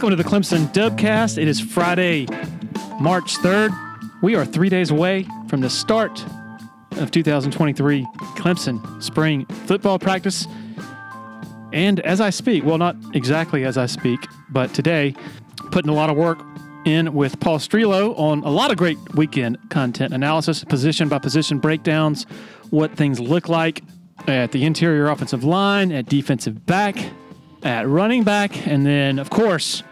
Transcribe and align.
Welcome 0.00 0.16
to 0.16 0.22
the 0.22 0.30
Clemson 0.30 0.72
Dubcast. 0.72 1.36
It 1.36 1.46
is 1.46 1.60
Friday, 1.60 2.24
March 2.98 3.36
3rd. 3.36 3.70
We 4.22 4.34
are 4.34 4.46
three 4.46 4.70
days 4.70 4.90
away 4.90 5.26
from 5.46 5.60
the 5.60 5.68
start 5.68 6.24
of 6.92 7.10
2023 7.10 8.06
Clemson 8.34 9.02
spring 9.02 9.44
football 9.44 9.98
practice. 9.98 10.46
And 11.74 12.00
as 12.00 12.18
I 12.18 12.30
speak, 12.30 12.64
well, 12.64 12.78
not 12.78 12.96
exactly 13.12 13.66
as 13.66 13.76
I 13.76 13.84
speak, 13.84 14.26
but 14.48 14.72
today, 14.72 15.14
putting 15.70 15.90
a 15.90 15.94
lot 15.94 16.08
of 16.08 16.16
work 16.16 16.40
in 16.86 17.12
with 17.12 17.38
Paul 17.38 17.58
Strelow 17.58 18.18
on 18.18 18.42
a 18.42 18.50
lot 18.50 18.70
of 18.70 18.78
great 18.78 18.96
weekend 19.16 19.58
content 19.68 20.14
analysis, 20.14 20.64
position 20.64 21.10
by 21.10 21.18
position 21.18 21.58
breakdowns, 21.58 22.24
what 22.70 22.96
things 22.96 23.20
look 23.20 23.50
like 23.50 23.82
at 24.26 24.52
the 24.52 24.64
interior 24.64 25.10
offensive 25.10 25.44
line, 25.44 25.92
at 25.92 26.06
defensive 26.06 26.64
back, 26.64 26.96
at 27.62 27.86
running 27.86 28.24
back, 28.24 28.66
and 28.66 28.86
then, 28.86 29.18
of 29.18 29.28
course, 29.28 29.82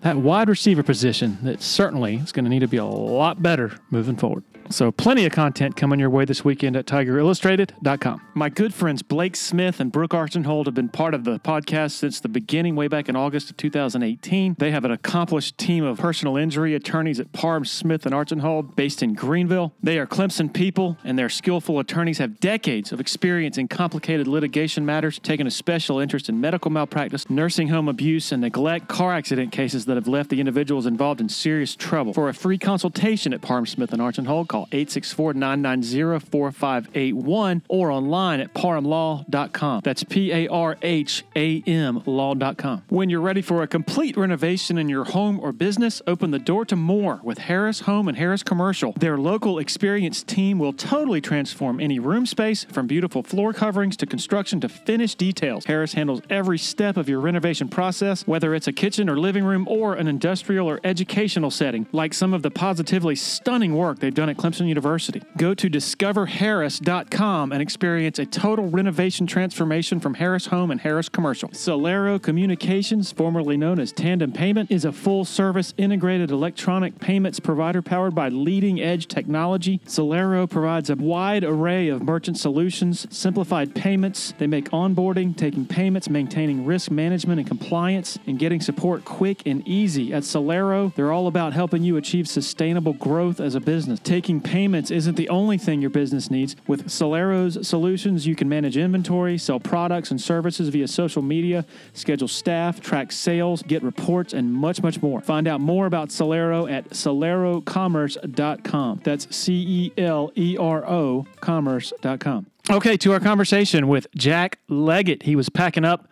that 0.00 0.16
wide 0.16 0.48
receiver 0.48 0.82
position 0.82 1.38
that 1.42 1.62
certainly 1.62 2.16
is 2.16 2.32
going 2.32 2.44
to 2.44 2.50
need 2.50 2.60
to 2.60 2.68
be 2.68 2.76
a 2.76 2.84
lot 2.84 3.42
better 3.42 3.78
moving 3.90 4.16
forward. 4.16 4.44
So, 4.70 4.92
plenty 4.92 5.24
of 5.24 5.32
content 5.32 5.76
coming 5.76 5.98
your 5.98 6.10
way 6.10 6.26
this 6.26 6.44
weekend 6.44 6.76
at 6.76 6.86
TigerIllustrated.com. 6.86 8.20
My 8.34 8.50
good 8.50 8.74
friends 8.74 9.02
Blake 9.02 9.34
Smith 9.34 9.80
and 9.80 9.90
Brooke 9.90 10.12
Archenhold 10.12 10.66
have 10.66 10.74
been 10.74 10.90
part 10.90 11.14
of 11.14 11.24
the 11.24 11.38
podcast 11.40 11.92
since 11.92 12.20
the 12.20 12.28
beginning, 12.28 12.76
way 12.76 12.86
back 12.86 13.08
in 13.08 13.16
August 13.16 13.50
of 13.50 13.56
2018. 13.56 14.56
They 14.58 14.70
have 14.70 14.84
an 14.84 14.90
accomplished 14.90 15.56
team 15.56 15.84
of 15.84 15.98
personal 15.98 16.36
injury 16.36 16.74
attorneys 16.74 17.18
at 17.18 17.32
Parham, 17.32 17.64
Smith 17.64 18.04
and 18.04 18.14
Archenhold, 18.14 18.76
based 18.76 19.02
in 19.02 19.14
Greenville. 19.14 19.72
They 19.82 19.98
are 19.98 20.06
Clemson 20.06 20.52
people, 20.52 20.98
and 21.02 21.18
their 21.18 21.30
skillful 21.30 21.78
attorneys 21.78 22.18
have 22.18 22.38
decades 22.38 22.92
of 22.92 23.00
experience 23.00 23.56
in 23.56 23.68
complicated 23.68 24.26
litigation 24.26 24.84
matters, 24.84 25.18
taking 25.18 25.46
a 25.46 25.50
special 25.50 25.98
interest 25.98 26.28
in 26.28 26.40
medical 26.40 26.70
malpractice, 26.70 27.30
nursing 27.30 27.68
home 27.68 27.88
abuse, 27.88 28.32
and 28.32 28.42
neglect, 28.42 28.88
car 28.88 29.14
accident 29.14 29.50
cases 29.50 29.86
that 29.86 29.94
have 29.94 30.08
left 30.08 30.28
the 30.28 30.40
individuals 30.40 30.84
involved 30.84 31.20
in 31.20 31.28
serious 31.28 31.74
trouble. 31.74 32.12
For 32.12 32.28
a 32.28 32.34
free 32.34 32.58
consultation 32.58 33.32
at 33.32 33.40
Parham, 33.40 33.64
Smith 33.64 33.92
and 33.92 34.02
Archenhold, 34.02 34.48
call 34.48 34.57
864 34.72 35.34
990 35.34 36.26
4581 36.26 37.62
or 37.68 37.90
online 37.90 38.40
at 38.40 38.54
parhamlaw.com. 38.54 39.80
That's 39.84 40.04
P 40.04 40.32
A 40.32 40.48
R 40.48 40.76
H 40.82 41.24
A 41.36 41.62
M 41.66 42.02
law.com. 42.06 42.82
When 42.88 43.10
you're 43.10 43.20
ready 43.20 43.42
for 43.42 43.62
a 43.62 43.66
complete 43.66 44.16
renovation 44.16 44.78
in 44.78 44.88
your 44.88 45.04
home 45.04 45.40
or 45.40 45.52
business, 45.52 46.02
open 46.06 46.30
the 46.30 46.38
door 46.38 46.64
to 46.66 46.76
more 46.76 47.20
with 47.22 47.38
Harris 47.38 47.80
Home 47.80 48.08
and 48.08 48.16
Harris 48.16 48.42
Commercial. 48.42 48.92
Their 48.92 49.18
local 49.18 49.58
experienced 49.58 50.26
team 50.26 50.58
will 50.58 50.72
totally 50.72 51.20
transform 51.20 51.80
any 51.80 51.98
room 51.98 52.26
space 52.26 52.64
from 52.64 52.86
beautiful 52.86 53.22
floor 53.22 53.52
coverings 53.52 53.96
to 53.98 54.06
construction 54.06 54.60
to 54.60 54.68
finished 54.68 55.18
details. 55.18 55.64
Harris 55.64 55.92
handles 55.92 56.22
every 56.30 56.58
step 56.58 56.96
of 56.96 57.08
your 57.08 57.20
renovation 57.20 57.68
process, 57.68 58.26
whether 58.26 58.54
it's 58.54 58.66
a 58.66 58.72
kitchen 58.72 59.08
or 59.08 59.18
living 59.18 59.44
room 59.44 59.66
or 59.68 59.94
an 59.94 60.08
industrial 60.08 60.68
or 60.68 60.80
educational 60.84 61.50
setting, 61.50 61.86
like 61.92 62.14
some 62.14 62.32
of 62.32 62.42
the 62.42 62.50
positively 62.50 63.14
stunning 63.14 63.74
work 63.74 63.98
they've 63.98 64.14
done 64.14 64.28
at 64.28 64.36
University. 64.56 65.22
Go 65.36 65.54
to 65.54 65.68
discoverharris.com 65.68 67.52
and 67.52 67.62
experience 67.62 68.18
a 68.18 68.26
total 68.26 68.68
renovation 68.68 69.26
transformation 69.26 70.00
from 70.00 70.14
Harris 70.14 70.46
Home 70.46 70.70
and 70.70 70.80
Harris 70.80 71.08
Commercial. 71.08 71.50
Celero 71.50 72.20
Communications, 72.20 73.12
formerly 73.12 73.56
known 73.56 73.78
as 73.78 73.92
Tandem 73.92 74.32
Payment, 74.32 74.70
is 74.70 74.84
a 74.84 74.92
full 74.92 75.24
service 75.24 75.74
integrated 75.76 76.30
electronic 76.30 76.98
payments 76.98 77.40
provider 77.40 77.82
powered 77.82 78.14
by 78.14 78.28
leading 78.28 78.80
edge 78.80 79.08
technology. 79.08 79.80
Celero 79.86 80.48
provides 80.48 80.90
a 80.90 80.96
wide 80.96 81.44
array 81.44 81.88
of 81.88 82.02
merchant 82.02 82.38
solutions, 82.38 83.06
simplified 83.10 83.74
payments. 83.74 84.34
They 84.38 84.46
make 84.46 84.70
onboarding, 84.70 85.36
taking 85.36 85.66
payments, 85.66 86.08
maintaining 86.08 86.64
risk 86.64 86.90
management 86.90 87.40
and 87.40 87.48
compliance, 87.48 88.18
and 88.26 88.38
getting 88.38 88.60
support 88.60 89.04
quick 89.04 89.46
and 89.46 89.66
easy. 89.66 90.12
At 90.12 90.22
Celero, 90.22 90.94
they're 90.94 91.12
all 91.12 91.26
about 91.26 91.52
helping 91.52 91.82
you 91.82 91.96
achieve 91.96 92.28
sustainable 92.28 92.92
growth 92.94 93.40
as 93.40 93.54
a 93.54 93.60
business. 93.60 94.00
Taking 94.00 94.37
payments 94.42 94.90
isn't 94.90 95.16
the 95.16 95.28
only 95.28 95.58
thing 95.58 95.80
your 95.80 95.90
business 95.90 96.30
needs. 96.30 96.56
With 96.66 96.88
Celero's 96.88 97.66
solutions, 97.66 98.26
you 98.26 98.34
can 98.34 98.48
manage 98.48 98.76
inventory, 98.76 99.38
sell 99.38 99.60
products 99.60 100.10
and 100.10 100.20
services 100.20 100.68
via 100.68 100.88
social 100.88 101.22
media, 101.22 101.64
schedule 101.92 102.28
staff, 102.28 102.80
track 102.80 103.12
sales, 103.12 103.62
get 103.62 103.82
reports, 103.82 104.32
and 104.32 104.52
much, 104.52 104.82
much 104.82 105.02
more. 105.02 105.20
Find 105.20 105.48
out 105.48 105.60
more 105.60 105.86
about 105.86 106.08
Celero 106.08 106.70
at 106.70 106.90
celerocommerce.com. 106.90 109.00
That's 109.04 109.36
C 109.36 109.64
E 109.68 109.92
L 110.00 110.32
E 110.36 110.56
R 110.58 110.88
O 110.88 111.26
commerce.com. 111.40 112.46
Okay, 112.70 112.96
to 112.98 113.12
our 113.12 113.20
conversation 113.20 113.88
with 113.88 114.06
Jack 114.14 114.58
Leggett. 114.68 115.22
He 115.22 115.34
was 115.34 115.48
packing 115.48 115.84
up 115.84 116.08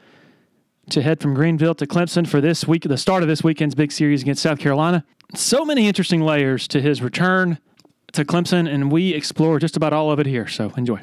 to 0.91 1.03
head 1.03 1.21
from 1.21 1.35
Greenville 1.35 1.75
to 1.75 1.87
Clemson 1.87 2.27
for 2.27 2.41
this 2.41 2.67
week, 2.67 2.85
the 2.85 2.97
start 2.97 3.23
of 3.23 3.29
this 3.29 3.43
weekend's 3.43 3.75
big 3.75 3.93
series 3.93 4.23
against 4.23 4.43
South 4.43 4.59
Carolina. 4.59 5.05
So 5.35 5.65
many 5.65 5.89
interesting 5.89 6.21
layers 6.21 6.69
to 6.69 6.81
his 6.81 7.03
return 7.03 7.59
to 8.17 8.25
Clemson, 8.25 8.69
and 8.69 8.91
we 8.91 9.15
explore 9.15 9.59
just 9.59 9.77
about 9.77 9.93
all 9.93 10.11
of 10.11 10.19
it 10.19 10.27
here. 10.27 10.47
So 10.47 10.73
enjoy. 10.77 11.01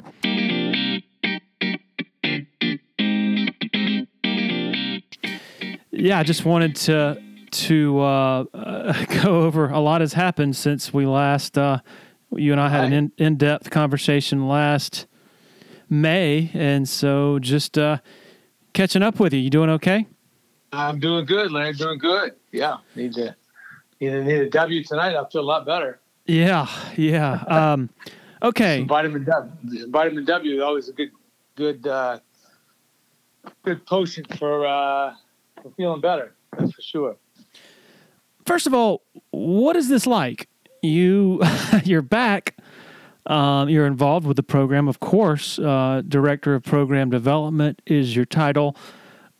Yeah, 5.90 6.18
I 6.18 6.22
just 6.22 6.44
wanted 6.44 6.76
to 6.76 7.22
to 7.50 8.00
uh, 8.00 8.44
uh, 8.52 9.04
go 9.22 9.42
over 9.42 9.68
a 9.68 9.78
lot 9.78 10.00
has 10.00 10.12
happened 10.12 10.56
since 10.56 10.92
we 10.92 11.06
last 11.06 11.56
uh, 11.56 11.78
you 12.36 12.52
and 12.52 12.60
I 12.60 12.68
had 12.68 12.92
an 12.92 13.12
in 13.16 13.36
depth 13.36 13.70
conversation 13.70 14.48
last 14.48 15.06
May, 15.88 16.50
and 16.52 16.88
so 16.88 17.38
just 17.38 17.78
uh, 17.78 17.98
catching 18.72 19.02
up 19.02 19.20
with 19.20 19.32
you. 19.32 19.38
You 19.38 19.50
doing 19.50 19.70
okay? 19.70 20.06
I'm 20.72 20.98
doing 20.98 21.24
good, 21.24 21.52
Larry. 21.52 21.74
Doing 21.74 21.98
good. 21.98 22.32
Yeah, 22.50 22.78
need 22.96 23.14
to 23.14 23.36
need 24.00 24.10
to 24.10 24.24
need 24.24 24.40
a 24.40 24.50
W 24.50 24.82
tonight. 24.82 25.14
I 25.14 25.24
feel 25.30 25.42
a 25.42 25.42
lot 25.42 25.64
better. 25.64 26.00
Yeah, 26.26 26.68
yeah. 26.96 27.32
Um, 27.46 27.90
okay. 28.42 28.82
Vitamin 28.88 29.24
W. 29.24 29.90
Vitamin 29.90 30.24
W 30.24 30.56
is 30.56 30.62
always 30.62 30.88
a 30.88 30.92
good 30.92 31.10
good 31.56 31.86
uh, 31.86 32.18
good 33.62 33.84
potion 33.86 34.24
for 34.38 34.66
uh, 34.66 35.14
for 35.62 35.70
feeling 35.76 36.00
better. 36.00 36.34
That's 36.56 36.72
for 36.72 36.82
sure. 36.82 37.16
First 38.46 38.66
of 38.66 38.74
all, 38.74 39.02
what 39.30 39.76
is 39.76 39.88
this 39.88 40.06
like? 40.06 40.48
You 40.82 41.42
you're 41.84 42.02
back. 42.02 42.56
Um, 43.26 43.70
you're 43.70 43.86
involved 43.86 44.26
with 44.26 44.36
the 44.36 44.42
program, 44.42 44.86
of 44.86 45.00
course. 45.00 45.58
Uh, 45.58 46.02
Director 46.06 46.54
of 46.54 46.62
Program 46.62 47.08
Development 47.08 47.80
is 47.86 48.14
your 48.14 48.26
title, 48.26 48.76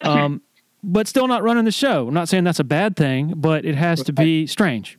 um, 0.00 0.40
but 0.82 1.06
still 1.06 1.28
not 1.28 1.42
running 1.42 1.64
the 1.64 1.72
show. 1.72 2.08
I'm 2.08 2.14
not 2.14 2.30
saying 2.30 2.44
that's 2.44 2.60
a 2.60 2.64
bad 2.64 2.96
thing, 2.96 3.34
but 3.36 3.66
it 3.66 3.74
has 3.74 4.02
to 4.04 4.12
be 4.14 4.46
strange. 4.46 4.98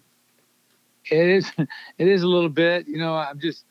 It 1.12 1.28
is. 1.28 1.52
It 1.98 2.08
is 2.08 2.24
a 2.24 2.28
little 2.28 2.50
bit. 2.50 2.88
You 2.88 2.98
know, 2.98 3.16
I'm 3.16 3.40
just, 3.40 3.66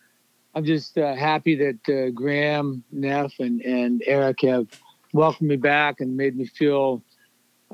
I'm 0.55 0.65
just 0.65 0.97
uh, 0.97 1.15
happy 1.15 1.55
that 1.56 1.89
uh, 1.89 2.11
Graham, 2.11 2.84
Neff, 2.91 3.33
and 3.39 3.61
and 3.62 4.03
Erik 4.06 4.43
have 4.43 4.69
welcomed 5.12 5.49
me 5.49 5.56
back 5.56 6.00
and 6.00 6.17
made 6.17 6.37
me 6.37 6.47
feel 6.47 7.03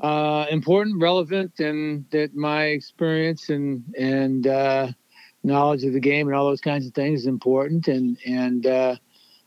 uh, 0.01 0.45
important, 0.49 1.01
relevant, 1.01 1.59
and 1.59 2.05
that 2.11 2.35
my 2.35 2.65
experience 2.65 3.49
and 3.49 3.83
and 3.97 4.47
uh, 4.47 4.87
knowledge 5.43 5.83
of 5.83 5.93
the 5.93 5.99
game 5.99 6.27
and 6.27 6.35
all 6.35 6.45
those 6.45 6.61
kinds 6.61 6.85
of 6.85 6.93
things 6.93 7.21
is 7.21 7.27
important. 7.27 7.87
And 7.87 8.17
and 8.25 8.65
uh, 8.65 8.95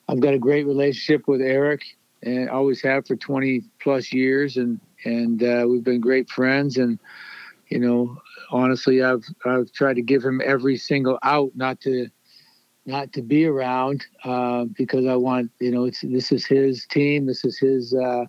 I've 0.08 0.20
got 0.20 0.34
a 0.34 0.38
great 0.38 0.66
relationship 0.66 1.26
with 1.26 1.40
Erik, 1.40 1.82
and 2.22 2.48
always 2.50 2.82
have 2.82 3.06
for 3.06 3.16
20 3.16 3.62
plus 3.80 4.12
years, 4.12 4.56
and 4.56 4.80
and 5.04 5.42
uh, 5.42 5.66
we've 5.68 5.84
been 5.84 6.00
great 6.00 6.28
friends. 6.30 6.76
And 6.76 6.98
you 7.68 7.78
know, 7.78 8.16
honestly, 8.50 9.02
I've 9.02 9.24
I've 9.44 9.70
tried 9.72 9.94
to 9.94 10.02
give 10.02 10.22
him 10.22 10.40
every 10.44 10.76
single 10.76 11.18
out, 11.22 11.52
not 11.54 11.80
to 11.82 12.08
not 12.86 13.12
to 13.14 13.22
be 13.22 13.46
around 13.46 14.04
uh, 14.24 14.64
because 14.76 15.06
I 15.06 15.16
want 15.16 15.50
you 15.60 15.70
know 15.70 15.90
this 16.02 16.32
is 16.32 16.46
his 16.46 16.86
team, 16.86 17.26
this 17.26 17.44
is 17.44 17.58
his 17.58 17.94
uh, 17.94 18.24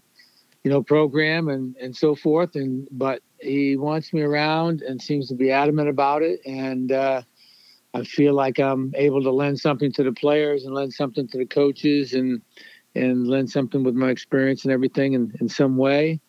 you 0.64 0.72
know 0.72 0.82
program 0.84 1.50
and 1.50 1.76
and 1.78 1.96
so 1.96 2.16
forth. 2.16 2.56
And 2.56 2.88
but 2.92 3.22
he 3.40 3.78
wants 3.78 4.14
me 4.14 4.22
around 4.22 4.82
and 4.82 5.02
seems 5.02 5.28
to 5.30 5.36
be 5.36 5.52
adamant 5.52 5.90
about 5.90 6.22
it. 6.22 6.40
And 6.46 6.92
uh, 6.92 7.22
I 7.94 8.04
feel 8.04 8.34
like 8.34 8.60
I'm 8.60 8.94
able 8.96 9.22
to 9.24 9.32
lend 9.32 9.60
something 9.60 9.92
to 9.94 10.04
the 10.04 10.14
players 10.14 10.66
and 10.66 10.74
lend 10.74 10.94
something 10.94 11.28
to 11.30 11.38
the 11.38 11.46
coaches 11.46 12.14
and 12.14 12.42
and 12.96 13.28
lend 13.28 13.50
something 13.50 13.84
with 13.84 13.96
my 13.96 14.10
experience 14.10 14.64
and 14.64 14.72
everything 14.72 15.14
in, 15.14 15.34
in 15.42 15.50
some 15.50 15.76
way. 15.76 16.20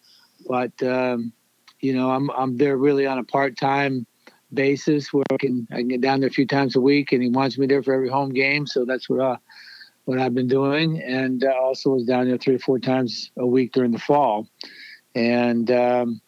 But 0.48 0.82
um, 0.82 1.32
you 1.80 1.92
know, 1.94 2.10
I'm 2.10 2.30
I'm 2.30 2.56
there 2.56 2.76
really 2.76 3.06
on 3.06 3.18
a 3.18 3.24
part 3.24 3.56
time 3.56 4.06
basis 4.52 5.12
where 5.12 5.24
I 5.32 5.36
can 5.36 5.66
I 5.70 5.76
can 5.76 5.88
get 5.88 6.00
down 6.00 6.20
there 6.20 6.28
a 6.28 6.32
few 6.32 6.46
times 6.46 6.76
a 6.76 6.80
week, 6.80 7.12
and 7.12 7.22
he 7.22 7.28
wants 7.28 7.58
me 7.58 7.66
there 7.66 7.82
for 7.82 7.94
every 7.94 8.08
home 8.08 8.30
game. 8.30 8.66
So 8.66 8.84
that's 8.84 9.08
what 9.08 9.20
uh, 9.20 9.36
what 10.04 10.18
I've 10.18 10.34
been 10.34 10.48
doing, 10.48 11.02
and 11.02 11.44
uh, 11.44 11.52
also 11.60 11.90
was 11.90 12.04
down 12.04 12.28
there 12.28 12.38
three 12.38 12.54
or 12.54 12.60
four 12.60 12.78
times 12.78 13.30
a 13.38 13.46
week 13.46 13.72
during 13.72 13.92
the 13.92 13.98
fall. 13.98 14.48
And 15.14 15.70
um, 15.70 16.20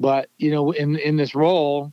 but 0.00 0.28
you 0.38 0.50
know, 0.50 0.72
in 0.72 0.96
in 0.96 1.16
this 1.16 1.34
role, 1.34 1.92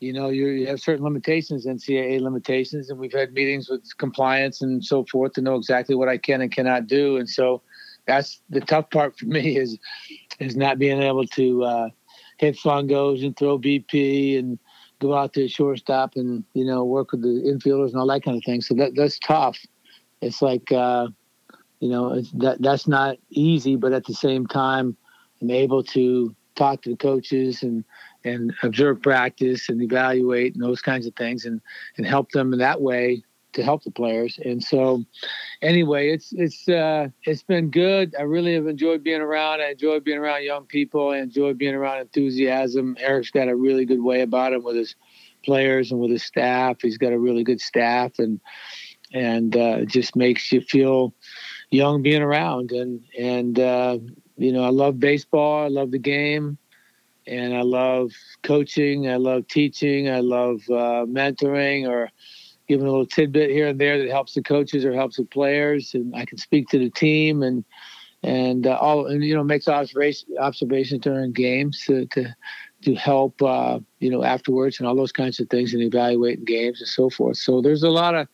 you 0.00 0.12
know, 0.12 0.30
you, 0.30 0.48
you 0.48 0.66
have 0.66 0.80
certain 0.80 1.04
limitations, 1.04 1.66
NCAA 1.66 2.20
limitations, 2.20 2.90
and 2.90 2.98
we've 2.98 3.12
had 3.12 3.32
meetings 3.32 3.68
with 3.68 3.84
compliance 3.98 4.62
and 4.62 4.84
so 4.84 5.04
forth 5.04 5.32
to 5.34 5.42
know 5.42 5.56
exactly 5.56 5.94
what 5.94 6.08
I 6.08 6.18
can 6.18 6.40
and 6.40 6.50
cannot 6.50 6.86
do. 6.86 7.16
And 7.16 7.28
so 7.28 7.62
that's 8.06 8.40
the 8.50 8.60
tough 8.60 8.90
part 8.90 9.16
for 9.16 9.26
me 9.26 9.56
is 9.56 9.78
is 10.40 10.56
not 10.56 10.78
being 10.78 11.02
able 11.02 11.26
to. 11.26 11.64
Uh, 11.64 11.88
hit 12.42 12.56
fungos 12.56 13.24
and 13.24 13.36
throw 13.36 13.56
BP 13.56 14.36
and 14.36 14.58
go 15.00 15.14
out 15.14 15.32
to 15.32 15.46
shortstop 15.48 16.16
and 16.16 16.44
you 16.54 16.64
know 16.64 16.84
work 16.84 17.12
with 17.12 17.22
the 17.22 17.28
infielders 17.28 17.92
and 17.92 17.96
all 17.96 18.08
that 18.08 18.24
kind 18.24 18.36
of 18.36 18.42
thing. 18.44 18.60
So 18.60 18.74
that 18.74 18.92
that's 18.96 19.18
tough. 19.20 19.58
It's 20.20 20.42
like 20.42 20.70
uh, 20.72 21.06
you 21.78 21.88
know 21.88 22.20
that 22.34 22.60
that's 22.60 22.88
not 22.88 23.16
easy, 23.30 23.76
but 23.76 23.92
at 23.92 24.04
the 24.04 24.14
same 24.14 24.46
time, 24.46 24.96
I'm 25.40 25.50
able 25.50 25.84
to 25.84 26.34
talk 26.56 26.82
to 26.82 26.90
the 26.90 26.96
coaches 26.96 27.62
and 27.62 27.84
and 28.24 28.52
observe 28.62 29.00
practice 29.02 29.68
and 29.68 29.80
evaluate 29.80 30.54
and 30.54 30.62
those 30.62 30.82
kinds 30.82 31.06
of 31.06 31.14
things 31.14 31.44
and 31.44 31.60
and 31.96 32.06
help 32.06 32.32
them 32.32 32.52
in 32.52 32.58
that 32.58 32.80
way 32.80 33.22
to 33.52 33.62
help 33.62 33.84
the 33.84 33.90
players. 33.90 34.38
And 34.44 34.62
so, 34.62 35.04
anyway, 35.60 36.10
it's 36.10 36.32
it's 36.32 36.68
uh, 36.68 37.08
it's 37.24 37.42
been 37.42 37.70
good. 37.70 38.14
I 38.18 38.22
really 38.22 38.54
have 38.54 38.66
enjoyed 38.66 39.02
being 39.02 39.20
around. 39.20 39.60
I 39.60 39.70
enjoy 39.70 40.00
being 40.00 40.18
around 40.18 40.44
young 40.44 40.64
people. 40.64 41.10
I 41.10 41.18
enjoy 41.18 41.54
being 41.54 41.74
around 41.74 42.00
enthusiasm. 42.00 42.96
Erik's 42.98 43.30
got 43.30 43.48
a 43.48 43.56
really 43.56 43.84
good 43.84 44.02
way 44.02 44.22
about 44.22 44.52
him 44.52 44.62
with 44.62 44.76
his 44.76 44.94
players 45.44 45.90
and 45.90 46.00
with 46.00 46.10
his 46.10 46.22
staff. 46.22 46.80
He's 46.80 46.98
got 46.98 47.12
a 47.12 47.18
really 47.18 47.44
good 47.44 47.60
staff, 47.60 48.18
and 48.18 48.40
and 49.12 49.56
uh, 49.56 49.84
just 49.84 50.16
makes 50.16 50.50
you 50.52 50.60
feel 50.60 51.14
young 51.70 52.02
being 52.02 52.22
around. 52.22 52.72
And 52.72 53.00
and 53.18 53.58
uh, 53.58 53.98
you 54.36 54.52
know, 54.52 54.64
I 54.64 54.70
love 54.70 54.98
baseball. 54.98 55.64
I 55.64 55.68
love 55.68 55.90
the 55.90 55.98
game. 55.98 56.58
And 57.24 57.54
I 57.54 57.62
love 57.62 58.10
coaching. 58.42 59.08
I 59.08 59.14
love 59.14 59.46
teaching. 59.46 60.08
I 60.10 60.18
love 60.18 60.60
uh, 60.68 61.06
mentoring 61.06 61.88
or 61.88 62.10
giving 62.68 62.86
a 62.86 62.90
little 62.90 63.06
tidbit 63.06 63.50
here 63.50 63.68
and 63.68 63.80
there 63.80 63.98
that 63.98 64.10
helps 64.10 64.34
the 64.34 64.42
coaches 64.42 64.84
or 64.84 64.92
helps 64.92 65.16
the 65.16 65.24
players, 65.24 65.94
and 65.94 66.14
I 66.14 66.24
can 66.24 66.38
speak 66.38 66.68
to 66.68 66.78
the 66.78 66.90
team 66.90 67.42
and 67.42 67.64
and 68.22 68.66
uh, 68.66 68.78
all 68.80 69.06
and 69.06 69.24
you 69.24 69.34
know 69.34 69.42
makes 69.42 69.68
observation 69.68 70.28
observations 70.38 71.02
during 71.02 71.32
games 71.32 71.82
to 71.86 72.06
to 72.06 72.34
to 72.82 72.94
help 72.94 73.40
uh, 73.42 73.78
you 74.00 74.10
know 74.10 74.22
afterwards 74.22 74.78
and 74.78 74.86
all 74.86 74.96
those 74.96 75.12
kinds 75.12 75.40
of 75.40 75.48
things 75.48 75.72
and 75.72 75.82
evaluating 75.82 76.44
games 76.44 76.80
and 76.80 76.88
so 76.88 77.10
forth. 77.10 77.36
So 77.36 77.60
there's 77.60 77.82
a 77.82 77.90
lot 77.90 78.14
of 78.14 78.28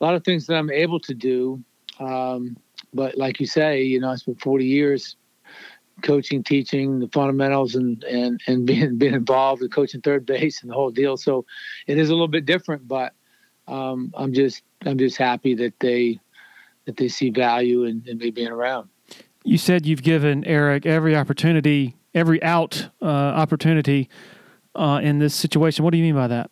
a 0.00 0.04
lot 0.04 0.14
of 0.14 0.24
things 0.24 0.46
that 0.46 0.56
I'm 0.56 0.70
able 0.70 1.00
to 1.00 1.14
do. 1.14 1.62
Um, 1.98 2.56
but 2.92 3.16
like 3.16 3.40
you 3.40 3.46
say, 3.46 3.82
you 3.82 4.00
know, 4.00 4.10
I 4.10 4.16
spent 4.16 4.40
40 4.40 4.64
years 4.64 5.16
coaching, 6.02 6.42
teaching 6.42 6.98
the 6.98 7.08
fundamentals, 7.08 7.74
and 7.74 8.02
and 8.04 8.40
and 8.46 8.66
being 8.66 8.98
being 8.98 9.14
involved 9.14 9.62
in 9.62 9.68
coaching 9.68 10.00
third 10.00 10.26
base 10.26 10.62
and 10.62 10.70
the 10.70 10.74
whole 10.74 10.90
deal. 10.90 11.16
So 11.16 11.44
it 11.86 11.98
is 11.98 12.10
a 12.10 12.12
little 12.12 12.28
bit 12.28 12.46
different, 12.46 12.86
but 12.86 13.14
um, 13.68 14.12
I'm 14.16 14.32
just 14.32 14.62
I'm 14.84 14.98
just 14.98 15.16
happy 15.16 15.54
that 15.54 15.74
they 15.80 16.20
that 16.86 16.96
they 16.96 17.08
see 17.08 17.30
value 17.30 17.84
in, 17.84 18.02
in 18.06 18.18
me 18.18 18.30
being 18.30 18.48
around. 18.48 18.88
You 19.44 19.58
said 19.58 19.86
you've 19.86 20.02
given 20.02 20.44
Erik 20.44 20.86
every 20.86 21.14
opportunity, 21.16 21.96
every 22.14 22.42
out 22.42 22.88
uh, 23.00 23.06
opportunity 23.06 24.08
uh, 24.74 25.00
in 25.02 25.18
this 25.18 25.34
situation. 25.34 25.84
What 25.84 25.92
do 25.92 25.98
you 25.98 26.04
mean 26.04 26.14
by 26.14 26.28
that? 26.28 26.50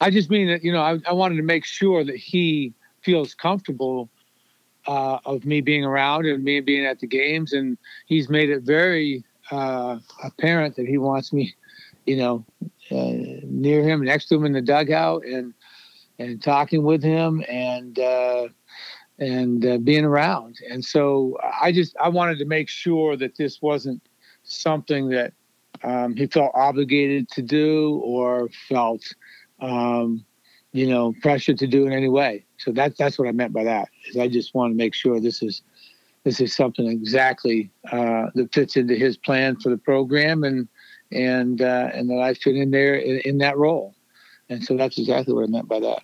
I 0.00 0.10
just 0.10 0.30
mean 0.30 0.48
that 0.48 0.64
you 0.64 0.72
know 0.72 0.80
I, 0.80 0.98
I 1.06 1.12
wanted 1.12 1.36
to 1.36 1.42
make 1.42 1.64
sure 1.64 2.04
that 2.04 2.16
he 2.16 2.74
feels 3.02 3.34
comfortable 3.34 4.10
uh, 4.86 5.18
of 5.24 5.44
me 5.44 5.60
being 5.60 5.84
around 5.84 6.26
and 6.26 6.42
me 6.42 6.60
being 6.60 6.86
at 6.86 7.00
the 7.00 7.06
games, 7.06 7.52
and 7.52 7.76
he's 8.06 8.28
made 8.28 8.50
it 8.50 8.62
very 8.62 9.24
uh, 9.50 9.98
apparent 10.22 10.76
that 10.76 10.86
he 10.86 10.98
wants 10.98 11.32
me, 11.32 11.54
you 12.06 12.16
know, 12.16 12.44
uh, 12.90 13.40
near 13.44 13.82
him, 13.82 14.04
next 14.04 14.26
to 14.26 14.36
him 14.36 14.44
in 14.44 14.52
the 14.52 14.62
dugout, 14.62 15.24
and 15.24 15.54
and 16.20 16.42
talking 16.42 16.82
with 16.82 17.02
him 17.02 17.42
and 17.48 17.98
uh, 17.98 18.48
and 19.18 19.64
uh, 19.64 19.78
being 19.78 20.04
around. 20.04 20.56
And 20.68 20.84
so 20.84 21.38
I 21.60 21.72
just 21.72 21.96
I 21.98 22.08
wanted 22.08 22.38
to 22.38 22.44
make 22.44 22.68
sure 22.68 23.16
that 23.16 23.36
this 23.36 23.60
wasn't 23.62 24.02
something 24.42 25.08
that 25.10 25.32
um, 25.82 26.14
he 26.14 26.26
felt 26.26 26.52
obligated 26.54 27.28
to 27.30 27.42
do 27.42 28.00
or 28.04 28.48
felt 28.68 29.02
um, 29.60 30.24
you 30.72 30.86
know 30.86 31.14
pressured 31.22 31.58
to 31.58 31.66
do 31.66 31.86
in 31.86 31.92
any 31.92 32.08
way. 32.08 32.44
So 32.58 32.72
that's 32.72 32.96
that's 32.98 33.18
what 33.18 33.26
I 33.26 33.32
meant 33.32 33.52
by 33.52 33.64
that. 33.64 33.88
Is 34.08 34.16
I 34.16 34.28
just 34.28 34.54
want 34.54 34.72
to 34.72 34.76
make 34.76 34.94
sure 34.94 35.20
this 35.20 35.42
is 35.42 35.62
this 36.24 36.40
is 36.40 36.54
something 36.54 36.86
exactly 36.86 37.70
uh, 37.90 38.26
that 38.34 38.52
fits 38.52 38.76
into 38.76 38.94
his 38.94 39.16
plan 39.16 39.56
for 39.56 39.70
the 39.70 39.78
program 39.78 40.44
and 40.44 40.68
and 41.10 41.62
uh, 41.62 41.88
and 41.94 42.10
that 42.10 42.20
I 42.20 42.34
fit 42.34 42.56
in 42.56 42.70
there 42.70 42.94
in, 42.96 43.20
in 43.24 43.38
that 43.38 43.56
role. 43.56 43.94
And 44.50 44.62
so 44.62 44.76
that's 44.76 44.98
exactly 44.98 45.32
what 45.32 45.44
I 45.44 45.46
meant 45.46 45.68
by 45.68 45.80
that. 45.80 46.02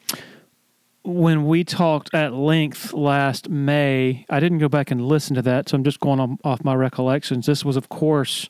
When 1.05 1.47
we 1.47 1.63
talked 1.65 2.15
at 2.15 2.33
length 2.33 2.93
last 2.93 3.49
May, 3.51 4.25
I 4.31 4.41
didn't 4.41 4.59
go 4.59 4.69
back 4.69 4.91
and 4.91 5.07
listen 5.07 5.37
to 5.37 5.43
that, 5.43 5.69
so 5.69 5.77
I'm 5.77 5.85
just 5.85 6.01
going 6.01 6.39
off 6.43 6.65
my 6.65 6.75
recollections. 6.75 7.47
This 7.47 7.65
was, 7.65 7.77
of 7.77 7.89
course, 7.89 8.49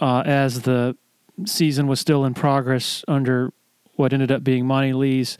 uh, 0.00 0.22
as 0.26 0.62
the 0.62 0.96
season 1.44 1.86
was 1.86 2.00
still 2.00 2.24
in 2.24 2.34
progress 2.34 3.04
under 3.06 3.52
what 3.94 4.12
ended 4.12 4.32
up 4.32 4.42
being 4.42 4.66
Monte 4.66 4.92
Lee's 4.94 5.38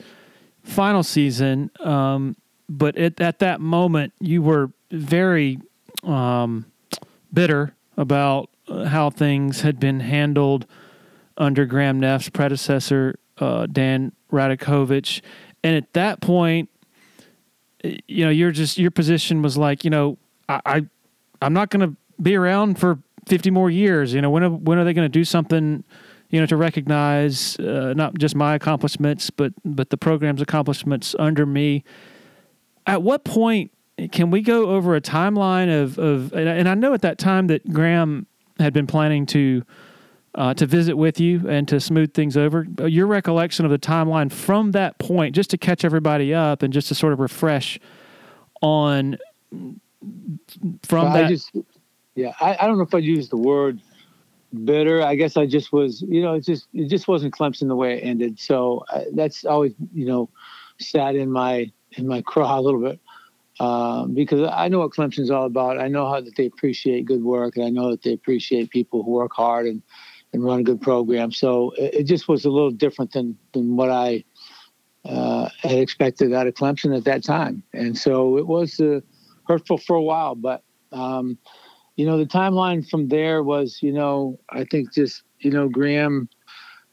final 0.63 1.03
season. 1.03 1.71
Um, 1.79 2.35
but 2.67 2.97
at, 2.97 3.19
at 3.19 3.39
that 3.39 3.61
moment, 3.61 4.13
you 4.19 4.41
were 4.41 4.71
very 4.91 5.59
um, 6.03 6.65
bitter 7.33 7.75
about 7.97 8.49
how 8.87 9.09
things 9.09 9.61
had 9.61 9.79
been 9.79 9.99
handled 9.99 10.65
under 11.37 11.65
Graham 11.65 11.99
Neff's 11.99 12.29
predecessor, 12.29 13.17
uh, 13.39 13.65
Dan 13.67 14.11
Radakovich. 14.31 15.21
And 15.63 15.75
at 15.75 15.91
that 15.93 16.21
point, 16.21 16.69
you 17.83 18.25
know, 18.25 18.31
you're 18.31 18.51
just 18.51 18.77
your 18.77 18.91
position 18.91 19.41
was 19.41 19.57
like, 19.57 19.83
you 19.83 19.89
know, 19.89 20.17
I, 20.47 20.61
I 20.65 20.81
I'm 21.41 21.53
not 21.53 21.69
going 21.69 21.89
to 21.89 21.95
be 22.21 22.35
around 22.35 22.79
for 22.79 22.99
50 23.27 23.51
more 23.51 23.69
years. 23.69 24.13
You 24.13 24.21
know, 24.21 24.29
when 24.29 24.43
are, 24.43 24.49
when 24.49 24.77
are 24.77 24.83
they 24.83 24.93
going 24.93 25.05
to 25.05 25.09
do 25.09 25.23
something? 25.23 25.83
You 26.29 26.39
know, 26.39 26.45
to 26.45 26.57
recognize 26.57 27.57
uh, 27.59 27.93
not 27.95 28.17
just 28.19 28.35
my 28.35 28.53
accomplishments, 28.53 29.31
but 29.31 29.53
but 29.65 29.89
the 29.89 29.97
program's 29.97 30.41
accomplishments 30.41 31.15
under 31.17 31.45
me. 31.45 31.83
At 32.85 33.01
what 33.01 33.23
point 33.23 33.71
can 34.11 34.29
we 34.29 34.41
go 34.41 34.67
over 34.69 34.95
a 34.95 35.01
timeline 35.01 35.81
of 35.81 35.97
of? 35.97 36.31
And 36.33 36.69
I 36.69 36.75
know 36.75 36.93
at 36.93 37.01
that 37.01 37.17
time 37.17 37.47
that 37.47 37.73
Graham 37.73 38.27
had 38.59 38.73
been 38.73 38.85
planning 38.85 39.25
to 39.27 39.63
uh, 40.39 40.53
to 40.53 40.65
visit 40.65 40.95
with 40.95 41.19
you 41.19 41.47
and 41.49 41.67
to 41.67 41.81
smooth 41.81 42.13
things 42.13 42.37
over. 42.37 42.65
Uh, 42.79 42.85
your 42.85 43.05
recollection 43.05 43.65
of 43.65 43.71
the 43.71 43.77
timeline 43.77 44.31
from 44.31 44.71
that 44.71 44.97
point, 44.97 45.35
just 45.35 45.49
to 45.49 45.57
catch 45.57 45.83
everybody 45.83 46.33
up 46.33 46.63
and 46.63 46.71
just 46.71 46.87
to 46.87 46.95
sort 46.95 47.11
of 47.11 47.19
refresh 47.19 47.77
on 48.61 49.17
from 50.83 51.03
well, 51.03 51.13
that. 51.13 51.25
I 51.25 51.27
just, 51.27 51.51
yeah, 52.15 52.31
I, 52.39 52.55
I 52.61 52.67
don't 52.67 52.77
know 52.77 52.85
if 52.85 52.95
I'd 52.95 53.03
use 53.03 53.27
the 53.27 53.37
word 53.37 53.81
bitter. 54.63 55.03
I 55.03 55.15
guess 55.15 55.35
I 55.35 55.45
just 55.45 55.73
was, 55.73 56.01
you 56.03 56.21
know, 56.21 56.35
it 56.35 56.45
just 56.45 56.69
it 56.73 56.87
just 56.87 57.09
wasn't 57.09 57.33
Clemson 57.33 57.67
the 57.67 57.75
way 57.75 57.97
it 57.97 58.05
ended. 58.05 58.39
So 58.39 58.85
uh, 58.89 59.01
that's 59.13 59.43
always, 59.43 59.73
you 59.93 60.05
know, 60.05 60.29
sat 60.79 61.15
in 61.15 61.29
my 61.29 61.69
in 61.91 62.07
my 62.07 62.21
craw 62.21 62.57
a 62.57 62.61
little 62.61 62.81
bit. 62.81 62.99
Um, 63.59 64.13
because 64.13 64.49
I 64.49 64.69
know 64.69 64.79
what 64.79 64.91
Clemson's 64.91 65.29
all 65.29 65.43
about. 65.43 65.81
I 65.81 65.89
know 65.89 66.09
how 66.09 66.21
that 66.21 66.37
they 66.37 66.45
appreciate 66.45 67.03
good 67.03 67.21
work, 67.21 67.57
and 67.57 67.65
I 67.65 67.69
know 67.69 67.91
that 67.91 68.03
they 68.03 68.13
appreciate 68.13 68.69
people 68.69 69.03
who 69.03 69.11
work 69.11 69.33
hard 69.33 69.65
and 69.65 69.81
and 70.33 70.43
run 70.43 70.59
a 70.59 70.63
good 70.63 70.81
program. 70.81 71.31
So 71.31 71.71
it, 71.77 71.93
it 71.95 72.03
just 72.03 72.27
was 72.27 72.45
a 72.45 72.49
little 72.49 72.71
different 72.71 73.13
than 73.13 73.37
than 73.53 73.75
what 73.75 73.89
I 73.89 74.23
uh, 75.05 75.49
had 75.59 75.79
expected 75.79 76.33
out 76.33 76.47
of 76.47 76.53
Clemson 76.53 76.95
at 76.95 77.05
that 77.05 77.23
time, 77.23 77.63
and 77.73 77.97
so 77.97 78.37
it 78.37 78.47
was 78.47 78.79
uh, 78.79 79.01
hurtful 79.47 79.77
for 79.77 79.95
a 79.95 80.01
while. 80.01 80.35
But 80.35 80.63
um, 80.91 81.37
you 81.95 82.05
know, 82.05 82.17
the 82.17 82.25
timeline 82.25 82.87
from 82.87 83.09
there 83.09 83.43
was, 83.43 83.79
you 83.81 83.91
know, 83.91 84.39
I 84.49 84.65
think 84.65 84.93
just 84.93 85.23
you 85.39 85.51
know 85.51 85.67
Graham. 85.69 86.29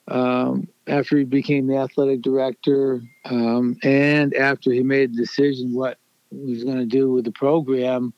Um, 0.09 0.69
after 0.87 1.19
he 1.19 1.25
became 1.25 1.66
the 1.66 1.78
athletic 1.78 2.23
director, 2.23 3.02
um, 3.25 3.76
and 3.83 4.33
after 4.35 4.71
he 4.71 4.85
made 4.85 5.12
the 5.12 5.16
decision 5.16 5.75
what 5.75 5.99
he 6.31 6.52
was 6.52 6.62
going 6.62 6.78
to 6.78 6.87
do 6.87 7.11
with 7.11 7.25
the 7.25 7.33
program, 7.33 8.14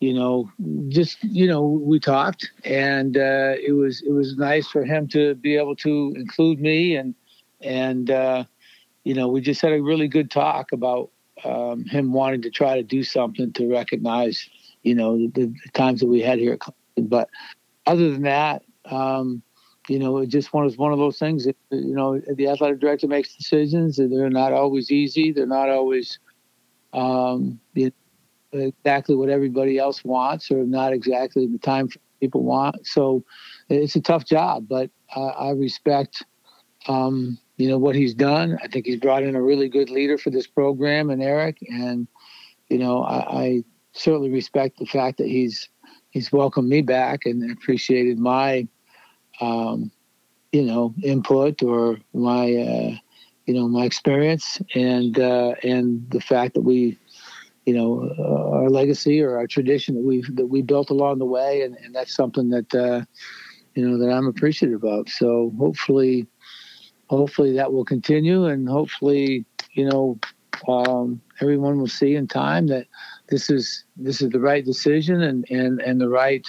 you 0.00 0.12
know, 0.12 0.50
just 0.88 1.22
you 1.24 1.46
know, 1.46 1.62
we 1.64 1.98
talked, 1.98 2.50
and 2.64 3.16
uh, 3.16 3.54
it 3.56 3.72
was 3.72 4.02
it 4.02 4.12
was 4.12 4.36
nice 4.36 4.68
for 4.68 4.84
him 4.84 5.08
to 5.08 5.34
be 5.36 5.56
able 5.56 5.76
to 5.76 6.12
include 6.16 6.60
me, 6.60 6.96
and 6.96 7.14
and 7.62 8.10
uh, 8.10 8.44
you 9.04 9.14
know, 9.14 9.28
we 9.28 9.40
just 9.40 9.62
had 9.62 9.72
a 9.72 9.82
really 9.82 10.08
good 10.08 10.30
talk 10.30 10.72
about 10.72 11.10
um, 11.44 11.84
him 11.84 12.12
wanting 12.12 12.42
to 12.42 12.50
try 12.50 12.76
to 12.76 12.82
do 12.82 13.02
something 13.02 13.52
to 13.52 13.70
recognize, 13.70 14.48
you 14.82 14.94
know, 14.94 15.16
the, 15.16 15.46
the 15.46 15.70
times 15.72 16.00
that 16.00 16.06
we 16.08 16.20
had 16.20 16.38
here. 16.38 16.58
But 16.96 17.28
other 17.86 18.10
than 18.10 18.22
that, 18.22 18.62
um, 18.84 19.42
you 19.88 19.98
know, 19.98 20.18
it 20.18 20.28
just 20.28 20.52
was 20.52 20.76
one 20.76 20.92
of 20.92 20.98
those 20.98 21.18
things 21.18 21.44
that 21.44 21.56
you 21.70 21.94
know 21.94 22.20
the 22.20 22.48
athletic 22.48 22.80
director 22.80 23.06
makes 23.06 23.34
decisions, 23.34 23.98
and 23.98 24.12
they're 24.12 24.28
not 24.28 24.52
always 24.52 24.90
easy. 24.90 25.32
They're 25.32 25.46
not 25.46 25.68
always, 25.68 26.18
um, 26.92 27.60
you 27.74 27.86
know, 27.86 27.92
exactly 28.58 29.14
what 29.14 29.28
everybody 29.28 29.78
else 29.78 30.04
wants 30.04 30.50
or 30.50 30.64
not 30.64 30.92
exactly 30.92 31.46
the 31.46 31.58
time 31.58 31.88
people 32.20 32.42
want. 32.42 32.86
So 32.86 33.24
it's 33.68 33.96
a 33.96 34.00
tough 34.00 34.24
job, 34.24 34.66
but 34.68 34.90
uh, 35.14 35.26
I 35.26 35.50
respect, 35.50 36.24
um, 36.88 37.38
you 37.56 37.68
know, 37.68 37.78
what 37.78 37.94
he's 37.94 38.14
done. 38.14 38.58
I 38.62 38.68
think 38.68 38.86
he's 38.86 39.00
brought 39.00 39.22
in 39.22 39.36
a 39.36 39.42
really 39.42 39.68
good 39.68 39.90
leader 39.90 40.18
for 40.18 40.30
this 40.30 40.46
program 40.46 41.10
and 41.10 41.22
Erik. 41.22 41.58
And, 41.68 42.06
you 42.68 42.78
know, 42.78 43.02
I, 43.02 43.42
I 43.42 43.64
certainly 43.92 44.30
respect 44.30 44.78
the 44.78 44.86
fact 44.86 45.18
that 45.18 45.26
he's, 45.26 45.68
he's 46.10 46.32
welcomed 46.32 46.68
me 46.68 46.82
back 46.82 47.26
and 47.26 47.50
appreciated 47.50 48.18
my, 48.18 48.66
um, 49.40 49.90
you 50.52 50.62
know, 50.62 50.94
input 51.02 51.62
or 51.62 51.98
my, 52.14 52.54
uh, 52.54 52.96
you 53.46 53.54
know, 53.54 53.68
my 53.68 53.84
experience 53.84 54.60
and 54.74 55.20
uh, 55.20 55.54
and 55.62 56.10
the 56.10 56.20
fact 56.20 56.54
that 56.54 56.62
we, 56.62 56.98
you 57.66 57.74
know, 57.74 58.08
uh, 58.18 58.56
our 58.56 58.70
legacy 58.70 59.20
or 59.20 59.36
our 59.36 59.48
tradition 59.48 59.96
that 59.96 60.04
we've 60.04 60.34
that 60.36 60.46
we 60.46 60.62
built 60.62 60.88
along 60.88 61.18
the 61.18 61.26
way, 61.26 61.62
and, 61.62 61.76
and 61.76 61.94
that's 61.94 62.14
something 62.14 62.48
that 62.50 62.74
uh, 62.74 63.04
you 63.74 63.86
know 63.86 63.98
that 63.98 64.10
I'm 64.10 64.26
appreciative 64.26 64.84
of. 64.84 65.08
So 65.08 65.52
hopefully, 65.58 66.28
hopefully 67.08 67.52
that 67.54 67.72
will 67.72 67.84
continue, 67.84 68.46
and 68.46 68.68
hopefully, 68.68 69.44
you 69.72 69.90
know, 69.90 70.18
um, 70.68 71.20
everyone 71.40 71.78
will 71.78 71.88
see 71.88 72.14
in 72.14 72.28
time 72.28 72.68
that 72.68 72.86
this 73.28 73.50
is 73.50 73.84
this 73.96 74.22
is 74.22 74.30
the 74.30 74.40
right 74.40 74.64
decision 74.64 75.22
and 75.22 75.44
and 75.50 75.80
and 75.80 76.00
the 76.00 76.08
right 76.08 76.46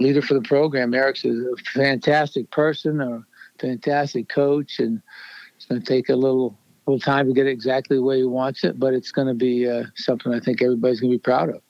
leader 0.00 0.22
for 0.22 0.34
the 0.34 0.42
program. 0.42 0.94
Erik's 0.94 1.26
a 1.26 1.52
fantastic 1.74 2.50
person, 2.50 3.02
a 3.02 3.22
fantastic 3.60 4.30
coach, 4.30 4.78
and 4.78 5.02
it's 5.54 5.66
going 5.66 5.82
to 5.82 5.86
take 5.86 6.08
a 6.08 6.16
little 6.16 6.58
time 6.98 7.26
to 7.26 7.32
get 7.32 7.46
it 7.46 7.50
exactly 7.50 7.96
the 7.96 8.02
way 8.02 8.18
he 8.18 8.24
wants 8.24 8.64
it, 8.64 8.78
but 8.78 8.94
it's 8.94 9.10
going 9.10 9.28
to 9.28 9.34
be 9.34 9.68
uh, 9.68 9.84
something 9.96 10.32
I 10.32 10.40
think 10.40 10.62
everybody's 10.62 11.00
going 11.00 11.12
to 11.12 11.18
be 11.18 11.22
proud 11.22 11.50
of. 11.50 11.60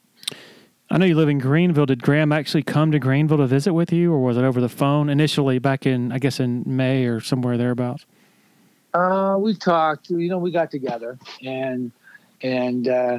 I 0.90 0.98
know 0.98 1.06
you 1.06 1.16
live 1.16 1.28
in 1.28 1.38
Greenville. 1.38 1.86
Did 1.86 2.02
Graham 2.02 2.32
actually 2.32 2.62
come 2.62 2.92
to 2.92 2.98
Greenville 2.98 3.38
to 3.38 3.46
visit 3.46 3.72
with 3.72 3.92
you, 3.92 4.12
or 4.12 4.20
was 4.20 4.36
it 4.36 4.44
over 4.44 4.60
the 4.60 4.68
phone 4.68 5.08
initially 5.08 5.58
back 5.58 5.84
in, 5.84 6.12
I 6.12 6.18
guess, 6.18 6.38
in 6.38 6.62
May 6.64 7.06
or 7.06 7.20
somewhere 7.20 7.56
thereabouts? 7.56 8.06
Uh, 8.94 9.36
we 9.38 9.54
talked. 9.54 10.10
You 10.10 10.28
know, 10.28 10.38
we 10.38 10.50
got 10.50 10.70
together 10.70 11.18
and 11.42 11.90
and 12.42 12.88
uh, 12.88 13.18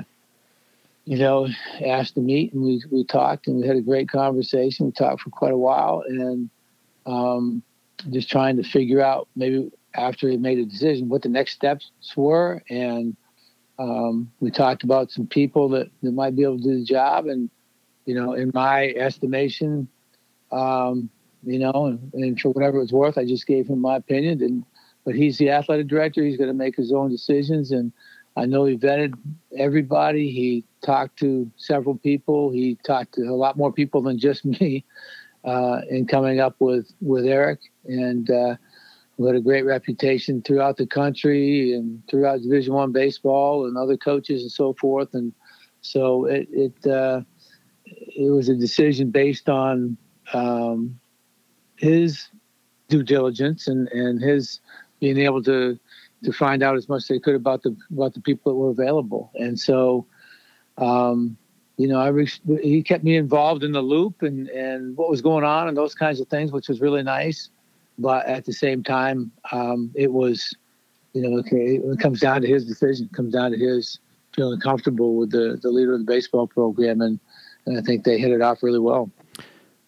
you 1.05 1.17
know 1.17 1.47
asked 1.85 2.15
to 2.15 2.21
meet, 2.21 2.53
and 2.53 2.63
we 2.63 2.81
we 2.89 3.03
talked, 3.03 3.47
and 3.47 3.61
we 3.61 3.67
had 3.67 3.75
a 3.75 3.81
great 3.81 4.09
conversation. 4.09 4.85
We 4.85 4.91
talked 4.93 5.21
for 5.21 5.29
quite 5.29 5.53
a 5.53 5.57
while, 5.57 6.03
and 6.07 6.49
um, 7.05 7.61
just 8.09 8.29
trying 8.29 8.57
to 8.57 8.63
figure 8.63 9.01
out 9.01 9.27
maybe 9.35 9.71
after 9.97 10.29
he 10.29 10.37
made 10.37 10.59
a 10.59 10.65
decision 10.65 11.09
what 11.09 11.23
the 11.23 11.29
next 11.29 11.53
steps 11.53 11.91
were, 12.15 12.63
and 12.69 13.15
um, 13.79 14.31
we 14.39 14.51
talked 14.51 14.83
about 14.83 15.11
some 15.11 15.27
people 15.27 15.69
that, 15.69 15.89
that 16.01 16.11
might 16.11 16.35
be 16.35 16.43
able 16.43 16.57
to 16.57 16.63
do 16.63 16.79
the 16.79 16.85
job, 16.85 17.27
and 17.27 17.49
you 18.05 18.15
know, 18.15 18.33
in 18.33 18.51
my 18.53 18.87
estimation, 18.95 19.87
um, 20.51 21.09
you 21.43 21.59
know, 21.59 21.87
and, 21.87 22.13
and, 22.13 22.39
for 22.39 22.49
whatever 22.49 22.77
it 22.77 22.81
was 22.81 22.93
worth, 22.93 23.17
I 23.17 23.25
just 23.25 23.45
gave 23.45 23.67
him 23.67 23.81
my 23.81 23.97
opinion. 23.97 24.41
And 24.41 24.63
but 25.05 25.13
he's 25.13 25.37
the 25.37 25.49
athletic 25.49 25.87
director; 25.87 26.23
he's 26.23 26.37
going 26.37 26.49
to 26.49 26.53
make 26.53 26.75
his 26.75 26.91
own 26.93 27.09
decisions. 27.09 27.71
And 27.71 27.91
I 28.35 28.45
know 28.45 28.65
he 28.65 28.77
vetted 28.77 29.13
everybody. 29.57 30.31
He 30.31 30.63
talked 30.83 31.19
to 31.19 31.51
several 31.57 31.95
people. 31.97 32.51
He 32.51 32.77
talked 32.85 33.15
to 33.15 33.23
a 33.23 33.35
lot 33.35 33.57
more 33.57 33.73
people 33.73 34.01
than 34.01 34.17
just 34.17 34.45
me 34.61 34.85
uh, 35.43 35.81
in 35.89 36.07
coming 36.07 36.39
up 36.39 36.55
with 36.59 36.91
with 37.01 37.25
Erik. 37.25 37.59
And 37.85 38.29
uh, 38.29 38.55
had 39.25 39.35
a 39.35 39.41
great 39.41 39.65
reputation 39.65 40.41
throughout 40.41 40.77
the 40.77 40.85
country 40.85 41.73
and 41.73 42.03
throughout 42.09 42.41
Division 42.41 42.73
One 42.73 42.91
baseball 42.91 43.65
and 43.65 43.77
other 43.77 43.97
coaches 43.97 44.43
and 44.43 44.51
so 44.51 44.73
forth. 44.73 45.13
And 45.13 45.33
so 45.81 46.25
it 46.25 46.47
it, 46.51 46.87
uh, 46.87 47.21
it 47.85 48.31
was 48.31 48.49
a 48.49 48.55
decision 48.55 49.09
based 49.09 49.49
on 49.49 49.97
um, 50.33 50.99
his 51.77 52.27
due 52.89 53.03
diligence 53.03 53.67
and, 53.67 53.87
and 53.89 54.21
his 54.21 54.59
being 54.99 55.17
able 55.17 55.43
to 55.43 55.79
to 56.23 56.31
find 56.31 56.63
out 56.63 56.75
as 56.75 56.89
much 56.89 57.03
as 57.03 57.07
they 57.07 57.19
could 57.19 57.35
about 57.35 57.63
the 57.63 57.75
about 57.91 58.13
the 58.13 58.21
people 58.21 58.51
that 58.51 58.57
were 58.57 58.69
available. 58.69 59.31
And 59.35 59.59
so, 59.59 60.05
um, 60.77 61.37
you 61.77 61.87
know, 61.87 61.99
I 61.99 62.07
re- 62.07 62.29
he 62.61 62.83
kept 62.83 63.03
me 63.03 63.17
involved 63.17 63.63
in 63.63 63.71
the 63.71 63.81
loop 63.81 64.21
and 64.21 64.47
and 64.49 64.95
what 64.95 65.09
was 65.09 65.21
going 65.21 65.43
on 65.43 65.67
and 65.67 65.77
those 65.77 65.95
kinds 65.95 66.19
of 66.19 66.27
things, 66.27 66.51
which 66.51 66.67
was 66.67 66.81
really 66.81 67.03
nice 67.03 67.49
but 67.97 68.25
at 68.25 68.45
the 68.45 68.53
same 68.53 68.83
time, 68.83 69.31
um, 69.51 69.91
it 69.95 70.11
was, 70.11 70.55
you 71.13 71.21
know, 71.21 71.37
okay, 71.39 71.79
it 71.83 71.99
comes 71.99 72.19
down 72.19 72.41
to 72.41 72.47
his 72.47 72.65
decision. 72.65 73.07
It 73.11 73.15
comes 73.15 73.33
down 73.33 73.51
to 73.51 73.57
his 73.57 73.99
feeling 74.35 74.59
comfortable 74.59 75.15
with 75.15 75.31
the, 75.31 75.59
the 75.61 75.69
leader 75.69 75.93
of 75.93 75.99
the 75.99 76.05
baseball 76.05 76.47
program, 76.47 77.01
and, 77.01 77.19
and 77.65 77.77
I 77.77 77.81
think 77.81 78.03
they 78.03 78.17
hit 78.19 78.31
it 78.31 78.41
off 78.41 78.61
really 78.61 78.79
well. 78.79 79.09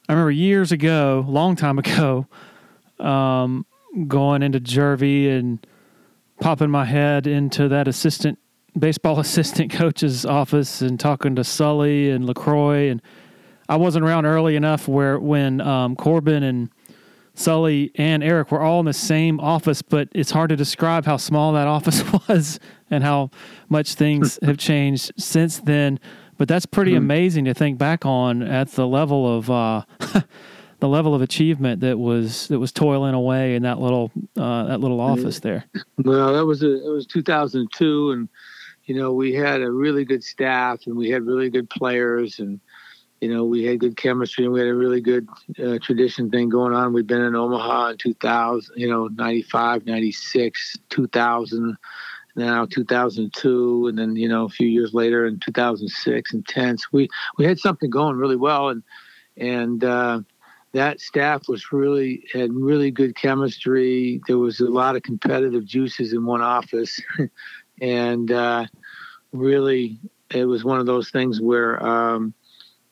I 0.07 0.13
remember 0.13 0.31
years 0.31 0.71
ago, 0.71 1.23
long 1.27 1.55
time 1.55 1.77
ago, 1.77 2.25
um, 2.99 3.65
going 4.07 4.41
into 4.41 4.59
Jervey 4.59 5.37
and 5.37 5.65
popping 6.39 6.71
my 6.71 6.85
head 6.85 7.27
into 7.27 7.67
that 7.67 7.87
assistant 7.87 8.39
baseball 8.77 9.19
assistant 9.19 9.71
coach's 9.71 10.25
office 10.25 10.81
and 10.81 10.99
talking 10.99 11.35
to 11.35 11.43
Sully 11.43 12.09
and 12.09 12.25
Lacroix 12.25 12.89
and 12.89 13.01
I 13.67 13.75
wasn't 13.75 14.03
around 14.03 14.25
early 14.25 14.55
enough 14.55 14.87
where 14.87 15.19
when 15.19 15.61
um, 15.61 15.95
Corbin 15.95 16.41
and 16.41 16.71
Sully 17.39 17.91
and 17.95 18.21
Erik 18.21 18.51
were 18.51 18.59
all 18.59 18.81
in 18.81 18.85
the 18.85 18.93
same 18.93 19.39
office, 19.39 19.81
but 19.81 20.09
it's 20.13 20.31
hard 20.31 20.49
to 20.49 20.57
describe 20.57 21.05
how 21.05 21.15
small 21.15 21.53
that 21.53 21.67
office 21.77 22.03
was 22.27 22.59
and 22.91 23.03
how 23.03 23.29
much 23.69 23.93
things 23.93 24.37
have 24.43 24.57
changed 24.57 25.13
since 25.17 25.59
then. 25.59 25.99
But 26.37 26.49
that's 26.49 26.65
pretty 26.65 26.91
mm-hmm. 26.91 27.05
amazing 27.05 27.45
to 27.45 27.53
think 27.53 27.77
back 27.77 28.05
on 28.05 28.43
at 28.43 28.71
the 28.71 28.85
level 28.85 29.37
of 29.37 29.49
uh, 29.49 29.83
the 30.79 30.87
level 30.87 31.15
of 31.15 31.21
achievement 31.21 31.79
that 31.81 31.97
was 31.97 32.49
that 32.49 32.59
was 32.59 32.73
toiling 32.73 33.13
away 33.13 33.55
in 33.55 33.63
that 33.63 33.79
little 33.79 34.11
uh, 34.37 34.65
that 34.65 34.81
little 34.81 34.99
office 34.99 35.39
there. 35.39 35.65
Well, 35.97 36.33
that 36.33 36.45
was 36.45 36.61
a, 36.63 36.85
it 36.85 36.89
was 36.89 37.05
2002, 37.07 38.11
and 38.11 38.29
you 38.85 38.95
know 38.95 39.13
we 39.13 39.33
had 39.33 39.61
a 39.61 39.71
really 39.71 40.03
good 40.03 40.23
staff 40.23 40.87
and 40.87 40.97
we 40.97 41.09
had 41.09 41.25
really 41.25 41.49
good 41.49 41.69
players 41.69 42.39
and 42.39 42.59
you 43.21 43.33
know, 43.33 43.43
we 43.43 43.65
had 43.65 43.79
good 43.79 43.97
chemistry 43.97 44.45
and 44.45 44.53
we 44.53 44.59
had 44.59 44.69
a 44.69 44.73
really 44.73 45.01
good 45.01 45.27
uh, 45.63 45.77
tradition 45.81 46.29
thing 46.29 46.49
going 46.49 46.73
on. 46.73 46.93
We've 46.93 47.05
been 47.05 47.21
in 47.21 47.35
Omaha 47.35 47.89
in 47.89 47.97
2000, 47.97 48.75
you 48.77 48.89
know, 48.89 49.07
95, 49.07 49.85
96, 49.85 50.77
2000, 50.89 51.77
now 52.35 52.65
2002, 52.65 53.87
and 53.87 53.97
then, 53.97 54.15
you 54.15 54.29
know, 54.29 54.45
a 54.45 54.49
few 54.49 54.67
years 54.67 54.93
later 54.93 55.25
in 55.25 55.39
2006 55.39 56.33
and 56.33 56.47
10. 56.47 56.77
So 56.77 56.85
we, 56.91 57.09
we 57.37 57.45
had 57.45 57.59
something 57.59 57.89
going 57.89 58.15
really 58.15 58.37
well. 58.37 58.69
And, 58.69 58.83
and, 59.35 59.83
uh, 59.83 60.21
that 60.71 61.01
staff 61.01 61.47
was 61.47 61.71
really 61.71 62.23
had 62.31 62.53
really 62.53 62.91
good 62.91 63.15
chemistry. 63.15 64.21
There 64.27 64.37
was 64.37 64.59
a 64.59 64.69
lot 64.69 64.95
of 64.95 65.01
competitive 65.01 65.65
juices 65.65 66.13
in 66.13 66.25
one 66.25 66.41
office, 66.41 66.99
and 67.81 68.31
uh, 68.31 68.67
really, 69.31 69.99
it 70.29 70.45
was 70.45 70.63
one 70.63 70.79
of 70.79 70.85
those 70.85 71.09
things 71.09 71.41
where 71.41 71.83
um, 71.83 72.35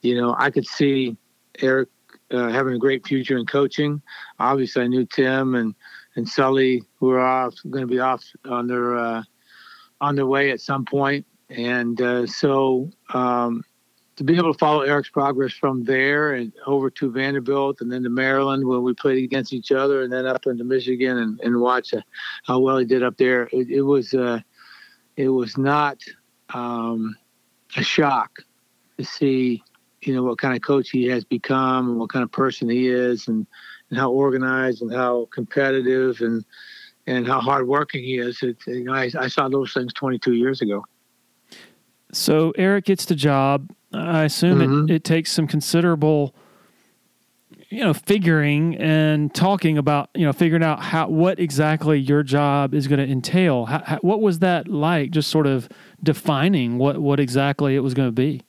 you 0.02 0.20
know, 0.20 0.36
I 0.38 0.50
could 0.50 0.66
see 0.66 1.18
Erik 1.60 1.90
uh, 2.32 2.50
having 2.50 2.74
a 2.74 2.80
great 2.80 3.06
future 3.06 3.38
in 3.38 3.46
coaching. 3.46 4.02
Obviously, 4.40 4.84
I 4.84 4.88
knew 4.88 5.06
Tim 5.06 5.56
and 5.56 5.76
and 6.16 6.28
Sully 6.28 6.84
who 7.00 7.12
are 7.12 7.20
off 7.20 7.56
going 7.70 7.84
to 7.84 7.88
be 7.88 8.00
off 8.00 8.24
on 8.46 8.68
their 8.68 8.98
uh, 8.98 9.24
on 10.02 10.16
their 10.16 10.26
way 10.26 10.52
at 10.52 10.62
some 10.62 10.86
point. 10.86 11.26
point, 11.50 11.60
and 11.60 12.02
uh, 12.02 12.28
so 12.28 12.90
um, 13.14 13.64
to 14.18 14.24
be 14.24 14.36
able 14.36 14.52
to 14.52 14.58
follow 14.58 14.82
Erik's 14.82 15.10
progress 15.10 15.54
from 15.54 15.84
there 15.84 16.34
and 16.34 16.52
over 16.66 16.90
to 16.90 17.12
Vanderbilt 17.12 17.82
and 17.82 17.92
then 17.92 18.04
to 18.04 18.10
Maryland 18.10 18.68
when 18.68 18.82
we 18.82 18.94
played 18.94 19.24
against 19.24 19.54
each 19.54 19.72
other, 19.72 20.02
and 20.02 20.12
then 20.12 20.26
up 20.26 20.46
into 20.48 20.64
Michigan 20.64 21.18
and, 21.18 21.40
and 21.42 21.62
watch 21.62 21.94
uh, 21.94 22.02
how 22.46 22.60
well 22.60 22.78
he 22.78 22.86
did 22.86 23.04
up 23.04 23.18
there. 23.18 23.48
It, 23.52 23.70
it 23.70 23.82
was 23.82 24.14
uh, 24.14 24.40
it 25.16 25.30
was 25.30 25.58
not 25.58 26.00
um, 26.50 27.16
a 27.76 27.84
shock 27.84 28.40
to 28.98 29.06
see 29.06 29.64
you 30.02 30.16
know 30.16 30.24
what 30.24 30.38
kind 30.38 30.56
of 30.56 30.62
coach 30.62 30.90
he 30.90 31.06
has 31.06 31.24
become 31.24 31.90
and 31.90 32.00
what 32.00 32.10
kind 32.10 32.24
of 32.24 32.32
person 32.32 32.70
he 32.70 32.88
is 32.88 33.28
and, 33.28 33.48
and 33.90 34.00
how 34.00 34.12
organized 34.12 34.82
and 34.82 34.94
how 34.94 35.28
competitive 35.32 36.22
and 36.22 36.46
and 37.08 37.26
how 37.26 37.40
hardworking 37.40 38.04
he 38.04 38.20
is. 38.20 38.44
It, 38.44 38.58
you 38.68 38.84
know, 38.84 38.94
I, 38.94 39.10
I 39.18 39.28
saw 39.28 39.48
those 39.48 39.74
things 39.74 39.94
22 39.94 40.34
years 40.34 40.62
ago. 40.62 40.86
So 42.12 42.52
Erik 42.52 42.86
gets 42.86 43.06
the 43.06 43.16
job. 43.16 43.72
I 43.94 44.26
assume 44.26 44.60
mm-hmm. 44.60 44.90
it, 44.90 44.96
it 44.96 45.04
takes 45.04 45.32
some 45.32 45.48
considerable, 45.48 46.36
you 47.70 47.84
know, 47.84 47.94
figuring 47.94 48.76
and 48.76 49.34
talking 49.34 49.78
about, 49.78 50.10
you 50.14 50.26
know, 50.26 50.34
figuring 50.34 50.64
out 50.64 50.82
how 50.82 51.08
what 51.08 51.40
exactly 51.40 51.98
your 51.98 52.24
job 52.24 52.74
is 52.74 52.88
going 52.88 53.00
to 53.00 53.10
entail. 53.10 53.66
How, 53.66 53.82
how, 53.86 53.98
what 54.00 54.22
was 54.22 54.40
that 54.40 54.68
like? 54.68 55.12
Just 55.12 55.30
sort 55.30 55.48
of 55.48 55.70
defining 56.04 56.78
what 56.78 57.00
what 57.00 57.20
exactly 57.20 57.76
it 57.76 57.80
was 57.80 57.94
going 57.94 58.10
to 58.10 58.14
be. 58.14 58.42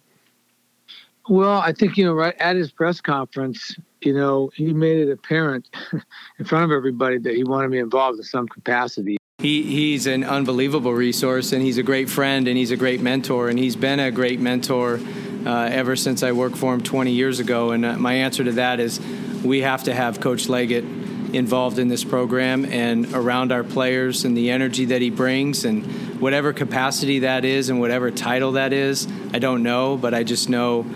Well, 1.28 1.58
I 1.58 1.72
think, 1.72 1.98
you 1.98 2.06
know, 2.06 2.14
right 2.14 2.34
at 2.38 2.56
his 2.56 2.72
press 2.72 3.00
conference, 3.00 3.76
you 4.00 4.14
know, 4.14 4.50
he 4.54 4.72
made 4.72 4.98
it 4.98 5.10
apparent 5.10 5.68
in 6.38 6.44
front 6.44 6.64
of 6.64 6.70
everybody 6.70 7.18
that 7.18 7.34
he 7.34 7.44
wanted 7.44 7.66
to 7.66 7.70
be 7.72 7.78
involved 7.78 8.18
in 8.18 8.24
some 8.24 8.48
capacity. 8.48 9.18
He, 9.38 9.62
he's 9.62 10.06
an 10.06 10.24
unbelievable 10.24 10.94
resource 10.94 11.52
and 11.52 11.62
he's 11.62 11.78
a 11.78 11.82
great 11.82 12.08
friend 12.08 12.48
and 12.48 12.56
he's 12.56 12.70
a 12.70 12.76
great 12.76 13.00
mentor 13.00 13.48
and 13.48 13.58
he's 13.58 13.76
been 13.76 14.00
a 14.00 14.10
great 14.10 14.40
mentor 14.40 14.98
uh, 15.46 15.68
ever 15.70 15.96
since 15.96 16.22
I 16.22 16.32
worked 16.32 16.56
for 16.56 16.74
him 16.74 16.80
20 16.80 17.12
years 17.12 17.40
ago. 17.40 17.72
And 17.72 17.84
uh, 17.84 17.98
my 17.98 18.14
answer 18.14 18.42
to 18.42 18.52
that 18.52 18.80
is 18.80 18.98
we 19.44 19.60
have 19.60 19.84
to 19.84 19.94
have 19.94 20.20
Coach 20.20 20.48
Leggett 20.48 20.84
involved 21.32 21.78
in 21.78 21.88
this 21.88 22.04
program 22.04 22.64
and 22.64 23.12
around 23.14 23.52
our 23.52 23.62
players 23.62 24.24
and 24.24 24.34
the 24.34 24.50
energy 24.50 24.86
that 24.86 25.02
he 25.02 25.10
brings 25.10 25.66
and 25.66 25.84
whatever 26.20 26.54
capacity 26.54 27.20
that 27.20 27.44
is 27.44 27.68
and 27.68 27.78
whatever 27.78 28.10
title 28.10 28.52
that 28.52 28.72
is. 28.72 29.06
I 29.34 29.38
don't 29.38 29.62
know, 29.62 29.98
but 29.98 30.14
I 30.14 30.24
just 30.24 30.48
know 30.48 30.86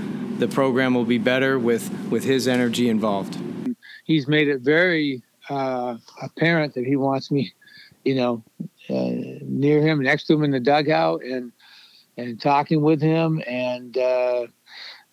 the 0.43 0.49
program 0.49 0.93
will 0.93 1.05
be 1.05 1.19
better 1.19 1.57
with 1.57 1.89
with 2.11 2.25
his 2.25 2.49
energy 2.49 2.89
involved. 2.89 3.39
he's 4.05 4.27
made 4.27 4.49
it 4.49 4.61
very 4.61 5.23
uh, 5.49 5.97
apparent 6.21 6.75
that 6.75 6.85
he 6.85 6.97
wants 6.97 7.31
me, 7.31 7.53
you 8.05 8.17
know, 8.17 8.43
uh, 8.91 9.39
near 9.43 9.81
him, 9.81 10.03
next 10.03 10.25
to 10.25 10.35
him 10.35 10.43
in 10.43 10.51
the 10.51 10.59
dugout, 10.59 11.23
and 11.23 11.53
and 12.17 12.41
talking 12.41 12.83
with 12.83 13.01
him 13.01 13.41
and 13.47 13.97
uh, 13.97 14.47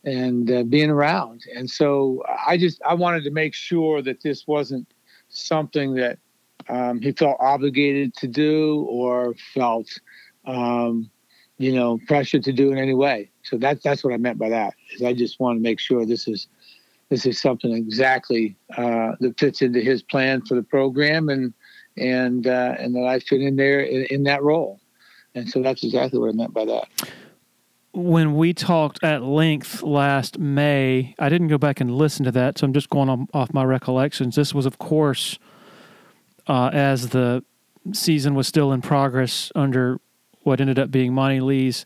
and 0.03 0.51
uh, 0.51 0.63
being 0.63 0.89
around. 0.89 1.43
And 1.55 1.69
so 1.69 2.23
I 2.47 2.57
just 2.57 2.81
I 2.81 2.95
wanted 2.95 3.23
to 3.25 3.31
make 3.31 3.53
sure 3.53 4.01
that 4.01 4.23
this 4.23 4.47
wasn't 4.47 4.87
something 5.27 5.93
that 5.93 6.17
um, 6.69 7.01
he 7.01 7.11
felt 7.11 7.37
obligated 7.39 8.15
to 8.15 8.27
do 8.27 8.81
or 8.89 9.35
felt 9.53 9.89
um, 10.45 11.11
you 11.59 11.71
know 11.71 11.99
pressured 12.07 12.43
to 12.45 12.51
do 12.51 12.71
in 12.71 12.79
any 12.79 12.95
way. 12.95 13.29
So 13.49 13.57
that's 13.57 13.83
that's 13.83 14.03
what 14.03 14.13
I 14.13 14.17
meant 14.17 14.37
by 14.37 14.49
that. 14.49 14.73
Is 14.93 15.01
I 15.01 15.13
just 15.13 15.39
want 15.39 15.57
to 15.57 15.61
make 15.61 15.79
sure 15.79 16.05
this 16.05 16.27
is 16.27 16.47
this 17.09 17.25
is 17.25 17.41
something 17.41 17.73
exactly 17.73 18.55
uh, 18.77 19.13
that 19.19 19.39
fits 19.39 19.61
into 19.61 19.81
his 19.81 20.03
plan 20.03 20.41
for 20.45 20.55
the 20.55 20.63
program 20.63 21.29
and 21.29 21.53
and 21.97 22.47
uh, 22.47 22.75
and 22.77 22.95
that 22.95 23.05
I 23.05 23.19
fit 23.19 23.41
in 23.41 23.55
there 23.55 23.81
in, 23.81 24.05
in 24.05 24.23
that 24.23 24.43
role. 24.43 24.79
And 25.35 25.49
so 25.49 25.61
that's 25.61 25.83
exactly 25.83 26.19
what 26.19 26.29
I 26.29 26.33
meant 26.33 26.53
by 26.53 26.65
that. 26.65 26.87
When 27.91 28.35
we 28.35 28.53
talked 28.53 29.03
at 29.03 29.23
length 29.23 29.81
last 29.81 30.37
May, 30.37 31.15
I 31.17 31.29
didn't 31.29 31.47
go 31.47 31.57
back 31.57 31.81
and 31.81 31.95
listen 31.95 32.23
to 32.25 32.31
that, 32.31 32.57
so 32.57 32.65
I'm 32.65 32.73
just 32.73 32.89
going 32.89 33.27
off 33.33 33.51
my 33.51 33.63
recollections. 33.63 34.35
This 34.35 34.53
was, 34.53 34.65
of 34.67 34.77
course, 34.77 35.39
uh, 36.47 36.69
as 36.71 37.09
the 37.09 37.43
season 37.93 38.35
was 38.35 38.47
still 38.47 38.71
in 38.71 38.81
progress 38.81 39.51
under 39.55 39.99
what 40.43 40.61
ended 40.61 40.77
up 40.77 40.91
being 40.91 41.13
Monte 41.13 41.41
Lee's 41.41 41.83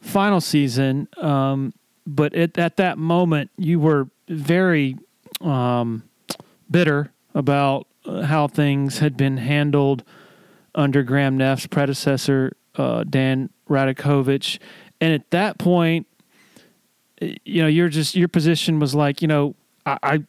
final 0.00 0.40
season. 0.40 1.08
Um, 1.18 1.72
but 2.06 2.34
at, 2.34 2.58
at 2.58 2.76
that 2.76 2.98
moment, 2.98 3.50
you 3.56 3.78
were 3.78 4.08
very 4.28 4.96
um, 5.40 6.02
bitter 6.70 7.12
about 7.34 7.86
uh, 8.04 8.22
how 8.22 8.48
things 8.48 8.98
had 8.98 9.16
been 9.16 9.36
handled 9.36 10.02
under 10.74 11.02
Graham 11.02 11.36
Neff's 11.36 11.66
predecessor, 11.66 12.56
uh, 12.76 13.04
Dan 13.04 13.50
Radakovich. 13.68 14.58
And 15.00 15.12
at 15.12 15.30
that 15.30 15.58
point, 15.58 16.06
you 17.20 17.62
know, 17.62 17.68
you're 17.68 17.88
just 17.88 18.14
your 18.14 18.28
position 18.28 18.78
was 18.78 18.94
like, 18.94 19.20
you 19.20 19.28
know, 19.28 19.54
I, 19.84 19.98
I 20.02 20.24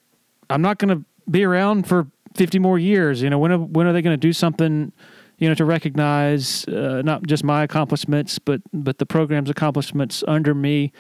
I'm 0.50 0.62
not 0.62 0.78
going 0.78 0.98
to 0.98 1.06
be 1.30 1.44
around 1.44 1.88
for 1.88 2.08
50 2.36 2.60
more 2.60 2.78
years. 2.78 3.22
You 3.22 3.30
know, 3.30 3.40
when 3.40 3.51
are, 3.51 3.58
when 3.58 3.88
are 3.88 3.94
they 3.94 4.01
going 4.01 4.13
to 4.13 4.18
do 4.18 4.34
something? 4.34 4.92
You 5.41 5.50
know, 5.50 5.55
to 5.55 5.65
recognize 5.65 6.65
uh, 6.67 7.01
not 7.03 7.24
just 7.24 7.43
my 7.43 7.63
accomplishments, 7.63 8.39
but 8.39 8.62
but 8.71 9.00
the 9.00 9.05
program's 9.05 9.50
accomplishments 9.50 10.24
under 10.27 10.53
me. 10.53 10.93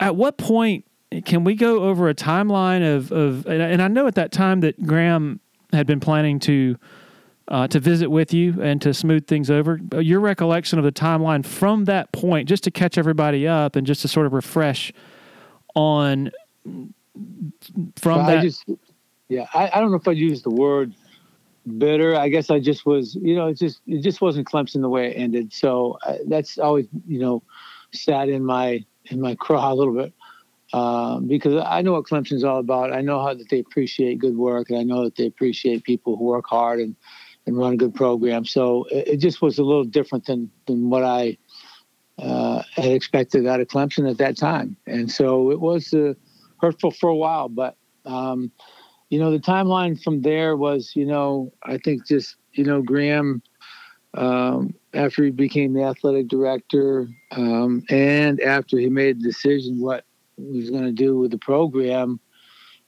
At 0.00 0.16
what 0.16 0.36
point 0.36 0.84
can 1.24 1.44
we 1.44 1.54
go 1.54 1.84
over 1.84 2.08
a 2.08 2.14
timeline 2.14 2.82
of 2.96 3.12
of? 3.12 3.46
And 3.46 3.80
I 3.80 3.88
know 3.88 4.08
at 4.08 4.16
that 4.16 4.32
time 4.32 4.60
that 4.60 4.84
Graham 4.84 5.40
had 5.72 5.86
been 5.86 6.00
planning 6.00 6.40
to 6.40 6.76
uh, 7.48 7.68
to 7.68 7.78
visit 7.78 8.10
with 8.10 8.34
you 8.34 8.60
and 8.60 8.82
to 8.82 8.92
smooth 8.92 9.26
things 9.26 9.50
over. 9.50 9.78
Your 9.92 10.20
recollection 10.20 10.78
of 10.78 10.84
the 10.84 10.92
timeline 10.92 11.44
from 11.46 11.84
that 11.84 12.12
point, 12.12 12.48
just 12.48 12.64
to 12.64 12.70
catch 12.70 12.98
everybody 12.98 13.46
up 13.46 13.76
and 13.76 13.86
just 13.86 14.02
to 14.02 14.08
sort 14.08 14.26
of 14.26 14.32
refresh 14.32 14.92
on 15.74 16.32
from 17.96 18.16
well, 18.16 18.26
that. 18.26 18.38
I 18.38 18.42
just, 18.42 18.64
yeah, 19.28 19.46
I, 19.54 19.70
I 19.74 19.80
don't 19.80 19.90
know 19.90 19.96
if 19.98 20.08
I'd 20.08 20.16
use 20.16 20.42
the 20.42 20.50
word 20.50 20.92
bitter. 21.66 22.16
I 22.16 22.28
guess 22.28 22.50
I 22.50 22.60
just 22.60 22.86
was, 22.86 23.16
you 23.16 23.34
know, 23.34 23.48
it 23.48 23.58
just 23.58 23.80
it 23.86 24.02
just 24.02 24.20
wasn't 24.20 24.48
Clemson 24.48 24.80
the 24.80 24.88
way 24.88 25.10
it 25.10 25.14
ended. 25.14 25.52
So 25.52 25.98
uh, 26.06 26.18
that's 26.26 26.58
always, 26.58 26.86
you 27.06 27.18
know, 27.18 27.42
sat 27.92 28.28
in 28.28 28.44
my 28.44 28.84
in 29.06 29.20
my 29.20 29.34
craw 29.40 29.72
a 29.72 29.74
little 29.74 29.94
bit. 29.94 30.12
Um, 30.72 31.28
because 31.28 31.62
I 31.64 31.80
know 31.80 31.92
what 31.92 32.06
Clemson's 32.06 32.42
all 32.42 32.58
about. 32.58 32.92
I 32.92 33.00
know 33.00 33.22
how 33.22 33.32
that 33.34 33.48
they 33.50 33.60
appreciate 33.60 34.18
good 34.18 34.36
work, 34.36 34.68
and 34.68 34.78
I 34.78 34.82
know 34.82 35.04
that 35.04 35.14
they 35.14 35.26
appreciate 35.26 35.84
people 35.84 36.16
who 36.16 36.24
work 36.24 36.46
hard 36.48 36.80
and 36.80 36.96
and 37.46 37.56
run 37.56 37.76
good 37.76 37.94
program. 37.94 38.44
So 38.44 38.84
it, 38.90 39.08
it 39.08 39.16
just 39.18 39.40
was 39.40 39.58
a 39.58 39.62
little 39.62 39.84
different 39.84 40.26
than 40.26 40.50
than 40.66 40.90
what 40.90 41.04
I 41.04 41.38
uh, 42.18 42.62
had 42.72 42.90
expected 42.92 43.46
out 43.46 43.60
of 43.60 43.68
Clemson 43.68 44.10
at 44.10 44.18
that 44.18 44.36
time, 44.36 44.76
and 44.86 45.10
so 45.10 45.50
it 45.52 45.60
was 45.60 45.94
uh, 45.94 46.14
hurtful 46.60 46.90
for 46.90 47.08
a 47.08 47.16
while. 47.16 47.48
But 47.48 47.76
um, 48.04 48.50
you 49.10 49.18
know, 49.18 49.30
the 49.30 49.38
timeline 49.38 50.02
from 50.02 50.22
there 50.22 50.56
was, 50.56 50.92
you 50.96 51.06
know, 51.06 51.52
I 51.62 51.78
think 51.78 52.06
just 52.06 52.36
you 52.52 52.64
know 52.64 52.82
Graham. 52.82 53.42
Um, 54.14 54.74
after 54.94 55.24
he 55.24 55.30
became 55.30 55.74
the 55.74 55.82
athletic 55.82 56.28
director, 56.28 57.06
um, 57.32 57.84
and 57.90 58.40
after 58.40 58.78
he 58.78 58.88
made 58.88 59.20
the 59.20 59.24
decision 59.24 59.78
what 59.78 60.06
he 60.38 60.58
was 60.58 60.70
going 60.70 60.84
to 60.84 60.92
do 60.92 61.18
with 61.18 61.32
the 61.32 61.38
program, 61.38 62.18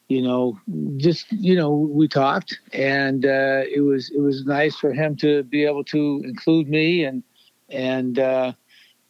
you 0.09 0.23
know, 0.23 0.59
just 0.97 1.31
you 1.31 1.55
know, 1.55 1.71
we 1.71 2.09
talked, 2.09 2.59
and 2.73 3.27
uh, 3.27 3.63
it 3.71 3.83
was 3.83 4.11
it 4.11 4.21
was 4.21 4.45
nice 4.47 4.77
for 4.77 4.93
him 4.93 5.17
to 5.17 5.43
be 5.45 5.65
able 5.65 5.85
to 5.85 6.23
include 6.25 6.69
me, 6.69 7.05
and 7.05 7.23
and 7.69 8.19
uh, 8.19 8.53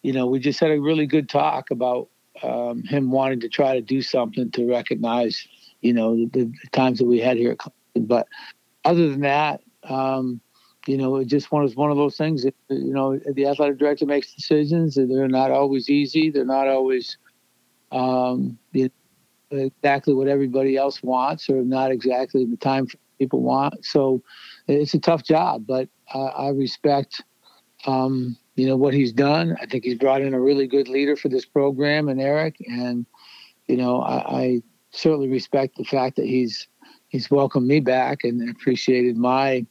you 0.02 0.12
know, 0.12 0.26
we 0.26 0.40
just 0.40 0.58
had 0.58 0.72
a 0.72 0.80
really 0.80 1.06
good 1.06 1.28
talk 1.28 1.70
about 1.70 2.08
um, 2.42 2.82
him 2.82 3.10
wanting 3.10 3.40
to 3.40 3.48
try 3.48 3.74
to 3.74 3.80
do 3.80 4.02
something 4.02 4.50
to 4.52 4.68
recognize, 4.68 5.46
you 5.80 5.92
know, 5.92 6.16
the, 6.16 6.44
the 6.44 6.70
times 6.72 6.98
that 6.98 7.06
we 7.06 7.18
had 7.18 7.36
here 7.36 7.52
at 7.52 7.58
Clemson. 7.58 8.08
But 8.08 8.26
other 8.84 9.08
than 9.08 9.20
that, 9.20 9.60
um, 9.84 10.40
you 10.86 10.96
know, 10.96 11.16
it 11.16 11.26
just 11.26 11.52
was 11.52 11.76
one 11.76 11.90
of 11.90 11.96
those 11.96 12.16
things 12.16 12.44
that 12.44 12.54
you 12.68 12.92
know 12.92 13.18
the 13.18 13.46
athletic 13.46 13.78
director 13.78 14.06
makes 14.06 14.34
decisions, 14.34 14.96
and 14.96 15.10
they're 15.10 15.28
not 15.28 15.50
always 15.50 15.90
easy. 15.90 16.30
They're 16.30 16.44
not 16.44 16.68
always 16.68 17.18
um, 17.92 18.58
you 18.72 18.90
know, 19.50 19.58
exactly 19.58 20.14
what 20.14 20.28
everybody 20.28 20.76
else 20.76 21.02
wants 21.02 21.48
or 21.48 21.62
not 21.62 21.90
exactly 21.90 22.44
the 22.44 22.56
time 22.56 22.86
people 23.18 23.42
want. 23.42 23.84
So 23.84 24.22
it's 24.66 24.94
a 24.94 24.98
tough 24.98 25.24
job, 25.24 25.66
but 25.66 25.88
uh, 26.14 26.26
I 26.26 26.50
respect, 26.50 27.22
um, 27.86 28.36
you 28.56 28.66
know, 28.66 28.76
what 28.76 28.94
he's 28.94 29.12
done. 29.12 29.56
I 29.60 29.66
think 29.66 29.84
he's 29.84 29.98
brought 29.98 30.22
in 30.22 30.34
a 30.34 30.40
really 30.40 30.66
good 30.66 30.88
leader 30.88 31.16
for 31.16 31.28
this 31.28 31.44
program 31.44 32.08
and 32.08 32.20
Erik. 32.20 32.56
And, 32.66 33.06
you 33.66 33.76
know, 33.76 34.00
I, 34.00 34.16
I 34.16 34.62
certainly 34.90 35.28
respect 35.28 35.76
the 35.76 35.84
fact 35.84 36.16
that 36.16 36.26
he's, 36.26 36.68
he's 37.08 37.30
welcomed 37.30 37.66
me 37.66 37.80
back 37.80 38.24
and 38.24 38.48
appreciated 38.50 39.16
my, 39.16 39.66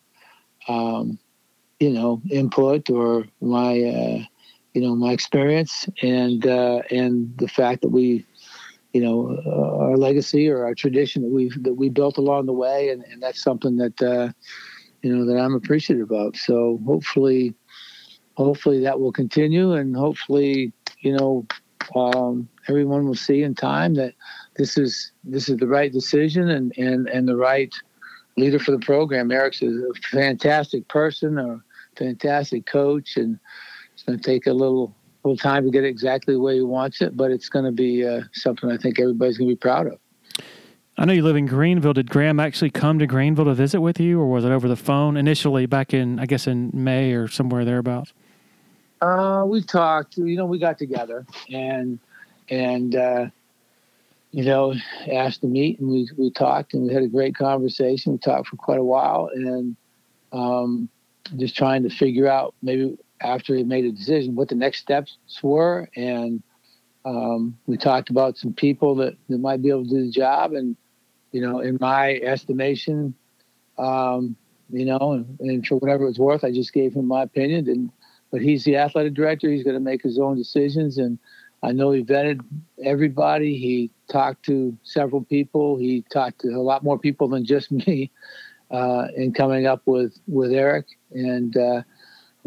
um, 0.68 1.18
you 1.80 1.92
know, 1.92 2.22
input 2.30 2.90
or 2.90 3.26
my, 3.42 3.82
uh, 3.82 4.24
you 4.74 4.82
know, 4.82 4.96
my 4.96 5.12
experience 5.12 5.88
and, 6.02 6.46
uh, 6.46 6.82
and 6.92 7.36
the 7.38 7.48
fact 7.48 7.82
that 7.82 7.90
we, 7.90 8.26
you 8.94 9.02
know 9.02 9.38
uh, 9.46 9.84
our 9.86 9.96
legacy 9.96 10.50
or 10.50 10.66
our 10.66 10.74
tradition 10.74 11.22
that 11.22 11.30
we've 11.30 11.62
that 11.64 11.76
we 11.76 11.88
built 11.88 12.18
along 12.18 12.48
the 12.48 12.54
way, 12.54 12.90
and, 12.90 13.04
and 13.04 13.22
that's 13.22 13.44
something 13.44 13.78
that 13.78 14.02
uh, 14.02 14.32
you 15.04 15.16
know 15.16 15.24
that 15.26 15.40
I'm 15.40 15.54
appreciative 15.54 16.12
of. 16.12 16.36
So 16.36 16.80
hopefully, 16.84 17.54
hopefully 18.34 18.80
that 18.82 19.00
will 19.00 19.12
continue, 19.12 19.74
and 19.74 19.96
hopefully 19.96 20.74
you 21.02 21.16
know 21.16 21.46
um, 21.96 22.50
everyone 22.68 23.06
will 23.06 23.16
see 23.16 23.44
in 23.44 23.54
time 23.54 23.94
that 23.96 24.14
this 24.58 24.78
is 24.78 25.12
this 25.24 25.50
is 25.50 25.58
the 25.58 25.68
right 25.68 25.92
decision 25.92 26.50
and 26.50 26.74
and 26.78 27.08
and 27.08 27.28
the 27.28 27.36
right 27.36 27.74
leader 28.36 28.60
for 28.60 28.72
the 28.72 28.80
program. 28.80 29.32
Erik's 29.32 29.62
a 29.62 29.92
fantastic 30.12 30.88
person, 30.88 31.38
a 31.38 31.62
fantastic 31.98 32.66
coach, 32.66 33.18
and 33.18 33.40
it's 33.94 34.04
going 34.04 34.20
to 34.20 34.24
take 34.24 34.48
a 34.48 34.54
little 34.54 34.96
little 35.24 35.38
time 35.38 35.66
to 35.66 35.72
get 35.72 35.84
it 35.84 35.88
exactly 35.88 36.34
the 36.34 36.40
way 36.40 36.56
he 36.56 36.62
wants 36.62 37.02
it, 37.02 37.18
but 37.18 37.32
it's 37.32 37.50
going 37.50 37.66
to 37.66 37.72
be 37.72 38.06
uh, 38.06 38.22
something 38.34 38.72
I 38.72 38.78
think 38.78 39.00
everybody's 39.00 39.38
going 39.38 39.50
to 39.50 39.56
be 39.56 39.60
proud 39.60 39.88
of. 39.88 40.00
I 41.00 41.06
know 41.06 41.14
you 41.14 41.22
live 41.22 41.36
in 41.36 41.46
Greenville. 41.46 41.94
Did 41.94 42.10
Graham 42.10 42.40
actually 42.40 42.72
come 42.72 42.98
to 43.00 43.06
Greenville 43.06 43.46
to 43.46 43.54
visit 43.54 43.82
with 43.82 44.00
you, 44.00 44.20
or 44.20 44.28
was 44.28 44.46
it 44.46 44.52
over 44.52 44.68
the 44.68 44.76
phone 44.76 45.16
initially 45.16 45.66
back 45.66 45.94
in, 45.94 46.20
I 46.20 46.26
guess, 46.26 46.48
in 46.48 46.72
May 46.74 47.14
or 47.14 47.28
somewhere 47.28 47.66
thereabouts? 47.66 48.14
Uh, 49.02 49.44
we 49.46 49.62
talked. 49.62 50.18
You 50.18 50.36
know, 50.36 50.46
we 50.46 50.58
got 50.58 50.80
together 50.80 51.26
and 51.52 52.00
and 52.50 52.96
uh, 52.96 53.28
you 54.32 54.44
know 54.44 54.74
asked 55.12 55.42
to 55.42 55.48
meet, 55.48 55.80
and 55.80 55.90
we 55.90 56.10
we 56.18 56.32
talked, 56.32 56.74
and 56.74 56.88
we 56.88 56.94
had 56.94 57.04
a 57.04 57.08
great 57.08 57.36
conversation. 57.36 58.14
We 58.14 58.18
talked 58.20 58.48
for 58.48 58.58
quite 58.58 58.80
a 58.80 58.84
while, 58.84 59.30
and 59.34 59.76
um, 60.32 60.90
just 61.36 61.56
trying 61.56 61.84
to 61.84 61.90
figure 61.90 62.28
out 62.28 62.56
maybe 62.62 62.98
after 63.22 63.56
he 63.56 63.64
made 63.64 63.86
a 63.86 63.92
decision 63.92 64.36
what 64.36 64.50
the 64.50 64.56
next 64.56 64.80
steps 64.80 65.18
were 65.42 65.90
and 65.96 66.42
um, 67.06 67.58
we 67.66 67.78
talked 67.78 68.10
about 68.10 68.38
some 68.38 68.54
people 68.54 68.96
that, 68.96 69.16
that 69.30 69.38
might 69.38 69.62
be 69.62 69.70
able 69.70 69.84
to 69.84 69.90
do 69.90 70.06
the 70.06 70.12
job 70.12 70.54
and 70.54 70.76
you 71.32 71.42
know 71.42 71.60
in 71.60 71.78
my 71.82 72.16
estimation 72.16 73.14
um, 73.78 74.36
you 74.70 74.86
know 74.86 75.14
and, 75.14 75.40
and, 75.40 75.68
for 75.68 75.78
whatever 75.78 76.08
it's 76.08 76.20
worth 76.20 76.44
i 76.44 76.52
just 76.52 76.74
gave 76.74 76.94
him 76.94 77.08
my 77.08 77.24
opinion 77.24 77.68
and 77.68 77.92
but 78.32 78.42
he's 78.42 78.64
the 78.66 78.76
athletic 78.76 79.14
director 79.14 79.50
he's 79.50 79.64
going 79.64 79.74
to 79.74 79.80
make 79.80 80.04
his 80.04 80.20
own 80.20 80.38
decisions 80.38 80.98
and 80.98 81.18
i 81.64 81.72
know 81.72 81.92
he 81.92 82.04
vetted 82.04 82.42
everybody. 82.84 83.58
He 83.58 83.92
talked 84.10 84.46
to 84.46 84.78
several 84.84 85.24
people. 85.24 85.78
He 85.78 86.04
talked 86.12 86.42
to 86.42 86.50
a 86.50 86.62
lot 86.62 86.84
more 86.84 87.00
people 87.00 87.28
than 87.28 87.46
just 87.46 87.72
me 87.88 88.12
uh, 88.72 89.08
in 89.16 89.34
coming 89.34 89.66
up 89.66 89.82
with 89.86 90.20
with 90.28 90.52
erik. 90.52 90.86
And 91.12 91.56
uh, 91.56 91.82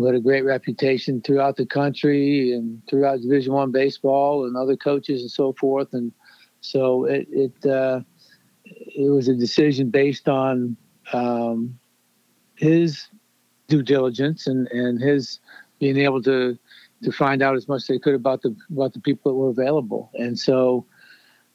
had 0.05 0.15
a 0.15 0.21
great 0.21 0.45
reputation 0.47 1.21
throughout 1.21 1.57
the 1.57 1.67
country 1.67 2.53
and 2.53 2.81
throughout 2.89 3.21
Division 3.21 3.53
One 3.53 3.71
baseball 3.71 4.47
and 4.47 4.57
other 4.57 4.77
coaches 4.77 5.21
and 5.21 5.31
so 5.31 5.53
forth. 5.53 5.93
And 5.93 6.13
so 6.61 7.05
it, 7.05 7.29
it 7.31 7.67
uh, 7.67 8.01
it 8.65 9.11
was 9.11 9.29
a 9.29 9.35
decision 9.35 9.91
based 9.91 10.29
on 10.29 10.77
um, 11.13 11.79
his 12.55 13.09
due 13.69 13.83
diligence 13.83 14.47
and, 14.47 14.69
and 14.69 15.01
his 15.01 15.39
being 15.79 15.99
able 15.99 16.23
to 16.23 16.59
to 17.03 17.13
find 17.13 17.43
out 17.43 17.57
as 17.57 17.69
much 17.69 17.83
as 17.83 17.87
they 17.87 17.99
could 17.99 18.15
about 18.15 18.43
the 18.43 18.55
about 18.71 18.93
the 18.93 19.01
people 19.01 19.31
that 19.31 19.37
were 19.37 19.49
available. 19.49 20.11
And 20.15 20.39
so, 20.39 20.87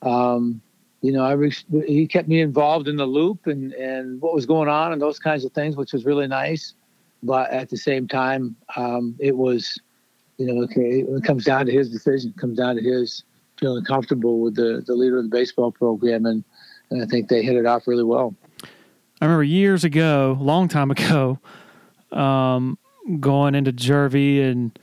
um, 0.02 0.62
you 1.02 1.12
know, 1.12 1.24
I 1.24 1.34
reached, 1.34 1.68
he 1.86 2.08
kept 2.08 2.28
me 2.28 2.42
involved 2.42 2.88
in 2.88 2.96
the 2.96 3.06
loop 3.06 3.48
and 3.48 3.74
and 3.74 4.22
what 4.22 4.34
was 4.34 4.46
going 4.46 4.70
on 4.70 4.92
and 4.92 5.02
those 5.02 5.20
kinds 5.20 5.46
of 5.46 5.52
things, 5.54 5.76
which 5.76 5.94
was 5.94 6.06
really 6.06 6.28
nice. 6.28 6.74
But 7.24 7.52
at 7.52 7.70
the 7.70 7.78
same 7.78 8.08
time, 8.08 8.56
um, 8.76 9.16
it 9.20 9.36
was, 9.36 9.80
you 10.38 10.46
know, 10.46 10.64
okay, 10.64 11.02
it 11.02 11.24
comes 11.24 11.44
down 11.44 11.66
to 11.66 11.72
his 11.72 11.90
decision. 11.90 12.34
It 12.36 12.40
comes 12.40 12.58
down 12.58 12.76
to 12.76 12.82
his 12.82 13.24
feeling 13.60 13.86
comfortable 13.86 14.40
with 14.42 14.56
the 14.56 14.84
the 14.86 14.96
leader 14.96 15.18
of 15.18 15.24
the 15.24 15.30
baseball 15.30 15.72
program, 15.72 16.26
and 16.26 16.44
and 16.90 17.02
I 17.02 17.06
think 17.06 17.30
they 17.30 17.44
hit 17.44 17.56
it 17.56 17.66
off 17.66 17.88
really 17.88 18.04
well. 18.04 18.36
I 19.22 19.26
remember 19.26 19.44
years 19.44 19.84
ago, 19.84 20.38
long 20.42 20.68
time 20.68 20.92
ago, 20.92 21.40
um, 22.12 22.78
going 23.20 23.56
into 23.56 23.72
Jervey 23.72 24.44
and 24.44 24.78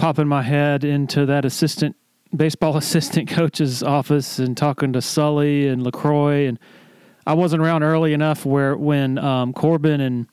popping 0.00 0.26
my 0.26 0.40
head 0.40 0.82
into 0.82 1.26
that 1.26 1.44
assistant 1.44 1.94
baseball 2.34 2.76
assistant 2.78 3.28
coach's 3.28 3.82
office 3.82 4.38
and 4.38 4.56
talking 4.56 4.94
to 4.94 5.02
Sully 5.02 5.68
and 5.68 5.82
Lacroix 5.82 6.48
and 6.48 6.58
I 7.26 7.34
wasn't 7.34 7.62
around 7.62 7.82
early 7.82 8.14
enough 8.14 8.46
where 8.46 8.74
when 8.76 9.18
um, 9.18 9.52
Corbin 9.52 10.00
and 10.00 10.26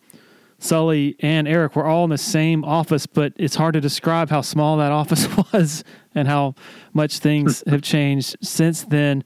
Sully 0.57 1.17
and 1.19 1.49
Erik 1.49 1.75
were 1.75 1.85
all 1.85 2.05
in 2.05 2.09
the 2.09 2.17
same 2.17 2.63
office, 2.63 3.05
but 3.05 3.33
it's 3.35 3.55
hard 3.55 3.73
to 3.73 3.81
describe 3.81 4.29
how 4.29 4.39
small 4.39 4.77
that 4.77 4.91
office 4.93 5.27
was 5.51 5.83
and 6.15 6.29
how 6.29 6.55
much 6.93 7.19
things 7.19 7.61
have 7.67 7.81
changed 7.81 8.37
since 8.41 8.83
then. 8.85 9.25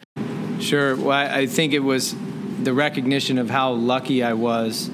Sure. 0.59 0.95
Well, 0.95 1.11
I 1.11 1.45
think 1.45 1.71
it 1.71 1.79
was 1.79 2.15
the 2.63 2.73
recognition 2.73 3.37
of 3.37 3.51
how 3.51 3.73
lucky 3.73 4.23
I 4.23 4.33
was 4.33 4.89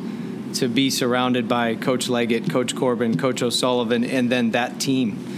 to 0.55 0.67
be 0.67 0.89
surrounded 0.89 1.47
by 1.47 1.75
Coach 1.75 2.09
Leggett, 2.09 2.49
Coach 2.49 2.75
Corbin, 2.75 3.17
Coach 3.17 3.41
O'Sullivan, 3.41 4.03
and 4.03 4.29
then 4.29 4.51
that 4.51 4.79
team 4.79 5.36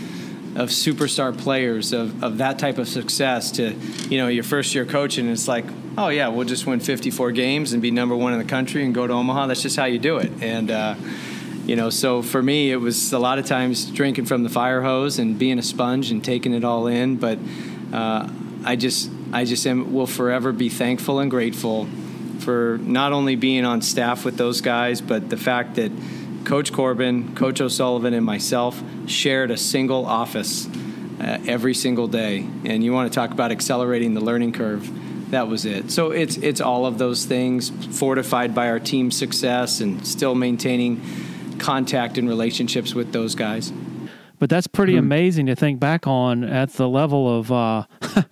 of 0.56 0.70
superstar 0.70 1.38
players 1.38 1.94
of, 1.94 2.24
of 2.24 2.40
that 2.40 2.60
type 2.60 2.78
of 2.78 2.88
success 2.88 3.52
to, 3.52 3.74
you 4.10 4.18
know, 4.18 4.28
your 4.28 4.44
first 4.44 4.74
year 4.74 4.86
coaching, 4.86 5.30
it's 5.30 5.48
like, 5.48 5.66
oh, 5.98 6.10
yeah, 6.10 6.28
we'll 6.28 6.48
just 6.48 6.66
win 6.66 6.80
54 6.80 7.32
games 7.32 7.74
and 7.74 7.82
be 7.82 7.92
number 7.92 8.16
one 8.16 8.34
in 8.34 8.40
the 8.40 8.46
country 8.46 8.84
and 8.84 8.94
go 8.94 9.06
to 9.06 9.14
Omaha. 9.14 9.48
That's 9.48 9.62
just 9.62 9.76
how 9.76 9.86
you 9.86 10.00
do 10.00 10.18
it. 10.18 10.32
And, 10.42 10.72
uh, 10.72 10.96
you 11.66 11.76
know, 11.76 11.90
so 11.90 12.22
for 12.22 12.42
me, 12.42 12.72
it 12.72 12.78
was 12.78 13.14
a 13.14 13.20
lot 13.20 13.38
of 13.38 13.46
times 13.46 13.86
drinking 13.86 14.26
from 14.26 14.44
the 14.44 14.50
fire 14.50 14.82
hose 14.82 15.20
and 15.20 15.38
being 15.38 15.60
a 15.60 15.64
sponge 15.64 16.10
and 16.10 16.24
taking 16.24 16.54
it 16.54 16.64
all 16.64 16.88
in. 16.88 17.18
But 17.18 17.38
uh, 17.94 18.30
I 18.66 18.76
just, 18.76 19.12
I 19.32 19.46
just 19.46 19.68
am, 19.68 19.94
will 19.94 20.08
forever 20.08 20.52
be 20.52 20.70
thankful 20.70 21.20
and 21.20 21.30
grateful 21.30 21.88
for 22.40 22.80
not 22.82 23.12
only 23.12 23.36
being 23.36 23.66
on 23.66 23.82
staff 23.82 24.26
with 24.26 24.38
those 24.38 24.62
guys, 24.62 25.02
but 25.02 25.30
the 25.30 25.38
fact 25.38 25.76
that 25.76 25.92
Coach 26.46 26.72
Corbin, 26.74 27.36
Coach 27.36 27.62
O'Sullivan, 27.62 28.14
and 28.14 28.26
myself 28.26 28.82
shared 29.08 29.52
a 29.52 29.58
single 29.58 30.06
office 30.06 30.68
uh, 31.20 31.40
every 31.48 31.74
single 31.74 32.08
day. 32.08 32.46
And 32.66 32.84
you 32.84 32.94
want 32.94 33.12
to 33.12 33.16
talk 33.16 33.32
about 33.32 33.52
accelerating 33.52 34.14
the 34.14 34.22
learning 34.22 34.54
curve. 34.54 34.90
That 35.32 35.48
was 35.48 35.66
it. 35.66 35.92
So 35.92 36.12
it's 36.12 36.38
it's 36.38 36.60
all 36.60 36.86
of 36.86 36.98
those 36.98 37.26
things 37.26 37.70
fortified 37.98 38.56
by 38.56 38.70
our 38.70 38.80
team 38.80 39.12
success 39.12 39.80
and 39.80 40.06
still 40.06 40.34
maintaining 40.34 41.02
contact 41.60 42.18
and 42.18 42.28
relationships 42.28 42.96
with 42.96 43.12
those 43.12 43.36
guys. 43.36 43.72
But 44.40 44.50
that's 44.50 44.68
pretty 44.68 44.94
mm-hmm. 44.94 45.06
amazing 45.06 45.46
to 45.48 45.56
think 45.56 45.80
back 45.80 46.08
on 46.08 46.44
at 46.44 46.74
the 46.74 46.88
level 46.88 47.38
of 47.40 47.52
uh, 47.52 47.84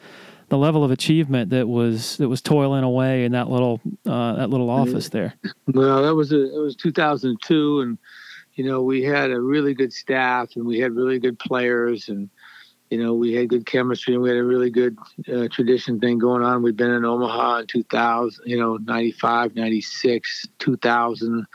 the 0.50 0.58
level 0.58 0.84
of 0.84 0.92
achievement 0.92 1.50
that 1.50 1.68
was 1.68 2.18
that 2.18 2.30
was 2.30 2.42
toiling 2.42 2.84
away 2.84 3.26
in 3.26 3.34
that 3.34 3.50
little 3.50 3.82
uh, 4.06 4.36
that 4.36 4.50
little 4.50 4.70
office 4.70 5.10
there. 5.10 5.34
Well, 5.74 6.04
that 6.04 6.16
was 6.16 6.32
a, 6.32 6.56
it 6.56 6.60
was 6.60 6.76
2002, 6.76 7.82
and 7.82 7.98
you 8.54 8.64
know 8.64 8.82
we 8.82 9.04
had 9.04 9.32
a 9.32 9.40
really 9.40 9.74
good 9.74 9.92
staff 9.92 10.56
and 10.56 10.66
we 10.66 10.80
had 10.80 10.94
really 10.94 11.20
good 11.20 11.38
players 11.38 12.10
and 12.10 12.30
you 12.90 13.04
know 13.04 13.14
we 13.14 13.34
had 13.34 13.50
good 13.50 13.66
chemistry 13.66 14.14
and 14.14 14.24
we 14.24 14.30
had 14.30 14.38
a 14.38 14.44
really 14.44 14.70
good 14.70 14.98
uh, 15.32 15.48
tradition 15.52 16.00
thing 16.00 16.18
going 16.18 16.44
on. 16.44 16.64
We'd 16.64 16.78
been 16.78 16.92
in 16.92 17.04
Omaha 17.04 17.60
in 17.60 17.68
2000, 17.68 18.44
you 18.46 18.58
know, 18.58 18.78
95, 18.78 19.56
96, 19.56 20.48
2000 20.60 21.46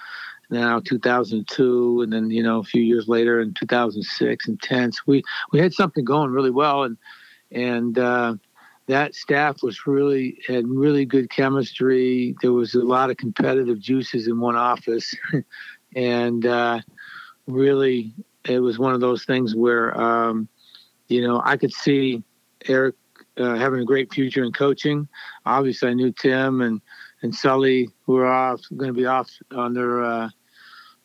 now 0.50 0.78
2002 0.81 2.02
and 2.02 2.12
then 2.12 2.28
you 2.28 2.42
know 2.42 2.59
a 2.59 2.62
few 2.62 2.83
years 2.83 3.09
later 3.09 3.40
in 3.40 3.55
2006 3.55 4.48
and 4.48 4.61
10 4.61 4.92
so 4.92 5.00
we 5.07 5.22
we 5.50 5.59
had 5.59 5.72
something 5.72 6.05
going 6.05 6.31
really 6.31 6.50
well 6.50 6.83
and 6.83 6.98
and 7.52 7.98
uh, 7.98 8.35
that 8.87 9.14
staff 9.14 9.62
was 9.62 9.87
really 9.87 10.38
had 10.47 10.66
really 10.66 11.05
good 11.05 11.31
chemistry. 11.31 12.35
There 12.42 12.53
was 12.53 12.75
a 12.75 12.83
lot 12.83 13.11
of 13.11 13.16
competitive 13.16 13.79
juices 13.79 14.27
in 14.27 14.40
one 14.40 14.57
office, 14.57 15.14
and 15.97 16.45
uh, 16.45 16.81
really 17.47 18.14
it 18.45 18.59
was 18.59 18.79
one 18.79 18.95
of 18.95 19.01
those 19.01 19.25
things 19.25 19.55
where 19.55 19.99
um, 20.01 20.49
you 21.09 21.27
know 21.27 21.40
I 21.45 21.57
could 21.57 21.73
see 21.73 22.23
Erik 22.66 22.97
uh, 23.37 23.55
having 23.55 23.81
a 23.81 23.85
great 23.85 24.12
future 24.12 24.45
in 24.45 24.53
coaching. 24.53 25.09
Obviously, 25.47 25.90
I 25.90 25.95
knew 25.95 26.12
Tim 26.12 26.61
and 26.61 26.81
and 27.23 27.35
Sully 27.35 27.88
who 28.05 28.14
were 28.14 28.27
off 28.27 28.61
going 28.77 28.92
to 28.92 28.99
be 28.99 29.07
off 29.07 29.31
on 29.53 29.75
their 29.75 30.03
uh, 30.05 30.29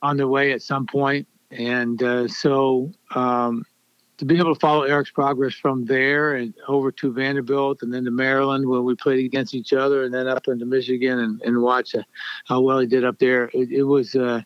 on 0.02 0.18
their 0.18 0.28
way 0.28 0.52
at 0.52 0.62
some 0.62 0.88
point, 0.88 1.28
and 1.52 2.02
uh, 2.02 2.28
so 2.28 2.92
um, 3.14 3.64
to 4.18 4.26
be 4.26 4.38
able 4.38 4.54
to 4.54 4.60
follow 4.60 4.84
Erik's 4.84 5.12
progress 5.12 5.54
from 5.54 5.86
there 5.86 6.36
and 6.36 6.54
over 6.68 6.92
to 6.92 7.14
Vanderbilt 7.14 7.84
and 7.84 7.94
then 7.94 8.04
to 8.06 8.12
Maryland 8.12 8.68
where 8.68 8.82
we 8.82 8.96
played 8.96 9.24
against 9.24 9.54
each 9.54 9.74
other 9.74 10.04
and 10.04 10.14
then 10.14 10.28
up 10.28 10.48
into 10.48 10.66
Michigan 10.66 11.20
and, 11.20 11.42
and 11.44 11.62
watch 11.62 11.94
uh, 11.94 12.02
how 12.46 12.60
well 12.62 12.80
he 12.80 12.88
did 12.88 13.06
up 13.06 13.20
there. 13.20 13.50
It, 13.54 13.72
it 13.72 13.84
was 13.84 14.16
uh, 14.16 14.42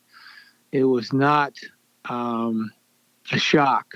it 0.72 0.84
was 0.84 1.14
not 1.14 1.54
um, 2.06 2.72
a 3.32 3.38
shock 3.38 3.94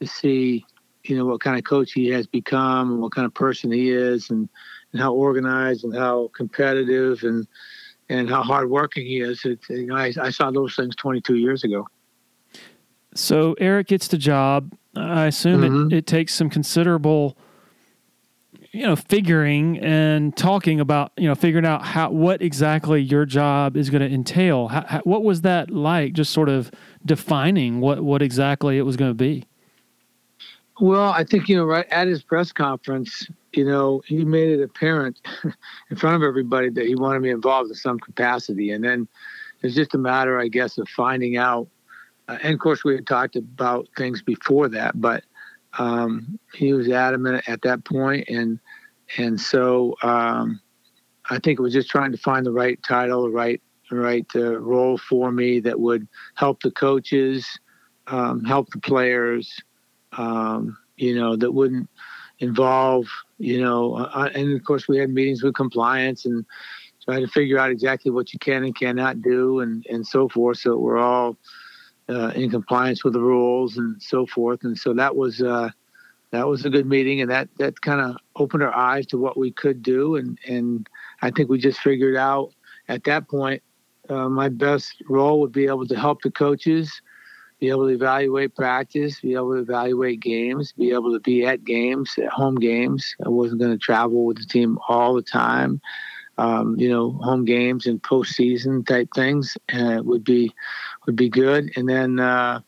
to 0.00 0.06
see 0.06 0.64
you 1.04 1.16
know 1.16 1.24
what 1.24 1.40
kind 1.40 1.58
of 1.58 1.64
coach 1.64 1.92
he 1.92 2.08
has 2.08 2.26
become 2.26 2.92
and 2.92 3.00
what 3.00 3.12
kind 3.12 3.26
of 3.26 3.34
person 3.34 3.72
he 3.72 3.90
is 3.90 4.30
and, 4.30 4.48
and 4.92 5.02
how 5.02 5.14
organized 5.14 5.84
and 5.84 5.96
how 5.96 6.30
competitive 6.36 7.22
and 7.22 7.46
and 8.08 8.30
how 8.30 8.42
hardworking 8.42 9.04
he 9.04 9.20
is. 9.20 9.44
It, 9.44 9.58
you 9.68 9.86
know, 9.86 9.96
I, 9.96 10.12
I 10.20 10.30
saw 10.30 10.50
those 10.50 10.76
things 10.76 10.94
22 10.96 11.36
years 11.36 11.64
ago. 11.64 11.86
So 13.14 13.54
Eric 13.58 13.88
gets 13.88 14.08
the 14.08 14.18
job 14.18 14.72
I 14.98 15.26
assume 15.26 15.62
mm-hmm. 15.62 15.92
it, 15.92 15.98
it 15.98 16.06
takes 16.06 16.34
some 16.34 16.50
considerable, 16.50 17.36
you 18.72 18.82
know, 18.82 18.96
figuring 18.96 19.78
and 19.78 20.36
talking 20.36 20.80
about, 20.80 21.12
you 21.16 21.28
know, 21.28 21.34
figuring 21.34 21.66
out 21.66 21.84
how 21.84 22.10
what 22.10 22.42
exactly 22.42 23.00
your 23.00 23.24
job 23.24 23.76
is 23.76 23.90
going 23.90 24.08
to 24.08 24.14
entail. 24.14 24.68
How, 24.68 24.84
how, 24.86 25.00
what 25.00 25.24
was 25.24 25.42
that 25.42 25.70
like? 25.70 26.12
Just 26.12 26.32
sort 26.32 26.48
of 26.48 26.70
defining 27.04 27.80
what 27.80 28.02
what 28.02 28.22
exactly 28.22 28.78
it 28.78 28.82
was 28.82 28.96
going 28.96 29.10
to 29.10 29.14
be. 29.14 29.44
Well, 30.80 31.10
I 31.10 31.24
think 31.24 31.48
you 31.48 31.56
know, 31.56 31.64
right 31.64 31.86
at 31.90 32.06
his 32.06 32.22
press 32.22 32.52
conference, 32.52 33.28
you 33.52 33.64
know, 33.64 34.02
he 34.06 34.24
made 34.24 34.48
it 34.50 34.62
apparent 34.62 35.20
in 35.90 35.96
front 35.96 36.16
of 36.16 36.22
everybody 36.22 36.70
that 36.70 36.86
he 36.86 36.94
wanted 36.94 37.20
me 37.20 37.30
involved 37.30 37.70
in 37.70 37.74
some 37.74 37.98
capacity, 37.98 38.70
and 38.70 38.84
then 38.84 39.08
it's 39.62 39.74
just 39.74 39.94
a 39.94 39.98
matter, 39.98 40.38
I 40.38 40.48
guess, 40.48 40.78
of 40.78 40.88
finding 40.88 41.36
out 41.36 41.68
and 42.28 42.54
of 42.54 42.60
course, 42.60 42.84
we 42.84 42.94
had 42.94 43.06
talked 43.06 43.36
about 43.36 43.88
things 43.96 44.22
before 44.22 44.68
that, 44.68 45.00
but 45.00 45.24
um, 45.78 46.38
he 46.54 46.72
was 46.72 46.88
adamant 46.88 47.48
at 47.48 47.62
that 47.62 47.84
point, 47.84 48.28
and 48.28 48.58
and 49.16 49.40
so 49.40 49.96
um, 50.02 50.60
I 51.30 51.38
think 51.38 51.58
it 51.58 51.62
was 51.62 51.72
just 51.72 51.90
trying 51.90 52.12
to 52.12 52.18
find 52.18 52.44
the 52.44 52.52
right 52.52 52.78
title, 52.82 53.22
the 53.22 53.30
right 53.30 53.60
right 53.90 54.26
uh, 54.34 54.58
role 54.58 54.98
for 54.98 55.32
me 55.32 55.60
that 55.60 55.80
would 55.80 56.06
help 56.34 56.62
the 56.62 56.70
coaches, 56.70 57.58
um, 58.08 58.44
help 58.44 58.68
the 58.70 58.78
players, 58.78 59.62
um, 60.12 60.76
you 60.96 61.14
know, 61.14 61.36
that 61.36 61.52
wouldn't 61.52 61.88
involve, 62.40 63.06
you 63.38 63.60
know, 63.60 63.94
uh, 63.94 64.10
uh, 64.12 64.30
and 64.34 64.54
of 64.54 64.62
course 64.64 64.88
we 64.88 64.98
had 64.98 65.10
meetings 65.10 65.42
with 65.42 65.54
compliance 65.54 66.26
and 66.26 66.44
try 67.04 67.18
to 67.18 67.26
figure 67.28 67.58
out 67.58 67.70
exactly 67.70 68.10
what 68.10 68.32
you 68.32 68.38
can 68.38 68.64
and 68.64 68.76
cannot 68.76 69.22
do 69.22 69.60
and 69.60 69.86
and 69.88 70.06
so 70.06 70.28
forth, 70.28 70.58
so 70.58 70.76
we're 70.76 70.98
all 70.98 71.36
uh, 72.08 72.32
in 72.34 72.50
compliance 72.50 73.04
with 73.04 73.12
the 73.12 73.20
rules 73.20 73.76
and 73.76 74.00
so 74.02 74.26
forth. 74.26 74.64
And 74.64 74.78
so 74.78 74.94
that 74.94 75.16
was 75.16 75.42
uh, 75.42 75.70
that 76.30 76.46
was 76.46 76.64
a 76.64 76.70
good 76.70 76.86
meeting, 76.86 77.20
and 77.20 77.30
that 77.30 77.48
that 77.58 77.80
kind 77.80 78.00
of 78.00 78.16
opened 78.36 78.62
our 78.62 78.74
eyes 78.74 79.06
to 79.06 79.18
what 79.18 79.36
we 79.36 79.50
could 79.50 79.82
do. 79.82 80.16
And 80.16 80.38
and 80.46 80.88
I 81.22 81.30
think 81.30 81.48
we 81.48 81.58
just 81.58 81.80
figured 81.80 82.16
out 82.16 82.52
at 82.88 83.04
that 83.04 83.28
point 83.28 83.62
uh, 84.08 84.28
my 84.28 84.48
best 84.48 85.02
role 85.08 85.40
would 85.40 85.52
be 85.52 85.66
able 85.66 85.86
to 85.86 85.98
help 85.98 86.22
the 86.22 86.30
coaches. 86.30 87.00
Be 87.60 87.70
able 87.70 87.88
to 87.88 87.94
evaluate 87.94 88.54
practice, 88.54 89.18
be 89.18 89.34
able 89.34 89.54
to 89.54 89.58
evaluate 89.58 90.20
games, 90.20 90.70
be 90.70 90.92
able 90.92 91.12
to 91.12 91.18
be 91.18 91.44
at 91.44 91.64
games, 91.64 92.14
at 92.16 92.28
home 92.28 92.54
games. 92.54 93.16
I 93.26 93.30
wasn't 93.30 93.60
going 93.60 93.72
to 93.72 93.78
travel 93.78 94.26
with 94.26 94.38
the 94.38 94.44
team 94.44 94.78
all 94.88 95.12
the 95.12 95.22
time 95.22 95.80
um, 96.38 96.76
you 96.78 96.88
know, 96.88 97.12
home 97.20 97.44
games 97.44 97.86
and 97.86 98.00
postseason 98.00 98.86
type 98.86 99.08
things 99.14 99.58
uh, 99.72 100.00
would 100.02 100.22
be 100.22 100.54
would 101.08 101.16
be 101.16 101.30
good. 101.30 101.72
And 101.74 101.88
then, 101.88 102.20
uh, 102.20 102.60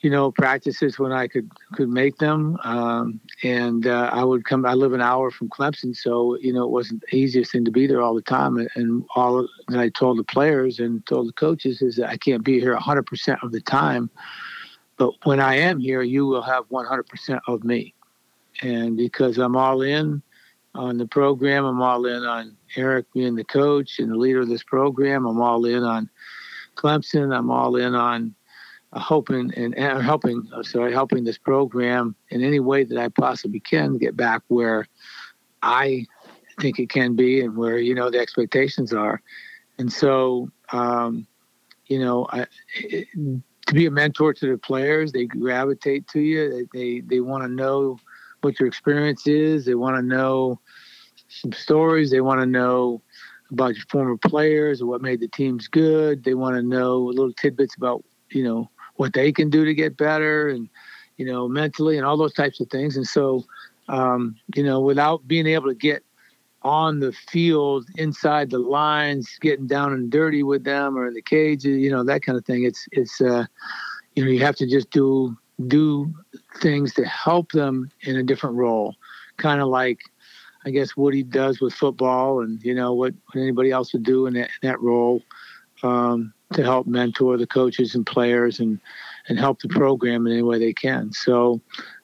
you 0.00 0.10
know, 0.10 0.30
practices 0.32 0.98
when 0.98 1.12
I 1.12 1.28
could 1.28 1.50
could 1.72 1.88
make 1.88 2.18
them. 2.18 2.58
Um, 2.62 3.20
and 3.42 3.86
uh, 3.86 4.10
I 4.12 4.22
would 4.22 4.44
come. 4.44 4.66
I 4.66 4.74
live 4.74 4.92
an 4.92 5.00
hour 5.00 5.30
from 5.30 5.48
Clemson, 5.48 5.96
so 5.96 6.36
you 6.36 6.52
know 6.52 6.64
it 6.64 6.70
wasn't 6.70 7.00
the 7.00 7.16
easiest 7.16 7.52
thing 7.52 7.64
to 7.64 7.70
be 7.70 7.86
there 7.86 8.02
all 8.02 8.14
the 8.14 8.20
time. 8.20 8.58
And, 8.74 9.04
all 9.16 9.48
that 9.68 9.80
I 9.80 9.88
told 9.88 10.18
the 10.18 10.24
players 10.24 10.78
and 10.78 11.06
told 11.06 11.28
the 11.28 11.32
coaches 11.32 11.80
is 11.80 11.96
that 11.96 12.10
I 12.10 12.18
can't 12.18 12.44
be 12.44 12.60
here 12.60 12.74
100 12.74 13.06
percent 13.06 13.38
of 13.42 13.52
the 13.52 13.62
time. 13.62 14.10
But 14.98 15.14
when 15.24 15.40
I 15.40 15.56
am 15.56 15.80
here, 15.80 16.02
you 16.02 16.26
will 16.26 16.42
have 16.42 16.64
100 16.68 17.04
percent 17.04 17.40
of 17.46 17.64
me. 17.64 17.94
And 18.60 18.98
because 18.98 19.38
I'm 19.38 19.56
all 19.56 19.80
in 19.80 20.22
on 20.74 20.98
the 20.98 21.06
program, 21.06 21.64
I'm 21.64 21.80
all 21.80 22.04
in 22.04 22.24
on 22.24 22.56
Erik 22.76 23.06
being 23.14 23.36
the 23.36 23.44
coach 23.44 24.00
and 24.00 24.10
the 24.10 24.16
leader 24.16 24.40
of 24.40 24.48
this 24.48 24.64
program. 24.64 25.24
I'm 25.24 25.40
all 25.40 25.64
in 25.64 25.82
on 25.82 26.10
Clemson. 26.74 27.36
I'm 27.36 27.50
all 27.50 27.76
in 27.76 27.94
on 27.94 28.34
hoping 28.92 29.52
and 29.56 29.78
uh, 29.78 29.98
helping, 30.00 30.48
uh, 30.54 30.62
sorry, 30.62 30.92
helping 30.92 31.24
this 31.24 31.38
program 31.38 32.14
in 32.30 32.42
any 32.42 32.60
way 32.60 32.84
that 32.84 32.98
I 32.98 33.08
possibly 33.08 33.60
can 33.60 33.98
get 33.98 34.16
back 34.16 34.42
where 34.48 34.86
I 35.62 36.06
think 36.60 36.78
it 36.78 36.90
can 36.90 37.16
be 37.16 37.40
and 37.40 37.56
where 37.56 37.78
you 37.78 37.94
know 37.94 38.10
the 38.10 38.18
expectations 38.18 38.92
are. 38.92 39.20
And 39.78 39.92
so, 39.92 40.50
um, 40.72 41.26
you 41.86 41.98
know, 41.98 42.26
I, 42.30 42.46
it, 42.76 43.08
to 43.66 43.74
be 43.74 43.86
a 43.86 43.90
mentor 43.90 44.32
to 44.34 44.50
the 44.50 44.58
players, 44.58 45.12
they 45.12 45.24
gravitate 45.24 46.06
to 46.08 46.20
you. 46.20 46.50
They 46.72 46.78
they, 46.78 47.00
they 47.00 47.20
want 47.20 47.42
to 47.44 47.48
know 47.48 47.98
what 48.42 48.60
your 48.60 48.68
experience 48.68 49.26
is. 49.26 49.64
They 49.64 49.74
want 49.74 49.96
to 49.96 50.02
know 50.02 50.60
some 51.28 51.52
stories. 51.52 52.10
They 52.10 52.20
want 52.20 52.40
to 52.40 52.46
know 52.46 53.02
about 53.50 53.74
your 53.76 53.84
former 53.90 54.16
players 54.16 54.80
or 54.80 54.86
what 54.86 55.02
made 55.02 55.20
the 55.20 55.28
teams 55.28 55.68
good. 55.68 56.24
They 56.24 56.34
want 56.34 56.56
to 56.56 56.62
know 56.62 56.98
little 56.98 57.32
tidbits 57.32 57.76
about 57.76 58.04
you 58.30 58.42
know 58.42 58.70
what 58.96 59.12
they 59.12 59.32
can 59.32 59.50
do 59.50 59.64
to 59.64 59.74
get 59.74 59.96
better 59.96 60.48
and 60.48 60.68
you 61.16 61.26
know 61.26 61.48
mentally 61.48 61.96
and 61.96 62.06
all 62.06 62.16
those 62.16 62.34
types 62.34 62.60
of 62.60 62.68
things 62.68 62.96
and 62.96 63.06
so 63.06 63.44
um, 63.88 64.36
you 64.54 64.62
know 64.62 64.80
without 64.80 65.26
being 65.26 65.46
able 65.46 65.68
to 65.68 65.74
get 65.74 66.02
on 66.62 66.98
the 66.98 67.12
field 67.12 67.86
inside 67.96 68.50
the 68.50 68.58
lines 68.58 69.38
getting 69.40 69.66
down 69.66 69.92
and 69.92 70.10
dirty 70.10 70.42
with 70.42 70.64
them 70.64 70.96
or 70.96 71.06
in 71.06 71.14
the 71.14 71.22
cage 71.22 71.64
you 71.64 71.90
know 71.90 72.02
that 72.02 72.22
kind 72.22 72.38
of 72.38 72.44
thing 72.44 72.64
it's 72.64 72.86
it's 72.92 73.20
uh, 73.20 73.44
you 74.14 74.24
know 74.24 74.30
you 74.30 74.40
have 74.40 74.56
to 74.56 74.66
just 74.66 74.90
do 74.90 75.36
do 75.66 76.12
things 76.60 76.94
to 76.94 77.04
help 77.04 77.52
them 77.52 77.90
in 78.02 78.16
a 78.16 78.22
different 78.22 78.56
role 78.56 78.94
kind 79.36 79.60
of 79.60 79.68
like 79.68 80.00
I 80.66 80.70
guess 80.70 80.96
what 80.96 81.14
he 81.14 81.22
does 81.22 81.60
with 81.60 81.74
football 81.74 82.40
and 82.40 82.62
you 82.62 82.74
know 82.74 82.94
what, 82.94 83.14
what 83.26 83.40
anybody 83.40 83.70
else 83.70 83.92
would 83.92 84.02
do 84.02 84.26
in 84.26 84.34
that, 84.34 84.50
in 84.62 84.68
that 84.68 84.80
role 84.80 85.22
um, 85.82 86.32
to 86.54 86.62
help 86.62 86.86
mentor 86.86 87.36
the 87.36 87.46
coaches 87.46 87.94
and 87.94 88.06
players 88.06 88.60
and 88.60 88.80
and 89.28 89.38
help 89.38 89.60
the 89.60 89.68
program 89.68 90.26
in 90.26 90.32
any 90.32 90.42
way 90.42 90.58
they 90.58 90.72
can. 90.72 91.12
So 91.12 91.60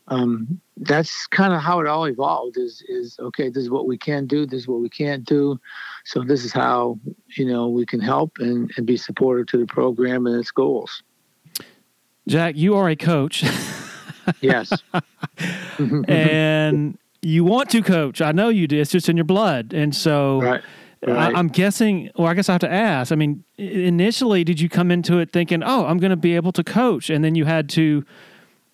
um, 0.09 0.61
that's 0.79 1.27
kind 1.27 1.53
of 1.53 1.61
how 1.61 1.81
it 1.81 1.87
all 1.87 2.05
evolved. 2.07 2.57
Is 2.57 2.83
is 2.89 3.17
okay? 3.19 3.49
This 3.49 3.65
is 3.65 3.71
what 3.71 3.87
we 3.87 3.97
can 3.97 4.27
do. 4.27 4.47
This 4.47 4.63
is 4.63 4.69
what 4.69 4.81
we 4.81 4.89
can't 4.89 5.25
do. 5.25 5.59
So 6.05 6.23
this 6.23 6.45
is 6.45 6.53
how 6.53 6.99
you 7.37 7.47
know 7.47 7.69
we 7.69 7.87
can 7.87 8.01
help 8.01 8.39
and, 8.39 8.71
and 8.77 8.87
be 8.87 8.97
supportive 8.97 9.47
to 9.49 9.59
the 9.59 9.67
program 9.67 10.27
and 10.27 10.37
its 10.37 10.51
goals. 10.51 11.03
Jack, 12.27 12.57
you 12.57 12.75
are 12.77 12.89
a 12.89 12.97
coach. 12.97 13.45
yes. 14.41 14.73
and 16.09 16.99
you 17.23 17.45
want 17.45 17.71
to 17.71 17.83
coach. 17.83 18.21
I 18.21 18.33
know 18.33 18.49
you 18.49 18.67
do. 18.67 18.81
It's 18.81 18.91
just 18.91 19.09
in 19.09 19.17
your 19.17 19.25
blood. 19.25 19.73
And 19.73 19.95
so 19.95 20.41
right. 20.41 20.63
Right. 21.07 21.35
I, 21.35 21.39
am 21.39 21.49
guessing, 21.49 22.11
or 22.15 22.29
I 22.29 22.35
guess 22.35 22.51
I 22.51 22.53
have 22.53 22.61
to 22.61 22.71
ask. 22.71 23.11
I 23.11 23.15
mean, 23.15 23.43
initially, 23.57 24.45
did 24.45 24.61
you 24.61 24.69
come 24.69 24.91
into 24.91 25.19
it 25.19 25.33
thinking, 25.33 25.63
"Oh, 25.63 25.87
I'm 25.87 25.97
going 25.97 26.11
to 26.11 26.17
be 26.17 26.37
able 26.37 26.53
to 26.53 26.63
coach," 26.63 27.09
and 27.09 27.25
then 27.25 27.35
you 27.35 27.47
had 27.47 27.71
to 27.71 28.05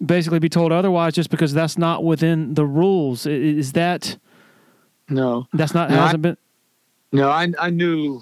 basically 0.05 0.41
be 0.41 0.49
told 0.49 0.73
otherwise 0.73 1.15
just 1.15 1.31
because 1.31 1.55
that's 1.55 1.79
not 1.79 2.03
within 2.03 2.55
the 2.55 2.65
rules? 2.65 3.27
Is 3.27 3.73
that 3.75 4.19
no? 5.09 5.47
That's 5.53 5.73
not 5.73 5.89
no, 5.89 5.97
hasn't 5.97 6.27
I, 6.27 6.31
been. 6.31 6.37
No, 7.13 7.31
I, 7.31 7.49
I 7.61 7.71
knew, 7.71 8.21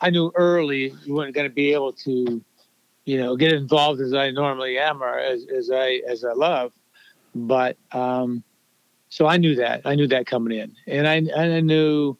I 0.00 0.08
knew 0.08 0.32
early 0.34 0.94
you 1.04 1.14
weren't 1.14 1.34
going 1.34 1.46
to 1.46 1.54
be 1.54 1.74
able 1.74 1.92
to, 1.92 2.42
you 3.04 3.18
know, 3.18 3.36
get 3.36 3.52
involved 3.52 4.00
as 4.00 4.14
I 4.14 4.30
normally 4.30 4.78
am 4.78 5.02
or 5.02 5.18
as, 5.18 5.44
as 5.54 5.70
I 5.70 6.00
as 6.08 6.24
I 6.24 6.32
love, 6.32 6.72
but 7.34 7.76
um, 7.92 8.42
so 9.16 9.26
I 9.26 9.38
knew 9.38 9.54
that 9.54 9.80
I 9.86 9.94
knew 9.94 10.06
that 10.08 10.26
coming 10.26 10.58
in, 10.58 10.76
and 10.86 11.08
I 11.08 11.14
and 11.14 11.54
I 11.54 11.60
knew 11.60 12.18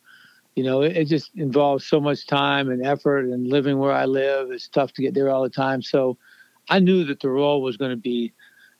you 0.54 0.64
know, 0.64 0.80
it, 0.80 0.96
it, 0.96 1.04
just 1.04 1.32
involves 1.35 1.85
so 1.85 2.00
much 2.00 2.26
time 2.26 2.70
and 2.70 2.82
effort 2.87 3.26
and 3.26 3.46
living 3.46 3.78
where 3.78 3.92
I 3.92 4.06
live. 4.06 4.50
It's 4.50 4.68
tough 4.68 4.94
to 4.94 5.02
get 5.02 5.12
there 5.12 5.28
all 5.28 5.42
the 5.42 5.50
time. 5.50 5.82
So 5.82 6.16
I 6.70 6.78
knew 6.78 7.04
that 7.04 7.20
the 7.20 7.28
role 7.28 7.61
was 7.61 7.76
going 7.76 7.90
to 7.90 7.96
be 7.98 8.32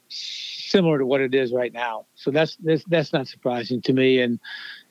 similar 0.09 0.99
to 0.99 1.05
what 1.05 1.21
it 1.21 1.35
is 1.35 1.53
right 1.53 1.75
now. 1.75 2.07
So 2.15 2.31
that's 2.31 2.57
that's, 2.65 2.83
that's 2.85 3.13
not 3.13 3.29
surprising 3.29 3.83
to 3.83 3.93
me, 3.93 4.21
and 4.21 4.41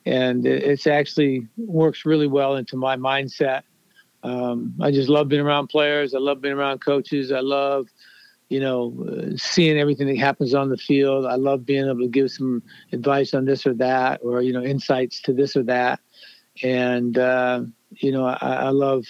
and 0.06 0.46
it's 0.46 0.86
actually 0.86 1.48
works 1.58 2.06
really 2.06 2.28
well 2.28 2.56
into 2.56 2.78
my 2.78 2.96
mindset. 2.96 3.64
Um, 4.22 4.76
I 4.80 4.92
just 4.92 5.10
love 5.10 5.30
being 5.30 5.42
around 5.42 5.70
players. 5.70 6.14
I 6.14 6.20
love 6.20 6.42
being 6.42 6.54
around 6.54 6.82
coaches. 6.82 7.32
I 7.32 7.40
love, 7.40 7.88
you 8.50 8.60
know, 8.60 8.94
uh, 9.08 9.36
seeing 9.38 9.78
everything 9.78 10.08
that 10.08 10.18
happens 10.18 10.54
on 10.54 10.70
the 10.70 10.78
field. 10.78 11.26
I 11.26 11.36
love 11.36 11.66
being 11.66 11.86
able 11.86 12.02
to 12.02 12.08
give 12.08 12.32
some 12.32 12.62
advice 12.92 13.34
on 13.34 13.46
this 13.46 13.66
or 13.66 13.74
that, 13.76 14.22
or 14.24 14.42
you 14.42 14.54
know, 14.54 14.64
insights 14.64 15.22
to 15.24 15.34
this 15.34 15.56
or 15.56 15.64
that. 15.64 16.00
And 16.64 17.18
uh, 17.18 17.64
you 17.92 18.12
know 18.12 18.26
I, 18.26 18.36
I, 18.38 18.70
love 18.70 19.06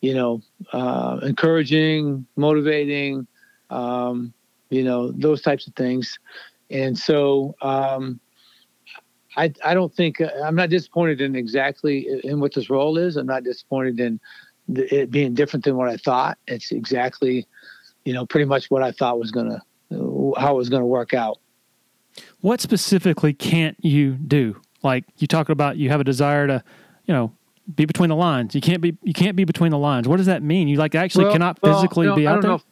you 0.00 0.14
know 0.14 0.40
uh, 0.72 1.18
encouraging 1.22 2.26
motivating 2.36 3.26
um, 3.70 4.32
you 4.70 4.84
know 4.84 5.12
those 5.12 5.42
types 5.42 5.66
of 5.66 5.74
things. 5.74 6.18
And 6.70 6.98
so 6.98 7.54
um, 7.62 8.20
I, 9.36 9.52
I 9.64 9.72
don't 9.72 9.94
think 9.94 10.20
i'm 10.42 10.54
not 10.54 10.68
disappointed 10.68 11.20
in 11.20 11.34
exactly 11.34 12.06
in 12.24 12.40
what 12.40 12.54
this 12.54 12.68
role 12.70 12.98
is. 12.98 13.16
I'm 13.16 13.26
not 13.26 13.44
disappointed 13.44 14.00
in 14.00 14.20
it 14.68 15.10
being 15.10 15.32
different 15.32 15.64
than 15.64 15.76
what 15.76 15.88
i 15.88 15.96
thought. 15.96 16.38
It's 16.46 16.72
exactly 16.72 17.46
you 18.04 18.12
know 18.12 18.26
pretty 18.26 18.44
much 18.44 18.70
what 18.70 18.82
i 18.82 18.90
thought 18.92 19.18
was 19.18 19.30
gonna 19.30 19.62
uh, 19.92 20.40
how 20.40 20.54
it 20.54 20.56
was 20.56 20.68
gonna 20.68 20.86
work 20.86 21.14
out 21.14 21.38
what 22.40 22.60
specifically 22.60 23.32
can't 23.32 23.76
you 23.80 24.12
do 24.12 24.60
like 24.82 25.04
you 25.18 25.26
talk 25.26 25.48
about, 25.48 25.76
you 25.76 25.90
have 25.90 26.00
a 26.00 26.04
desire 26.04 26.46
to, 26.46 26.62
you 27.06 27.14
know, 27.14 27.32
be 27.74 27.84
between 27.84 28.08
the 28.10 28.16
lines. 28.16 28.54
You 28.54 28.60
can't 28.60 28.80
be 28.80 28.96
you 29.02 29.12
can't 29.12 29.36
be 29.36 29.44
between 29.44 29.70
the 29.70 29.78
lines. 29.78 30.08
What 30.08 30.16
does 30.16 30.26
that 30.26 30.42
mean? 30.42 30.68
You 30.68 30.76
like 30.78 30.94
actually 30.94 31.24
well, 31.24 31.34
cannot 31.34 31.60
physically 31.60 32.06
well, 32.06 32.16
be 32.16 32.26
out 32.26 32.42
there. 32.42 32.52
If, 32.52 32.64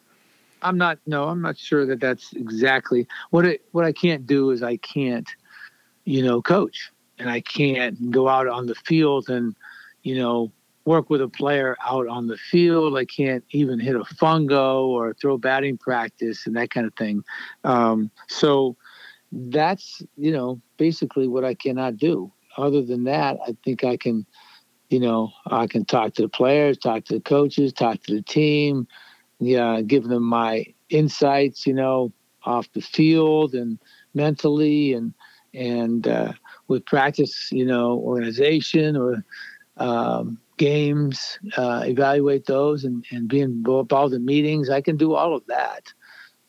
I'm 0.63 0.79
not. 0.79 0.99
No, 1.07 1.25
I'm 1.25 1.43
not 1.43 1.59
sure 1.59 1.85
that 1.87 2.01
that's 2.01 2.33
exactly 2.33 3.07
what 3.31 3.45
it. 3.45 3.65
What 3.73 3.85
I 3.85 3.93
can't 3.93 4.27
do 4.27 4.51
is 4.51 4.63
I 4.63 4.77
can't, 4.79 5.29
you 6.05 6.23
know, 6.23 6.41
coach, 6.41 6.91
and 7.19 7.29
I 7.29 7.41
can't 7.41 8.11
go 8.11 8.29
out 8.29 8.47
on 8.47 8.67
the 8.67 8.75
field 8.75 9.29
and, 9.29 9.55
you 10.03 10.17
know, 10.17 10.51
work 10.87 11.11
with 11.11 11.21
a 11.21 11.29
player 11.29 11.77
out 11.85 12.07
on 12.09 12.29
the 12.29 12.39
field. 12.39 12.97
I 12.97 13.05
can't 13.05 13.45
even 13.51 13.79
hit 13.79 13.97
a 13.97 14.01
fungo 14.01 14.87
or 14.87 15.13
throw 15.13 15.37
batting 15.37 15.77
practice 15.77 16.47
and 16.47 16.57
that 16.57 16.71
kind 16.71 16.87
of 16.87 16.95
thing. 16.95 17.23
Um, 17.65 18.11
so 18.29 18.77
that's 19.33 20.03
you 20.17 20.33
know 20.33 20.61
basically 20.79 21.29
what 21.29 21.45
I 21.45 21.55
cannot 21.55 21.99
do. 21.99 22.33
Other 22.57 22.81
than 22.81 23.05
that, 23.05 23.37
I 23.47 23.55
think 23.65 23.85
I 23.85 23.99
can, 23.99 24.25
you 24.89 25.01
know, 25.01 25.31
I 25.47 25.67
can 25.67 25.85
talk 25.85 26.15
to 26.15 26.23
the 26.23 26.29
players, 26.29 26.79
talk 26.79 27.05
to 27.07 27.15
the 27.15 27.21
coaches, 27.21 27.73
talk 27.75 28.03
to 28.05 28.15
the 28.15 28.23
team, 28.23 28.87
yeah, 29.41 29.83
give 29.83 30.05
them 30.05 30.23
my 30.23 30.65
insights, 30.89 31.67
you 31.67 31.75
know, 31.75 32.13
off 32.45 32.73
the 32.73 32.81
field 32.81 33.55
and 33.55 33.79
mentally 34.15 34.95
and 34.95 35.13
and 35.53 36.07
uh, 36.07 36.33
with 36.69 36.87
practice, 36.87 37.51
you 37.51 37.65
know, 37.65 37.99
organization 37.99 38.97
or 38.97 39.25
um, 39.79 40.39
games, 40.57 41.39
uh, 41.57 41.83
evaluate 41.87 42.47
those 42.47 42.85
and, 42.85 43.05
and 43.11 43.29
be 43.29 43.41
involved 43.41 44.15
in 44.15 44.25
meetings. 44.25 44.71
I 44.71 44.81
can 44.81 44.97
do 44.97 45.15
all 45.15 45.35
of 45.35 45.47
that, 45.47 45.93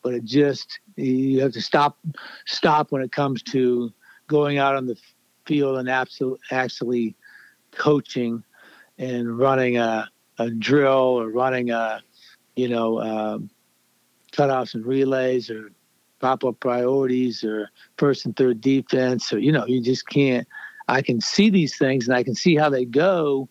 but 0.02 0.14
it 0.14 0.24
just 0.24 0.80
you 0.96 1.42
have 1.42 1.54
to 1.54 1.62
stop 1.62 1.98
stop 2.46 2.92
when 2.92 3.02
it 3.02 3.12
comes 3.12 3.44
to 3.44 3.92
going 4.28 4.58
out 4.58 4.76
on 4.76 4.86
the 4.86 4.98
field 5.46 5.78
and 5.78 5.90
absolutely 5.90 6.40
actually 6.52 7.16
coaching 7.72 8.44
and 8.98 9.38
running 9.38 9.78
a, 9.78 10.10
a 10.40 10.50
drill 10.50 11.20
or 11.20 11.30
running 11.30 11.70
a 11.70 12.02
you 12.56 12.68
know 12.68 13.00
um, 13.02 13.50
cutoffs 14.32 14.74
and 14.74 14.86
relays 14.86 15.50
or 15.50 15.72
pop 16.20 16.44
up 16.44 16.60
priorities 16.60 17.44
or 17.44 17.70
first 17.98 18.26
and 18.26 18.36
third 18.36 18.60
defense 18.60 19.32
or 19.32 19.40
you 19.40 19.52
know 19.52 19.66
you 19.68 19.82
just 19.82 20.08
can't 20.08 20.48
i 20.88 21.02
can 21.02 21.22
see 21.22 21.50
these 21.50 21.78
things 21.78 22.08
and 22.08 22.18
i 22.18 22.24
can 22.24 22.34
see 22.34 22.56
how 22.56 22.70
they 22.70 22.86
go 22.86 23.48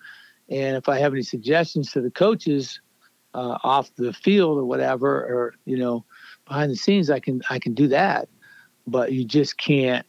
and 0.48 0.76
if 0.76 0.88
i 0.88 0.98
have 0.98 1.12
any 1.12 1.22
suggestions 1.22 1.92
to 1.92 2.00
the 2.00 2.10
coaches 2.10 2.80
uh, 3.34 3.58
off 3.64 3.90
the 3.96 4.12
field 4.12 4.58
or 4.58 4.64
whatever 4.64 5.08
or 5.08 5.54
you 5.64 5.76
know 5.76 6.04
behind 6.46 6.70
the 6.70 6.76
scenes 6.76 7.10
i 7.10 7.20
can 7.20 7.40
i 7.50 7.58
can 7.58 7.74
do 7.74 7.88
that 7.88 8.28
but 8.86 9.12
you 9.12 9.24
just 9.24 9.58
can't 9.58 10.06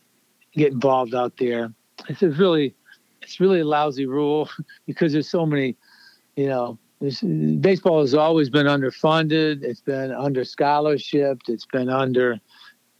get 0.53 0.71
involved 0.71 1.13
out 1.13 1.33
there 1.37 1.71
it's 2.07 2.21
really 2.21 2.73
it's 3.21 3.39
really 3.39 3.59
a 3.59 3.65
lousy 3.65 4.05
rule 4.05 4.49
because 4.87 5.11
there's 5.11 5.29
so 5.29 5.45
many 5.45 5.75
you 6.35 6.47
know 6.47 6.77
baseball 6.99 8.01
has 8.01 8.13
always 8.13 8.49
been 8.49 8.65
underfunded. 8.65 9.63
It's 9.63 9.81
been 9.81 10.11
under 10.11 10.43
scholarship. 10.43 11.41
It's 11.47 11.65
been 11.65 11.89
under, 11.89 12.39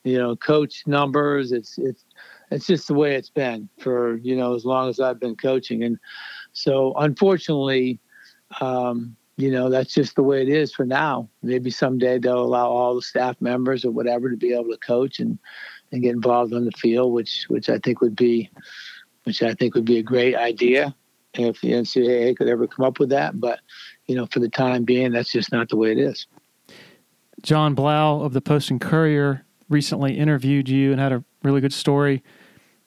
you 0.04 0.18
know, 0.18 0.36
coach 0.36 0.84
numbers. 0.86 1.52
It's 1.52 1.78
it's 1.78 2.06
it's 2.52 2.68
just 2.68 2.88
the 2.88 2.94
way 2.94 3.16
it's 3.16 3.30
been 3.30 3.70
for 3.80 4.18
you 4.18 4.36
know 4.36 4.54
as 4.56 4.66
long 4.66 4.90
as 4.90 5.00
I've 5.00 5.20
been 5.20 5.36
coaching, 5.36 5.84
and 5.84 5.98
so 6.58 6.96
unfortunately, 6.98 8.00
um, 8.62 9.16
you 9.38 9.52
know 9.52 9.70
that's 9.70 9.94
just 9.94 10.16
the 10.16 10.24
way 10.24 10.42
it 10.42 10.50
is 10.50 10.74
for 10.74 10.88
now. 10.88 11.30
Maybe 11.44 11.70
someday 11.70 12.18
they'll 12.18 12.42
allow 12.42 12.68
all 12.68 12.96
the 12.96 13.04
staff 13.04 13.40
members 13.40 13.86
or 13.86 13.92
whatever 13.92 14.28
to 14.32 14.36
be 14.36 14.54
able 14.54 14.72
to 14.72 14.78
coach 14.78 15.20
and 15.20 15.38
and 15.92 16.02
get 16.02 16.16
involved 16.16 16.54
on 16.54 16.66
the 16.66 16.72
field, 16.72 17.14
which 17.14 17.46
which 17.48 17.70
I 17.70 17.78
think 17.78 18.02
would 18.02 18.16
be 18.16 18.50
which 19.26 19.44
I 19.44 19.54
think 19.54 19.76
would 19.76 19.86
be 19.86 20.00
a 20.00 20.04
great 20.04 20.34
idea 20.34 20.96
if 21.36 21.62
the 21.62 21.74
NCAA 21.74 22.36
could 22.36 22.50
ever 22.50 22.66
come 22.66 22.86
up 22.86 22.98
with 22.98 23.10
that. 23.10 23.40
But 23.40 23.60
you 24.08 24.16
know, 24.16 24.26
for 24.26 24.40
the 24.40 24.50
time 24.50 24.84
being, 24.84 25.12
that's 25.12 25.32
just 25.32 25.52
not 25.52 25.70
the 25.70 25.78
way 25.78 25.92
it 25.92 26.00
is. 26.00 26.26
Jon 27.44 27.76
Blau 27.76 28.22
of 28.22 28.34
the 28.34 28.42
Post 28.42 28.72
and 28.72 28.82
Courier 28.82 29.46
recently 29.70 30.18
interviewed 30.18 30.70
you 30.70 30.92
and 30.92 31.00
had 31.00 31.12
a 31.12 31.24
really 31.44 31.62
good 31.62 31.74
story. 31.74 32.24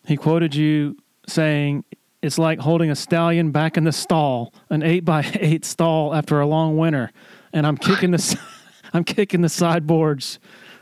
He 0.06 0.16
quoted 0.16 0.56
you 0.56 0.96
saying, 1.28 1.84
"It's 2.22 2.38
like 2.38 2.60
holding 2.60 2.90
a 2.90 2.96
stallion 2.96 3.50
back 3.50 3.76
in 3.76 3.84
the 3.84 3.92
stall, 3.92 4.52
an 4.68 4.82
eight 4.82 5.04
by 5.04 5.26
eight 5.40 5.64
stall 5.64 6.14
after 6.14 6.40
a 6.40 6.46
long 6.46 6.76
winter, 6.76 7.10
and 7.52 7.66
I'm 7.66 7.76
kicking 7.76 8.10
the, 8.10 8.40
I'm 8.92 9.04
kicking 9.04 9.40
the 9.42 9.48
sideboards." 9.48 10.38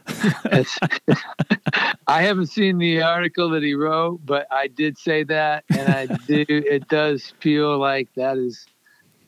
I 2.07 2.23
haven't 2.23 2.47
seen 2.47 2.79
the 2.79 3.03
article 3.03 3.51
that 3.51 3.63
he 3.63 3.75
wrote, 3.75 4.21
but 4.25 4.47
I 4.51 4.69
did 4.69 4.97
say 4.97 5.23
that, 5.25 5.65
and 5.69 5.89
I 5.89 6.07
do. 6.27 6.47
It 6.49 6.89
does 6.89 7.35
feel 7.41 7.79
like 7.79 8.09
that 8.15 8.39
is 8.39 8.67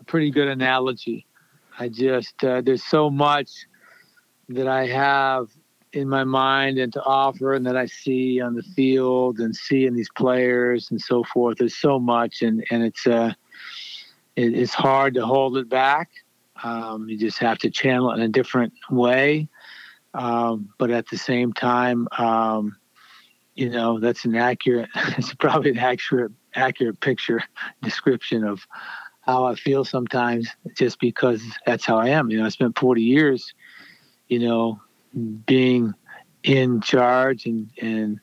a 0.01 0.05
pretty 0.05 0.31
good 0.31 0.49
analogy. 0.49 1.27
I 1.79 1.89
just 1.89 2.43
uh, 2.43 2.63
there's 2.63 2.85
so 2.85 3.11
much 3.11 3.51
that 4.49 4.69
I 4.69 4.87
have 4.87 5.49
in 5.93 6.09
my 6.09 6.25
mind 6.25 6.79
and 6.79 6.93
to 6.93 7.03
offer, 7.03 7.55
and 7.55 7.67
that 7.67 7.77
I 7.77 7.87
see 7.87 8.41
on 8.41 8.55
the 8.55 8.63
field 8.63 9.39
and 9.39 9.55
see 9.55 9.87
in 9.87 9.95
these 9.95 10.11
players 10.17 10.91
and 10.91 11.01
so 11.01 11.25
forth. 11.25 11.59
There's 11.59 11.77
so 11.77 11.99
much, 11.99 12.43
and 12.43 12.65
and 12.71 12.83
it's 12.83 13.07
uh, 13.07 13.33
it, 14.37 14.55
it's 14.55 14.75
hard 14.75 15.15
to 15.15 15.27
hold 15.27 15.57
it 15.57 15.69
back. 15.69 16.11
Um, 16.63 17.09
you 17.09 17.19
just 17.19 17.39
have 17.39 17.59
to 17.59 17.71
channel 17.71 18.11
it 18.11 18.17
in 18.17 18.23
a 18.23 18.29
different 18.29 18.73
way 18.91 19.49
um, 20.15 20.71
but 20.79 20.91
at 20.91 21.09
the 21.09 21.17
same 21.17 21.53
time, 21.53 22.09
um, 22.19 22.77
you 23.55 23.69
know, 23.69 24.01
that's 24.01 24.25
an 24.25 24.35
accurate, 24.35 24.89
it's 24.95 25.35
probably 25.35 25.71
an 25.71 25.79
accurate, 25.79 26.33
accurate 26.55 27.01
picture 27.01 27.43
description 27.83 28.45
of 28.45 28.67
how 29.23 29.45
I 29.45 29.55
feel 29.55 29.85
sometimes 29.85 30.49
just 30.75 30.99
because 30.99 31.43
that's 31.67 31.85
how 31.85 31.99
I 31.99 32.09
am. 32.09 32.31
You 32.31 32.39
know, 32.39 32.47
I 32.47 32.49
spent 32.49 32.79
40 32.79 33.03
years, 33.03 33.55
you 34.29 34.41
know, 34.41 34.81
being 35.45 35.95
in 36.43 36.81
charge 36.81 37.47
and, 37.47 37.71
and 37.81 38.19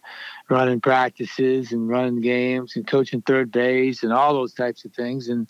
running 0.49 0.81
practices 0.81 1.71
and 1.71 1.87
running 1.87 2.21
games 2.21 2.75
and 2.75 2.87
coaching 2.87 3.21
third 3.21 3.51
base 3.51 4.03
and 4.03 4.11
all 4.11 4.33
those 4.33 4.53
types 4.53 4.85
of 4.85 4.93
things 4.93 5.27
and, 5.27 5.47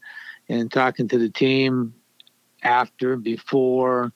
and 0.49 0.71
talking 0.71 1.07
to 1.07 1.17
the 1.17 1.29
team 1.29 1.93
after, 2.63 3.15
before, 3.15 4.11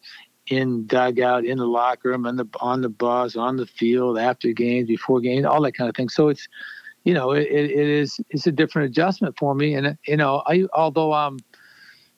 in 0.48 0.86
dugout, 0.86 1.46
in 1.46 1.58
the 1.58 1.66
locker 1.66 2.10
room, 2.10 2.26
on 2.26 2.36
the 2.36 2.48
on 2.60 2.82
the 2.82 2.90
bus, 2.90 3.36
on 3.36 3.56
the 3.56 3.66
field, 3.66 4.18
after 4.18 4.52
games, 4.52 4.88
before 4.88 5.22
games, 5.22 5.46
all 5.46 5.62
that 5.62 5.74
kind 5.74 5.90
of 5.90 5.96
thing. 5.96 6.10
So 6.10 6.28
it's, 6.30 6.48
you 7.04 7.14
know, 7.14 7.32
it, 7.32 7.48
it 7.50 7.72
is 7.72 8.20
it's 8.30 8.48
a 8.48 8.52
different 8.52 8.90
adjustment 8.90 9.38
for 9.38 9.56
me. 9.56 9.76
And 9.76 9.98
you 10.06 10.18
know, 10.18 10.44
I 10.46 10.66
although 10.74 11.14
I'm, 11.14 11.40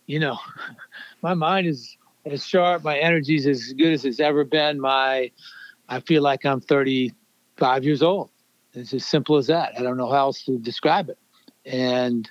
you 0.07 0.19
know, 0.19 0.37
my 1.21 1.33
mind 1.33 1.67
is 1.67 1.97
as 2.25 2.45
sharp, 2.45 2.83
my 2.83 2.97
energy 2.97 3.35
is 3.35 3.45
as 3.45 3.73
good 3.73 3.93
as 3.93 4.05
it's 4.05 4.19
ever 4.19 4.43
been. 4.43 4.79
My, 4.79 5.31
I 5.89 5.99
feel 5.99 6.21
like 6.21 6.45
I'm 6.45 6.61
35 6.61 7.83
years 7.83 8.01
old. 8.01 8.29
It's 8.73 8.93
as 8.93 9.05
simple 9.05 9.37
as 9.37 9.47
that. 9.47 9.73
I 9.77 9.83
don't 9.83 9.97
know 9.97 10.09
how 10.09 10.25
else 10.27 10.43
to 10.45 10.57
describe 10.57 11.09
it. 11.09 11.17
And 11.65 12.29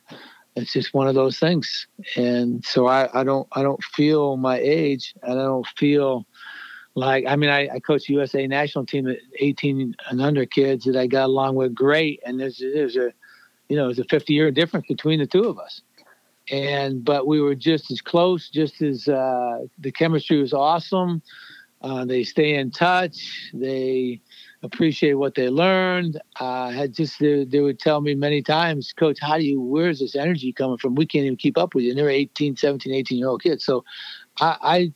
it's 0.57 0.73
just 0.73 0.95
one 0.95 1.09
of 1.09 1.15
those 1.15 1.39
things 1.39 1.87
and 2.17 2.65
so 2.65 2.87
I, 2.87 3.21
I 3.21 3.25
don't 3.25 3.49
i 3.53 3.63
don't 3.63 3.83
feel 3.83 4.37
my 4.37 4.59
age 4.59 5.15
and 5.23 5.39
i 5.39 5.43
don't 5.43 5.67
feel 5.79 6.27
like 6.95 7.25
i 7.27 7.37
mean 7.37 7.51
I, 7.51 7.69
I 7.75 7.81
coach 7.81 8.09
usa 8.09 8.47
national 8.47 8.87
team 8.87 9.09
at 9.09 9.19
18 9.39 9.95
and 10.11 10.21
under 10.21 10.45
kids 10.45 10.85
that 10.85 10.97
i 10.97 11.07
got 11.07 11.25
along 11.25 11.55
with 11.55 11.75
great 11.75 12.21
and 12.27 12.39
there's 12.39 12.59
there's 12.59 12.97
a 12.97 13.13
you 13.69 13.77
know 13.77 13.87
there's 13.87 13.99
a 13.99 14.05
50 14.05 14.33
year 14.33 14.51
difference 14.51 14.87
between 14.87 15.21
the 15.21 15.27
two 15.27 15.45
of 15.45 15.59
us 15.59 15.83
and 16.51 17.05
but 17.05 17.27
we 17.27 17.41
were 17.41 17.55
just 17.55 17.91
as 17.91 18.01
close 18.01 18.49
just 18.49 18.83
as 18.83 19.09
uh, 19.09 19.59
the 19.79 19.93
chemistry 19.93 20.41
was 20.41 20.53
awesome 20.53 21.23
uh, 21.83 22.05
they 22.05 22.25
stay 22.25 22.55
in 22.55 22.71
touch 22.71 23.51
they 23.55 24.21
appreciate 24.63 25.15
what 25.15 25.35
they 25.35 25.49
learned. 25.49 26.21
Uh, 26.39 26.71
had 26.71 26.95
just 26.95 27.19
they, 27.19 27.45
they, 27.45 27.61
would 27.61 27.79
tell 27.79 28.01
me 28.01 28.15
many 28.15 28.43
times, 28.43 28.93
Coach, 28.93 29.19
how 29.21 29.37
do 29.37 29.45
you? 29.45 29.61
Where's 29.61 29.99
this 29.99 30.15
energy 30.15 30.53
coming 30.53 30.79
from? 30.79 30.95
We 30.95 31.07
can't 31.07 31.25
even 31.25 31.37
keep 31.37 31.59
up 31.59 31.75
with 31.75 31.85
you. 31.85 31.91
And 31.91 31.99
they're 31.99 32.09
18, 32.09 32.57
17, 32.57 32.93
18 32.93 33.19
year 33.19 33.29
old 33.29 33.43
kids. 33.43 33.65
So, 33.65 33.85
I, 34.41 34.57
I, 34.63 34.93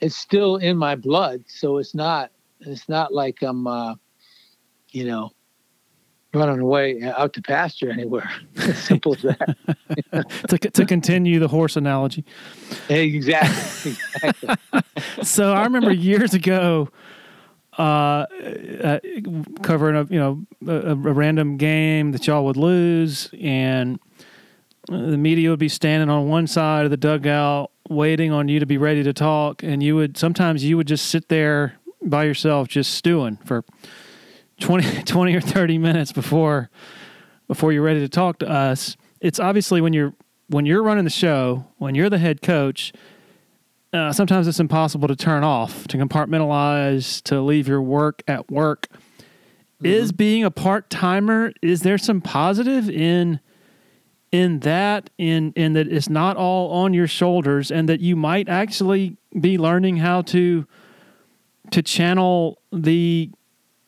it's 0.00 0.16
still 0.16 0.56
in 0.56 0.76
my 0.76 0.96
blood. 0.96 1.44
So 1.46 1.78
it's 1.78 1.94
not 1.94 2.30
it's 2.60 2.88
not 2.88 3.12
like 3.12 3.42
I'm, 3.42 3.66
uh, 3.66 3.94
you 4.90 5.04
know, 5.04 5.30
running 6.34 6.60
away 6.60 7.02
out 7.02 7.32
to 7.34 7.42
pasture 7.42 7.90
anywhere. 7.90 8.30
simple 8.74 9.14
as 9.14 9.22
that. 9.22 10.28
to, 10.48 10.58
to 10.58 10.86
continue 10.86 11.38
the 11.38 11.48
horse 11.48 11.76
analogy. 11.76 12.24
Exactly. 12.88 13.96
exactly. 14.22 14.82
so 15.22 15.52
I 15.52 15.64
remember 15.64 15.92
years 15.92 16.34
ago 16.34 16.88
uh, 17.78 18.26
uh, 18.82 19.00
covering 19.62 19.96
a 19.96 20.04
you 20.12 20.18
know 20.18 20.46
a, 20.66 20.92
a, 20.92 20.94
random 20.94 21.56
game 21.56 22.12
that 22.12 22.26
y'all 22.26 22.44
would 22.44 22.56
lose, 22.56 23.30
and 23.40 23.98
the 24.88 25.18
media 25.18 25.50
would 25.50 25.58
be 25.58 25.68
standing 25.68 26.08
on 26.08 26.28
one 26.28 26.46
side 26.46 26.84
of 26.84 26.92
the 26.92 26.96
dugout 26.96 27.72
waiting 27.88 28.32
on 28.32 28.48
you 28.48 28.60
to 28.60 28.66
be 28.66 28.78
ready 28.78 29.02
to 29.02 29.12
talk, 29.12 29.62
and 29.62 29.82
you 29.82 29.96
would 29.96 30.16
sometimes 30.16 30.64
you 30.64 30.76
would 30.76 30.86
just 30.86 31.06
sit 31.06 31.28
there 31.28 31.74
by 32.02 32.24
yourself 32.24 32.68
just 32.68 32.94
stewing 32.94 33.38
for 33.44 33.64
20, 34.60 35.02
20 35.04 35.34
or 35.34 35.40
thirty 35.40 35.78
minutes 35.78 36.12
before 36.12 36.70
before 37.46 37.72
you're 37.72 37.82
ready 37.82 38.00
to 38.00 38.08
talk 38.08 38.38
to 38.38 38.48
us. 38.48 38.96
It's 39.20 39.38
obviously 39.38 39.80
when 39.80 39.92
you're 39.92 40.14
when 40.48 40.66
you're 40.66 40.82
running 40.82 41.04
the 41.04 41.10
show, 41.10 41.66
when 41.78 41.94
you're 41.94 42.10
the 42.10 42.18
head 42.18 42.42
coach 42.42 42.92
uh, 43.94 44.12
sometimes 44.12 44.48
it's 44.48 44.58
impossible 44.58 45.06
to 45.06 45.14
turn 45.14 45.44
off, 45.44 45.86
to 45.86 45.96
compartmentalize, 45.96 47.22
to 47.22 47.40
leave 47.40 47.68
your 47.68 47.80
work 47.80 48.22
at 48.26 48.50
work. 48.50 48.88
Mm-hmm. 48.90 49.86
Is 49.86 50.10
being 50.10 50.42
a 50.42 50.50
part 50.50 50.90
timer? 50.90 51.52
Is 51.62 51.82
there 51.82 51.96
some 51.96 52.20
positive 52.20 52.90
in 52.90 53.38
in 54.32 54.60
that? 54.60 55.10
In 55.16 55.52
in 55.54 55.74
that 55.74 55.86
it's 55.86 56.08
not 56.08 56.36
all 56.36 56.72
on 56.72 56.92
your 56.92 57.06
shoulders, 57.06 57.70
and 57.70 57.88
that 57.88 58.00
you 58.00 58.16
might 58.16 58.48
actually 58.48 59.16
be 59.40 59.58
learning 59.58 59.98
how 59.98 60.22
to 60.22 60.66
to 61.70 61.80
channel 61.80 62.58
the 62.72 63.30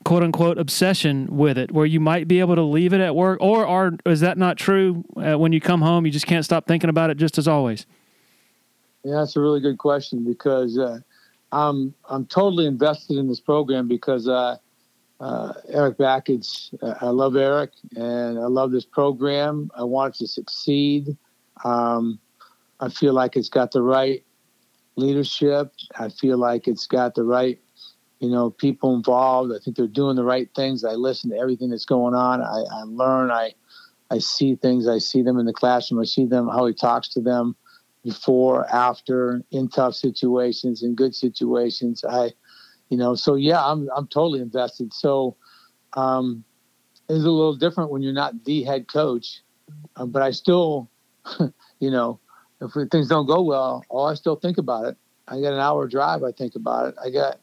quote 0.07 0.23
unquote 0.23 0.57
obsession 0.57 1.27
with 1.37 1.59
it, 1.59 1.73
where 1.73 1.85
you 1.85 1.99
might 1.99 2.29
be 2.29 2.39
able 2.39 2.55
to 2.55 2.63
leave 2.63 2.93
it 2.93 3.01
at 3.01 3.17
work, 3.17 3.41
or 3.41 3.67
are 3.67 3.93
is 4.07 4.21
that 4.21 4.39
not 4.39 4.57
true? 4.57 5.05
Uh, 5.17 5.37
when 5.37 5.53
you 5.53 5.61
come 5.61 5.83
home, 5.83 6.07
you 6.07 6.13
just 6.13 6.27
can't 6.27 6.45
stop 6.45 6.67
thinking 6.67 6.89
about 6.89 7.11
it, 7.11 7.17
just 7.17 7.39
as 7.39 7.49
always. 7.49 7.87
Yeah, 9.03 9.17
that's 9.17 9.35
a 9.35 9.41
really 9.41 9.61
good 9.61 9.79
question 9.79 10.25
because 10.25 10.79
uh, 10.79 11.01
I'm 11.51 11.93
I'm 12.09 12.25
totally 12.27 12.67
invested 12.67 13.17
in 13.19 13.27
this 13.27 13.41
program 13.41 13.89
because 13.89 14.29
uh, 14.29 14.59
uh, 15.19 15.53
Erik 15.69 15.99
Bakich, 15.99 16.73
uh, 16.81 16.95
I 17.01 17.09
love 17.09 17.35
Erik 17.35 17.73
and 17.97 18.39
I 18.39 18.47
love 18.47 18.71
this 18.71 18.85
program. 18.85 19.73
I 19.77 19.83
want 19.83 20.15
it 20.15 20.19
to 20.19 20.29
succeed. 20.29 21.17
Um, 21.65 22.21
I 22.79 22.91
feel 22.91 23.13
like 23.13 23.37
it's 23.37 23.49
got 23.49 23.73
the 23.73 23.83
right 23.83 24.23
leadership. 24.95 25.73
I 25.99 26.11
feel 26.11 26.39
like 26.39 26.69
it's 26.69 26.87
got 26.87 27.17
the 27.17 27.25
right, 27.25 27.59
you 28.21 28.31
know, 28.31 28.51
people 28.51 28.95
involved. 28.95 29.53
I 29.53 29.59
think 29.63 29.77
they're 29.77 29.87
doing 29.87 30.17
the 30.17 30.25
right 30.25 30.49
things. 30.55 30.85
I 30.85 30.93
listen 30.93 31.31
to 31.31 31.37
everything 31.37 31.71
that's 31.71 31.85
going 31.85 32.15
on. 32.15 32.43
I, 32.43 32.65
I 32.73 32.83
learn. 32.85 33.31
I 33.31 33.53
I 34.11 34.19
see 34.19 34.55
things. 34.55 34.89
I 34.89 34.99
see 34.99 35.23
them 35.23 35.39
in 35.39 35.47
the 35.47 35.53
classroom. 35.53 36.01
I 36.01 36.05
see 36.05 36.27
them 36.27 36.49
how 36.49 36.67
he 36.67 36.73
talks 36.73 37.09
to 37.09 37.21
them 37.21 37.57
before, 38.05 38.73
after, 38.73 39.43
in 39.51 39.69
tough 39.69 39.95
situations, 39.95 40.83
in 40.83 40.95
good 40.95 41.15
situations. 41.15 42.05
I, 42.09 42.31
you 42.89 42.97
know, 42.97 43.17
so 43.17 43.35
yeah, 43.35 43.65
I'm 43.65 43.89
I'm 43.95 44.07
totally 44.07 44.41
invested. 44.41 44.95
So, 44.95 45.37
um, 45.95 46.45
it's 47.09 47.25
a 47.25 47.31
little 47.31 47.57
different 47.57 47.91
when 47.91 48.03
you're 48.03 48.13
not 48.13 48.45
the 48.45 48.63
head 48.65 48.89
coach, 48.89 49.43
uh, 49.97 50.07
but 50.07 50.23
I 50.23 50.31
still, 50.31 50.89
you 51.81 51.91
know, 51.91 52.21
if 52.61 52.73
things 52.91 53.09
don't 53.09 53.27
go 53.27 53.43
well, 53.43 53.85
oh, 53.91 54.05
I 54.05 54.15
still 54.15 54.37
think 54.37 54.59
about 54.59 54.87
it. 54.87 54.97
I 55.29 55.41
got 55.41 55.53
an 55.53 55.61
hour 55.61 55.89
drive, 55.89 56.23
I 56.23 56.33
think 56.33 56.55
about 56.55 56.89
it. 56.89 56.95
I 57.05 57.11
got 57.11 57.41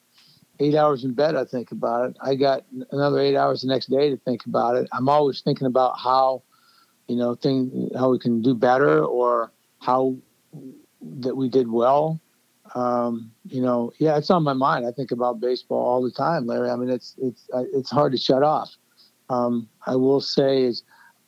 eight 0.59 0.75
hours 0.75 1.03
in 1.03 1.13
bed, 1.13 1.35
I 1.35 1.45
think 1.45 1.71
about 1.71 2.09
it. 2.09 2.17
I 2.21 2.35
got 2.35 2.63
another 2.91 3.19
eight 3.19 3.35
hours 3.35 3.61
the 3.61 3.67
next 3.67 3.87
day 3.87 4.09
to 4.09 4.17
think 4.17 4.45
about 4.45 4.75
it. 4.75 4.87
I'm 4.91 5.09
always 5.09 5.41
thinking 5.41 5.67
about 5.67 5.97
how, 5.99 6.43
you 7.07 7.15
know, 7.15 7.35
thing 7.35 7.89
how 7.97 8.11
we 8.11 8.19
can 8.19 8.41
do 8.41 8.53
better 8.53 9.03
or 9.03 9.51
how 9.79 10.15
that 11.01 11.35
we 11.35 11.49
did 11.49 11.69
well. 11.69 12.19
Um, 12.75 13.31
you 13.45 13.61
know, 13.61 13.91
yeah, 13.99 14.17
it's 14.17 14.29
on 14.29 14.43
my 14.43 14.53
mind. 14.53 14.85
I 14.85 14.91
think 14.91 15.11
about 15.11 15.39
baseball 15.39 15.85
all 15.85 16.01
the 16.01 16.11
time, 16.11 16.47
Larry. 16.47 16.69
I 16.69 16.75
mean, 16.75 16.89
it's 16.89 17.15
it's 17.21 17.49
it's 17.53 17.91
hard 17.91 18.13
to 18.13 18.17
shut 18.17 18.41
off. 18.43 18.71
Um, 19.29 19.67
I 19.85 19.95
will 19.95 20.21
say 20.21 20.63
is 20.63 20.83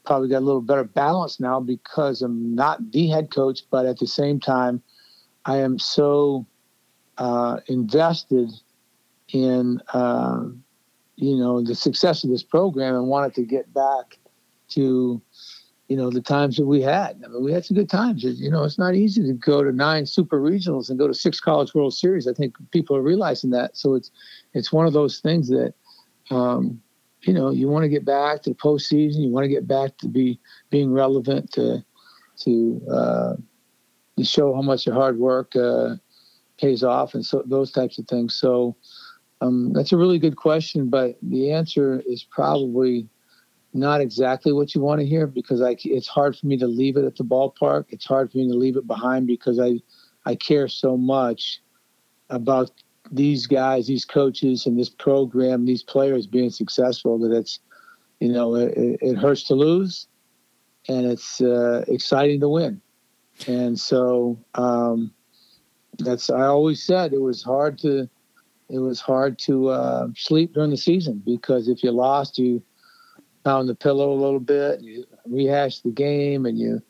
probably 0.05 0.30
got 0.30 0.39
a 0.39 0.45
little 0.45 0.61
better 0.61 0.84
balance 0.84 1.39
now 1.39 1.59
because 1.59 2.21
I'm 2.21 2.55
not 2.55 2.91
the 2.91 3.07
head 3.07 3.32
coach, 3.32 3.61
but 3.69 3.86
at 3.86 3.99
the 3.99 4.07
same 4.07 4.39
time, 4.39 4.82
I 5.45 5.57
am 5.57 5.78
so 5.80 6.45
uh, 7.17 7.59
invested 7.67 8.51
in 9.36 9.81
uh, 9.93 10.45
you 11.17 11.36
know 11.36 11.61
the 11.61 11.75
success 11.75 12.23
of 12.23 12.29
this 12.29 12.43
program 12.43 12.95
and 12.95 13.07
wanted 13.07 13.33
to 13.36 13.43
get 13.43 13.71
back 13.73 14.17
to 14.69 15.21
you 15.89 15.97
know 15.97 16.09
the 16.09 16.21
times 16.21 16.55
that 16.55 16.65
we 16.65 16.81
had. 16.81 17.21
I 17.23 17.27
mean, 17.27 17.43
we 17.43 17.51
had 17.51 17.65
some 17.65 17.75
good 17.75 17.89
times. 17.89 18.23
You 18.23 18.49
know, 18.49 18.63
it's 18.63 18.79
not 18.79 18.95
easy 18.95 19.21
to 19.23 19.33
go 19.33 19.61
to 19.61 19.73
nine 19.73 20.05
super 20.05 20.39
regionals 20.39 20.89
and 20.89 20.97
go 20.97 21.07
to 21.07 21.13
six 21.13 21.41
college 21.41 21.73
World 21.75 21.93
Series. 21.93 22.27
I 22.27 22.33
think 22.33 22.55
people 22.71 22.95
are 22.95 23.01
realizing 23.01 23.49
that. 23.51 23.75
So 23.75 23.93
it's 23.95 24.09
it's 24.53 24.71
one 24.71 24.88
of 24.88 24.93
those 24.93 25.19
things 25.19 25.49
that 25.49 25.73
um, 26.31 26.81
you 27.23 27.33
know 27.33 27.49
you 27.51 27.67
want 27.67 27.83
to 27.83 27.89
get 27.89 28.05
back 28.05 28.41
to 28.43 28.51
the 28.51 28.55
postseason. 28.55 29.19
You 29.19 29.31
want 29.31 29.43
to 29.43 29.49
get 29.49 29.67
back 29.67 29.97
to 29.97 30.07
be 30.07 30.39
being 30.69 30.93
relevant 30.93 31.51
to 31.53 31.83
to 32.43 32.81
uh, 32.89 33.33
to 34.17 34.23
show 34.23 34.55
how 34.55 34.61
much 34.61 34.86
your 34.86 34.95
hard 34.95 35.19
work 35.19 35.57
uh, 35.57 35.95
pays 36.57 36.83
off 36.83 37.15
and 37.15 37.25
so 37.25 37.43
those 37.45 37.73
types 37.73 37.99
of 37.99 38.07
things. 38.07 38.33
So 38.36 38.77
um, 39.41 39.73
that's 39.73 39.91
a 39.91 39.97
really 39.97 40.19
good 40.19 40.36
question, 40.36 40.89
but 40.89 41.17
the 41.21 41.51
answer 41.51 42.01
is 42.07 42.23
probably 42.23 43.07
not 43.73 43.99
exactly 43.99 44.53
what 44.53 44.73
you 44.73 44.81
want 44.81 45.01
to 45.01 45.05
hear 45.05 45.27
because 45.27 45.61
I, 45.61 45.75
it's 45.83 46.07
hard 46.07 46.38
for 46.38 46.47
me 46.47 46.57
to 46.57 46.67
leave 46.67 46.95
it 46.95 47.03
at 47.03 47.17
the 47.17 47.25
ballpark. 47.25 47.86
It's 47.89 48.05
hard 48.05 48.31
for 48.31 48.38
me 48.38 48.47
to 48.47 48.57
leave 48.57 48.77
it 48.77 48.88
behind 48.88 49.27
because 49.27 49.59
I, 49.59 49.81
I 50.25 50.36
care 50.36 50.69
so 50.69 50.95
much 50.95 51.61
about 52.29 52.71
these 53.11 53.45
guys, 53.45 53.88
these 53.88 54.05
coaches, 54.05 54.65
and 54.65 54.79
this 54.79 54.89
program, 54.89 55.65
these 55.65 55.83
players 55.83 56.25
being 56.25 56.49
successful 56.49 57.19
that 57.19 57.31
it's, 57.31 57.59
you 58.19 58.31
know, 58.31 58.55
it, 58.55 58.73
it 58.75 59.17
hurts 59.17 59.43
to 59.43 59.55
lose, 59.55 60.07
and 60.88 61.05
it's 61.05 61.41
uh, 61.41 61.83
exciting 61.88 62.39
to 62.39 62.49
win, 62.49 62.81
and 63.47 63.79
so 63.79 64.39
um, 64.55 65.13
that's 65.99 66.29
I 66.29 66.45
always 66.45 66.81
said 66.81 67.13
it 67.13 67.21
was 67.21 67.43
hard 67.43 67.77
to, 67.79 68.09
it 68.70 68.80
was 68.80 68.99
hard 68.99 69.38
to 69.39 69.70
uh, 69.70 70.07
sleep 70.16 70.53
during 70.53 70.72
the 70.72 70.78
season 70.78 71.22
because 71.26 71.68
if 71.68 71.84
you 71.84 71.91
lost, 71.91 72.38
you 72.38 72.63
pound 73.43 73.70
the 73.70 73.76
pillow 73.76 74.11
a 74.11 74.22
little 74.22 74.39
bit, 74.39 74.82
you 74.82 75.05
rehash 75.26 75.82
the 75.82 75.91
game, 75.91 76.45
and 76.45 76.57
you, 76.57 76.82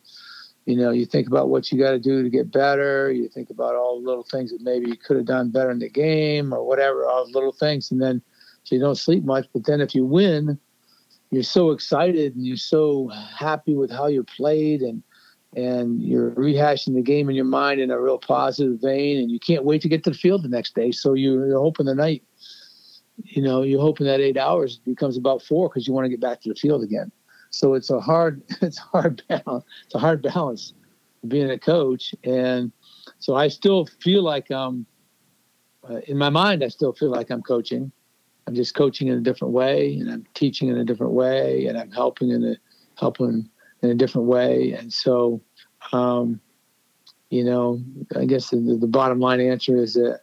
you 0.65 0.75
know, 0.77 0.91
you 0.91 1.05
think 1.05 1.27
about 1.27 1.49
what 1.49 1.71
you 1.71 1.77
got 1.77 1.91
to 1.91 1.99
do 1.99 2.23
to 2.23 2.29
get 2.29 2.51
better. 2.51 3.11
You 3.11 3.27
think 3.27 3.49
about 3.49 3.75
all 3.75 3.99
the 3.99 4.07
little 4.07 4.23
things 4.23 4.51
that 4.51 4.61
maybe 4.61 4.89
you 4.89 4.97
could 4.97 5.17
have 5.17 5.25
done 5.25 5.51
better 5.51 5.71
in 5.71 5.79
the 5.79 5.89
game 5.89 6.53
or 6.53 6.65
whatever, 6.65 7.05
all 7.05 7.25
the 7.25 7.33
little 7.33 7.51
things, 7.51 7.91
and 7.91 8.01
then 8.01 8.21
so 8.63 8.75
you 8.75 8.81
don't 8.81 8.95
sleep 8.95 9.23
much. 9.23 9.47
But 9.53 9.65
then 9.65 9.81
if 9.81 9.93
you 9.93 10.05
win, 10.05 10.57
you're 11.29 11.43
so 11.43 11.71
excited 11.71 12.35
and 12.35 12.45
you're 12.45 12.57
so 12.57 13.09
happy 13.09 13.75
with 13.75 13.91
how 13.91 14.07
you 14.07 14.23
played 14.23 14.81
and 14.81 15.03
and 15.55 16.01
you're 16.03 16.31
rehashing 16.31 16.95
the 16.95 17.01
game 17.01 17.29
in 17.29 17.35
your 17.35 17.45
mind 17.45 17.79
in 17.79 17.89
a 17.89 17.99
real 17.99 18.17
positive 18.17 18.79
vein 18.81 19.17
and 19.17 19.31
you 19.31 19.39
can't 19.39 19.63
wait 19.63 19.81
to 19.81 19.87
get 19.87 20.03
to 20.03 20.09
the 20.09 20.17
field 20.17 20.43
the 20.43 20.49
next 20.49 20.75
day 20.75 20.91
so 20.91 21.13
you're, 21.13 21.57
hoping 21.57 21.85
the 21.85 21.95
night 21.95 22.23
you 23.23 23.41
know, 23.41 23.61
you're 23.61 23.81
hoping 23.81 24.07
that 24.07 24.19
eight 24.19 24.37
hours 24.37 24.77
becomes 24.77 25.17
about 25.17 25.41
four 25.41 25.69
because 25.69 25.87
you 25.87 25.93
want 25.93 26.05
to 26.05 26.09
get 26.09 26.19
back 26.19 26.41
to 26.41 26.49
the 26.49 26.55
field 26.55 26.83
again. 26.83 27.11
So 27.49 27.73
it's 27.73 27.89
a 27.89 27.99
hard, 27.99 28.41
it's 28.61 28.77
hard 28.77 29.23
balance. 29.27 29.65
It's 29.85 29.95
a 29.95 29.99
hard 29.99 30.21
balance 30.21 30.73
being 31.27 31.49
a 31.49 31.57
coach, 31.57 32.13
and 32.23 32.71
so 33.19 33.35
I 33.35 33.47
still 33.47 33.87
feel 33.99 34.21
like 34.21 34.51
I'm 34.51 34.85
uh, 35.89 36.01
in 36.07 36.17
my 36.17 36.29
mind. 36.29 36.63
I 36.63 36.67
still 36.67 36.93
feel 36.93 37.09
like 37.09 37.31
I'm 37.31 37.41
coaching. 37.41 37.91
I'm 38.47 38.53
just 38.53 38.75
coaching 38.75 39.07
in 39.07 39.17
a 39.17 39.21
different 39.21 39.53
way, 39.53 39.95
and 39.95 40.11
I'm 40.11 40.25
teaching 40.35 40.67
in 40.67 40.77
a 40.77 40.85
different 40.85 41.13
way, 41.13 41.65
and 41.65 41.77
I'm 41.77 41.91
helping 41.91 42.29
in 42.29 42.43
a 42.43 42.55
helping 42.99 43.49
in 43.81 43.89
a 43.89 43.95
different 43.95 44.27
way. 44.27 44.71
And 44.71 44.91
so, 44.91 45.41
um, 45.91 46.39
you 47.29 47.43
know, 47.43 47.81
I 48.15 48.25
guess 48.25 48.49
the, 48.49 48.57
the 48.57 48.87
bottom 48.87 49.19
line 49.19 49.39
answer 49.39 49.77
is 49.77 49.93
that 49.95 50.21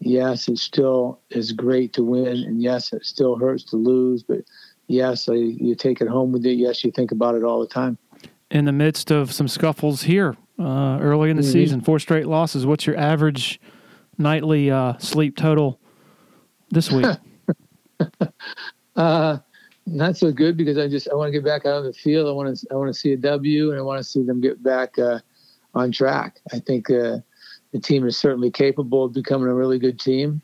yes, 0.00 0.48
it 0.48 0.58
still 0.58 1.20
is 1.30 1.52
great 1.52 1.92
to 1.94 2.04
win, 2.04 2.44
and 2.44 2.62
yes, 2.62 2.92
it 2.92 3.04
still 3.04 3.36
hurts 3.36 3.64
to 3.64 3.76
lose, 3.76 4.22
but 4.22 4.40
yes, 4.86 5.28
you 5.28 5.74
take 5.74 6.00
it 6.00 6.08
home 6.08 6.32
with 6.32 6.44
you. 6.44 6.52
Yes, 6.52 6.84
you 6.84 6.90
think 6.90 7.12
about 7.12 7.34
it 7.34 7.42
all 7.42 7.60
the 7.60 7.66
time. 7.66 7.98
In 8.50 8.64
the 8.64 8.72
midst 8.72 9.10
of 9.10 9.32
some 9.32 9.48
scuffles 9.48 10.02
here 10.02 10.36
uh, 10.58 10.98
early 11.00 11.30
in 11.30 11.36
the 11.36 11.42
mm-hmm. 11.42 11.52
season, 11.52 11.80
four 11.80 11.98
straight 11.98 12.26
losses, 12.26 12.64
what's 12.64 12.86
your 12.86 12.96
average 12.96 13.60
nightly 14.18 14.70
uh, 14.70 14.96
sleep 14.98 15.36
total 15.36 15.80
this 16.70 16.90
week? 16.90 17.06
uh, 18.96 19.38
not 19.86 20.16
so 20.16 20.32
good 20.32 20.56
because 20.56 20.78
I 20.78 20.88
just 20.88 21.08
I 21.10 21.14
want 21.14 21.28
to 21.28 21.32
get 21.32 21.44
back 21.44 21.64
out 21.64 21.78
on 21.78 21.84
the 21.84 21.92
field. 21.92 22.28
I 22.28 22.32
want 22.32 22.56
to 22.56 22.66
I 22.70 22.74
want 22.74 22.92
to 22.92 22.98
see 22.98 23.12
a 23.12 23.16
W, 23.16 23.70
and 23.70 23.78
I 23.78 23.82
want 23.82 23.98
to 23.98 24.04
see 24.04 24.22
them 24.22 24.40
get 24.40 24.62
back 24.62 24.98
uh, 24.98 25.20
on 25.74 25.92
track. 25.92 26.40
I 26.52 26.58
think 26.58 26.90
uh, 26.90 27.18
the 27.72 27.80
team 27.80 28.06
is 28.06 28.16
certainly 28.16 28.50
capable 28.50 29.04
of 29.04 29.12
becoming 29.12 29.48
a 29.48 29.54
really 29.54 29.78
good 29.78 30.00
team. 30.00 30.42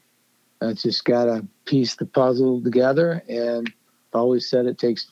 Uh, 0.60 0.74
just 0.74 1.04
got 1.04 1.24
to 1.24 1.46
piece 1.64 1.96
the 1.96 2.06
puzzle 2.06 2.62
together. 2.62 3.22
And 3.28 3.72
I 4.14 4.18
always 4.18 4.48
said 4.48 4.66
it 4.66 4.78
takes 4.78 5.10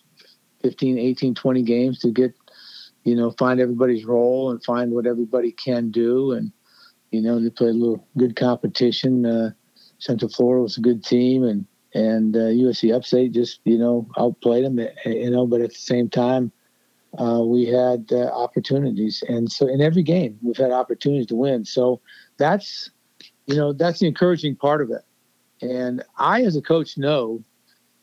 15, 0.63 0.99
18, 0.99 1.35
20 1.35 1.63
games 1.63 1.99
to 2.01 2.13
get, 2.13 2.35
you 3.05 3.17
know, 3.17 3.33
find 3.33 3.59
everybody's 3.59 4.05
role 4.05 4.51
and 4.51 4.63
find 4.63 4.93
what 4.93 5.07
everybody 5.07 5.51
can 5.51 5.91
do. 5.91 6.33
And, 6.33 6.53
you 7.11 7.21
know, 7.21 7.41
they 7.41 7.51
played 7.51 7.71
a 7.71 7.79
little 7.79 8.07
good 8.17 8.37
competition. 8.37 9.27
Uh, 9.27 9.51
Central 9.99 10.31
Florida 10.31 10.63
was 10.63 10.79
a 10.79 10.83
good 10.83 11.05
team, 11.05 11.43
and 11.45 11.67
and 11.95 12.37
uh, 12.37 12.41
USC 12.41 12.95
Upstate 12.95 13.33
just 13.33 13.61
you 13.65 13.79
know 13.79 14.07
outplayed 14.19 14.65
them. 14.65 14.79
You 15.05 15.31
know, 15.31 15.47
but 15.47 15.61
at 15.61 15.71
the 15.71 15.79
same 15.79 16.09
time, 16.09 16.53
uh, 17.19 17.43
we 17.45 17.67
had 17.67 18.09
uh, 18.13 18.27
opportunities, 18.27 19.23
and 19.29 19.51
so 19.51 19.67
in 19.67 19.81
every 19.81 20.03
game 20.03 20.39
we've 20.43 20.57
had 20.57 20.71
opportunities 20.71 21.27
to 21.27 21.37
win. 21.37 21.65
So 21.65 22.01
that's 22.37 22.91
you 23.47 23.57
know 23.57 23.73
that's 23.73 24.01
the 24.01 24.07
encouraging 24.07 24.57
part 24.57 24.83
of 24.83 24.91
it. 24.91 25.03
And 25.63 26.03
I, 26.17 26.43
as 26.43 26.57
a 26.57 26.63
coach, 26.63 26.97
know 26.97 27.43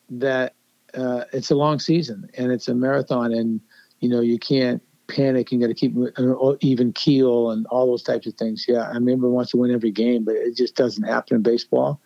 that 0.10 0.54
uh, 0.94 1.24
it's 1.34 1.50
a 1.50 1.56
long 1.56 1.80
season 1.80 2.30
and 2.38 2.52
it's 2.52 2.68
a 2.68 2.76
marathon, 2.76 3.34
and 3.34 3.62
you 4.00 4.10
know 4.10 4.22
you 4.22 4.38
can't 4.38 4.82
panic. 5.08 5.52
You 5.52 5.60
got 5.60 5.68
to 5.68 5.74
keep 5.74 5.96
an 5.96 6.58
even 6.62 6.94
keel 6.94 7.52
and 7.52 7.66
all 7.68 7.88
those 7.88 8.04
types 8.04 8.28
of 8.28 8.34
things. 8.36 8.66
Yeah, 8.68 8.82
I 8.82 8.94
remember 8.94 9.30
wants 9.30 9.52
to 9.52 9.58
win 9.58 9.72
every 9.72 9.92
game, 9.92 10.24
but 10.24 10.36
it 10.36 10.56
just 10.56 10.76
doesn't 10.76 11.04
happen 11.04 11.38
in 11.38 11.44
baseball. 11.44 12.02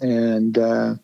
And 0.00 0.58
uh, 0.58 0.94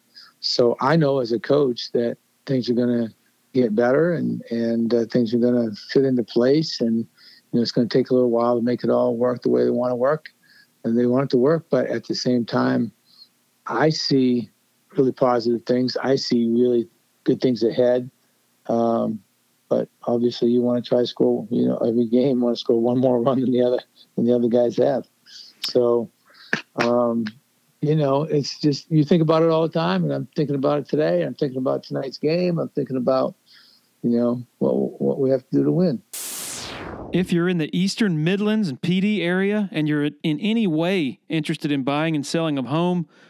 so 0.40 0.76
I 0.80 0.96
know 0.96 1.20
as 1.20 1.32
a 1.32 1.40
coach 1.40 1.92
that 1.92 2.18
things 2.46 2.70
are 2.70 2.74
going 2.74 3.08
to 3.08 3.14
get 3.52 3.74
better 3.74 4.12
and 4.12 4.42
and 4.50 4.92
uh, 4.92 5.06
things 5.06 5.32
are 5.32 5.38
going 5.38 5.54
to 5.54 5.74
fit 5.90 6.04
into 6.04 6.22
place 6.22 6.80
and 6.80 6.98
you 6.98 7.06
know 7.54 7.62
it's 7.62 7.72
going 7.72 7.88
to 7.88 7.98
take 7.98 8.10
a 8.10 8.14
little 8.14 8.30
while 8.30 8.56
to 8.56 8.62
make 8.62 8.84
it 8.84 8.90
all 8.90 9.16
work 9.16 9.42
the 9.42 9.48
way 9.48 9.64
they 9.64 9.70
want 9.70 9.90
to 9.90 9.96
work 9.96 10.28
and 10.84 10.98
they 10.98 11.06
want 11.06 11.24
it 11.24 11.30
to 11.30 11.38
work. 11.38 11.66
But 11.70 11.86
at 11.86 12.06
the 12.06 12.14
same 12.14 12.44
time 12.44 12.92
i 13.68 13.90
see 13.90 14.48
really 14.96 15.12
positive 15.12 15.62
things. 15.66 15.96
I 15.96 16.16
see 16.16 16.46
really 16.46 16.88
good 17.24 17.40
things 17.40 17.62
ahead. 17.62 18.10
Um, 18.68 19.20
but 19.68 19.88
obviously 20.04 20.50
you 20.50 20.62
want 20.62 20.82
to 20.82 20.88
try 20.88 21.00
to 21.00 21.06
score 21.06 21.46
you 21.50 21.66
know 21.66 21.76
every 21.78 22.06
game 22.06 22.40
want 22.40 22.56
to 22.56 22.60
score 22.60 22.80
one 22.80 22.98
more 22.98 23.20
run 23.22 23.40
than 23.40 23.50
the 23.50 23.62
other 23.62 23.80
than 24.14 24.26
the 24.26 24.34
other 24.34 24.48
guys 24.48 24.76
have. 24.76 25.06
So 25.60 26.10
um, 26.76 27.26
you 27.80 27.94
know, 27.94 28.22
it's 28.22 28.58
just 28.58 28.90
you 28.90 29.04
think 29.04 29.22
about 29.22 29.42
it 29.42 29.50
all 29.50 29.62
the 29.62 29.72
time, 29.72 30.04
and 30.04 30.12
I'm 30.12 30.28
thinking 30.34 30.56
about 30.56 30.78
it 30.78 30.88
today. 30.88 31.22
I'm 31.22 31.34
thinking 31.34 31.58
about 31.58 31.84
tonight's 31.84 32.18
game. 32.18 32.58
I'm 32.58 32.68
thinking 32.70 32.96
about, 32.96 33.34
you 34.02 34.18
know, 34.18 34.42
what 34.58 35.00
what 35.00 35.18
we 35.18 35.30
have 35.30 35.40
to 35.40 35.56
do 35.56 35.64
to 35.64 35.72
win. 35.72 36.02
If 37.12 37.32
you're 37.32 37.48
in 37.48 37.58
the 37.58 37.74
Eastern 37.76 38.24
Midlands 38.24 38.68
and 38.68 38.80
Pee 38.80 39.00
Dee 39.00 39.22
area 39.22 39.68
and 39.72 39.88
you're 39.88 40.10
in 40.22 40.40
any 40.40 40.66
way 40.66 41.20
interested 41.28 41.70
in 41.70 41.82
buying 41.82 42.16
and 42.16 42.26
selling 42.26 42.58
a 42.58 42.62
home, 42.62 43.08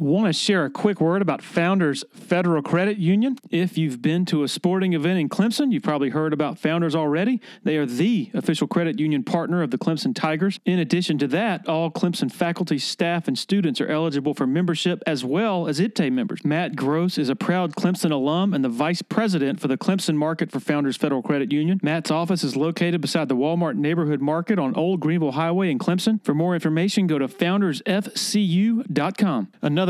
Want 0.00 0.28
to 0.28 0.32
share 0.32 0.64
a 0.64 0.70
quick 0.70 0.98
word 0.98 1.20
about 1.20 1.42
Founders 1.42 2.06
Federal 2.10 2.62
Credit 2.62 2.96
Union? 2.96 3.36
If 3.50 3.76
you've 3.76 4.00
been 4.00 4.24
to 4.26 4.42
a 4.42 4.48
sporting 4.48 4.94
event 4.94 5.18
in 5.18 5.28
Clemson, 5.28 5.72
you've 5.72 5.82
probably 5.82 6.08
heard 6.08 6.32
about 6.32 6.58
Founders 6.60 6.94
already. 6.94 7.42
They 7.64 7.76
are 7.76 7.84
the 7.84 8.30
official 8.32 8.66
credit 8.66 8.98
union 8.98 9.24
partner 9.24 9.62
of 9.62 9.70
the 9.70 9.76
Clemson 9.76 10.14
Tigers. 10.14 10.58
In 10.64 10.78
addition 10.78 11.18
to 11.18 11.28
that, 11.28 11.68
all 11.68 11.90
Clemson 11.90 12.32
faculty, 12.32 12.78
staff, 12.78 13.28
and 13.28 13.38
students 13.38 13.78
are 13.78 13.88
eligible 13.88 14.32
for 14.32 14.46
membership 14.46 15.02
as 15.06 15.22
well 15.22 15.68
as 15.68 15.78
IPTAY 15.78 16.10
members. 16.10 16.46
Matt 16.46 16.76
Gross 16.76 17.18
is 17.18 17.28
a 17.28 17.36
proud 17.36 17.74
Clemson 17.74 18.10
alum 18.10 18.54
and 18.54 18.64
the 18.64 18.70
vice 18.70 19.02
president 19.02 19.60
for 19.60 19.68
the 19.68 19.76
Clemson 19.76 20.14
market 20.14 20.50
for 20.50 20.60
Founders 20.60 20.96
Federal 20.96 21.20
Credit 21.20 21.52
Union. 21.52 21.78
Matt's 21.82 22.10
office 22.10 22.42
is 22.42 22.56
located 22.56 23.02
beside 23.02 23.28
the 23.28 23.36
Walmart 23.36 23.76
Neighborhood 23.76 24.22
Market 24.22 24.58
on 24.58 24.74
Old 24.76 25.00
Greenville 25.00 25.32
Highway 25.32 25.70
in 25.70 25.78
Clemson. 25.78 26.24
For 26.24 26.32
more 26.32 26.54
information, 26.54 27.06
go 27.06 27.18
to 27.18 27.28
foundersfcu.com. 27.28 29.48
Another 29.60 29.89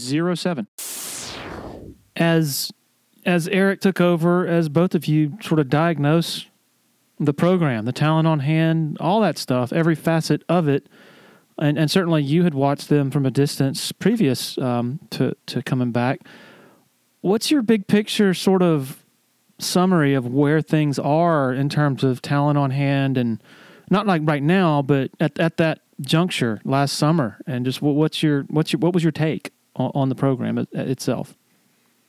3507. 0.09 0.67
As 2.15 2.71
as 3.25 3.47
Erik 3.49 3.81
took 3.81 4.01
over, 4.01 4.47
as 4.47 4.67
both 4.67 4.95
of 4.95 5.05
you 5.05 5.37
sort 5.41 5.59
of 5.59 5.69
diagnose 5.69 6.47
the 7.19 7.33
program, 7.33 7.85
the 7.85 7.91
talent 7.91 8.27
on 8.27 8.39
hand, 8.39 8.97
all 8.99 9.21
that 9.21 9.37
stuff, 9.37 9.71
every 9.71 9.93
facet 9.93 10.43
of 10.49 10.67
it, 10.67 10.87
and, 11.59 11.77
and 11.77 11.91
certainly 11.91 12.23
you 12.23 12.43
had 12.43 12.55
watched 12.55 12.89
them 12.89 13.11
from 13.11 13.25
a 13.25 13.31
distance 13.31 13.91
previous 13.91 14.57
um, 14.57 14.99
to 15.11 15.35
to 15.47 15.61
coming 15.61 15.91
back. 15.91 16.21
What's 17.21 17.51
your 17.51 17.61
big 17.61 17.87
picture 17.87 18.33
sort 18.33 18.63
of 18.63 19.05
summary 19.59 20.15
of 20.15 20.25
where 20.25 20.61
things 20.61 20.97
are 20.97 21.53
in 21.53 21.69
terms 21.69 22.03
of 22.03 22.21
talent 22.21 22.57
on 22.57 22.71
hand 22.71 23.15
and 23.17 23.41
not 23.91 24.07
like 24.07 24.23
right 24.25 24.41
now, 24.41 24.81
but 24.81 25.11
at, 25.19 25.37
at 25.39 25.57
that 25.57 25.81
juncture 25.99 26.59
last 26.63 26.93
summer, 26.93 27.39
and 27.45 27.65
just 27.65 27.81
what's 27.81 28.23
your 28.23 28.43
what's 28.43 28.73
your 28.73 28.79
what 28.79 28.93
was 28.93 29.03
your 29.03 29.11
take 29.11 29.51
on, 29.75 30.09
the 30.09 30.15
program 30.15 30.57
itself? 30.73 31.37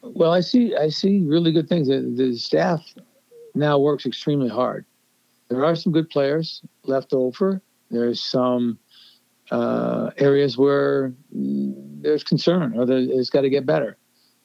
Well, 0.03 0.33
I 0.33 0.41
see 0.41 0.75
I 0.75 0.89
see 0.89 1.21
really 1.21 1.53
good 1.53 1.69
things. 1.69 1.89
The, 1.89 2.37
staff 2.37 2.85
now 3.55 3.79
works 3.79 4.05
extremely 4.05 4.49
hard. 4.49 4.85
There 5.49 5.65
are 5.65 5.77
some 5.77 5.93
good 5.93 6.11
players 6.11 6.63
left 6.85 7.13
over. 7.13 7.61
There's 7.91 8.21
some 8.21 8.79
uh, 9.51 10.11
areas 10.17 10.57
where 10.57 11.13
there's 11.31 12.25
concern 12.25 12.77
or 12.77 12.87
it's 12.91 13.31
got 13.31 13.43
to 13.43 13.51
get 13.51 13.67
better. 13.67 13.99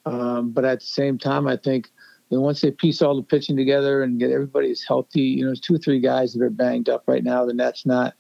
Um, 0.06 0.52
but 0.52 0.66
at 0.66 0.82
the 0.82 0.86
same 0.86 1.18
time, 1.18 1.48
I 1.48 1.58
think 1.58 1.90
know, 2.32 2.42
once 2.42 2.62
they 2.62 2.72
piece 2.72 3.02
all 3.02 3.16
the 3.16 3.24
pitching 3.24 3.56
together 3.56 4.04
and 4.04 4.20
get 4.20 4.32
everybody 4.32 4.72
as 4.72 4.84
healthy, 4.84 5.22
you 5.22 5.42
know, 5.42 5.50
there's 5.50 5.62
two 5.62 5.76
or 5.76 5.80
three 5.80 6.00
guys 6.00 6.34
that 6.34 6.44
are 6.44 6.50
banged 6.50 6.90
up 6.90 7.04
right 7.08 7.24
now. 7.24 7.46
Then 7.46 7.58
that's 7.58 7.86
not 7.86 8.16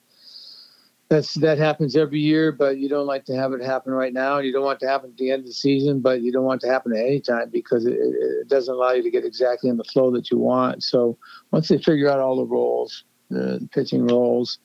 that's 1.09 1.35
that 1.35 1.57
happens 1.57 1.95
every 1.95 2.19
year, 2.19 2.51
but 2.51 2.77
you 2.77 2.89
don't 2.89 3.07
like 3.07 3.23
to 3.25 3.35
have 3.35 3.53
it 3.53 3.61
happen 3.61 3.93
right 3.93 4.13
now, 4.13 4.39
you 4.39 4.51
don't 4.51 4.63
want 4.63 4.81
it 4.81 4.85
to 4.85 4.91
happen 4.91 5.11
at 5.11 5.17
the 5.17 5.31
end 5.31 5.41
of 5.41 5.45
the 5.45 5.53
season, 5.53 6.01
but 6.01 6.21
you 6.21 6.31
don't 6.31 6.43
want 6.43 6.61
it 6.61 6.67
to 6.67 6.73
happen 6.73 6.93
at 6.93 7.05
any 7.05 7.21
time 7.21 7.49
because 7.49 7.85
it, 7.85 7.93
it 7.93 8.47
doesn't 8.49 8.73
allow 8.73 8.91
you 8.91 9.03
to 9.03 9.11
get 9.11 9.23
exactly 9.23 9.69
in 9.69 9.77
the 9.77 9.83
flow 9.85 10.11
that 10.11 10.29
you 10.29 10.37
want. 10.37 10.83
So 10.83 11.17
once 11.51 11.69
they 11.69 11.77
figure 11.77 12.09
out 12.09 12.19
all 12.19 12.35
the 12.35 12.45
roles, 12.45 13.05
the, 13.29 13.59
the 13.59 13.69
pitching 13.71 14.05
roles, 14.07 14.59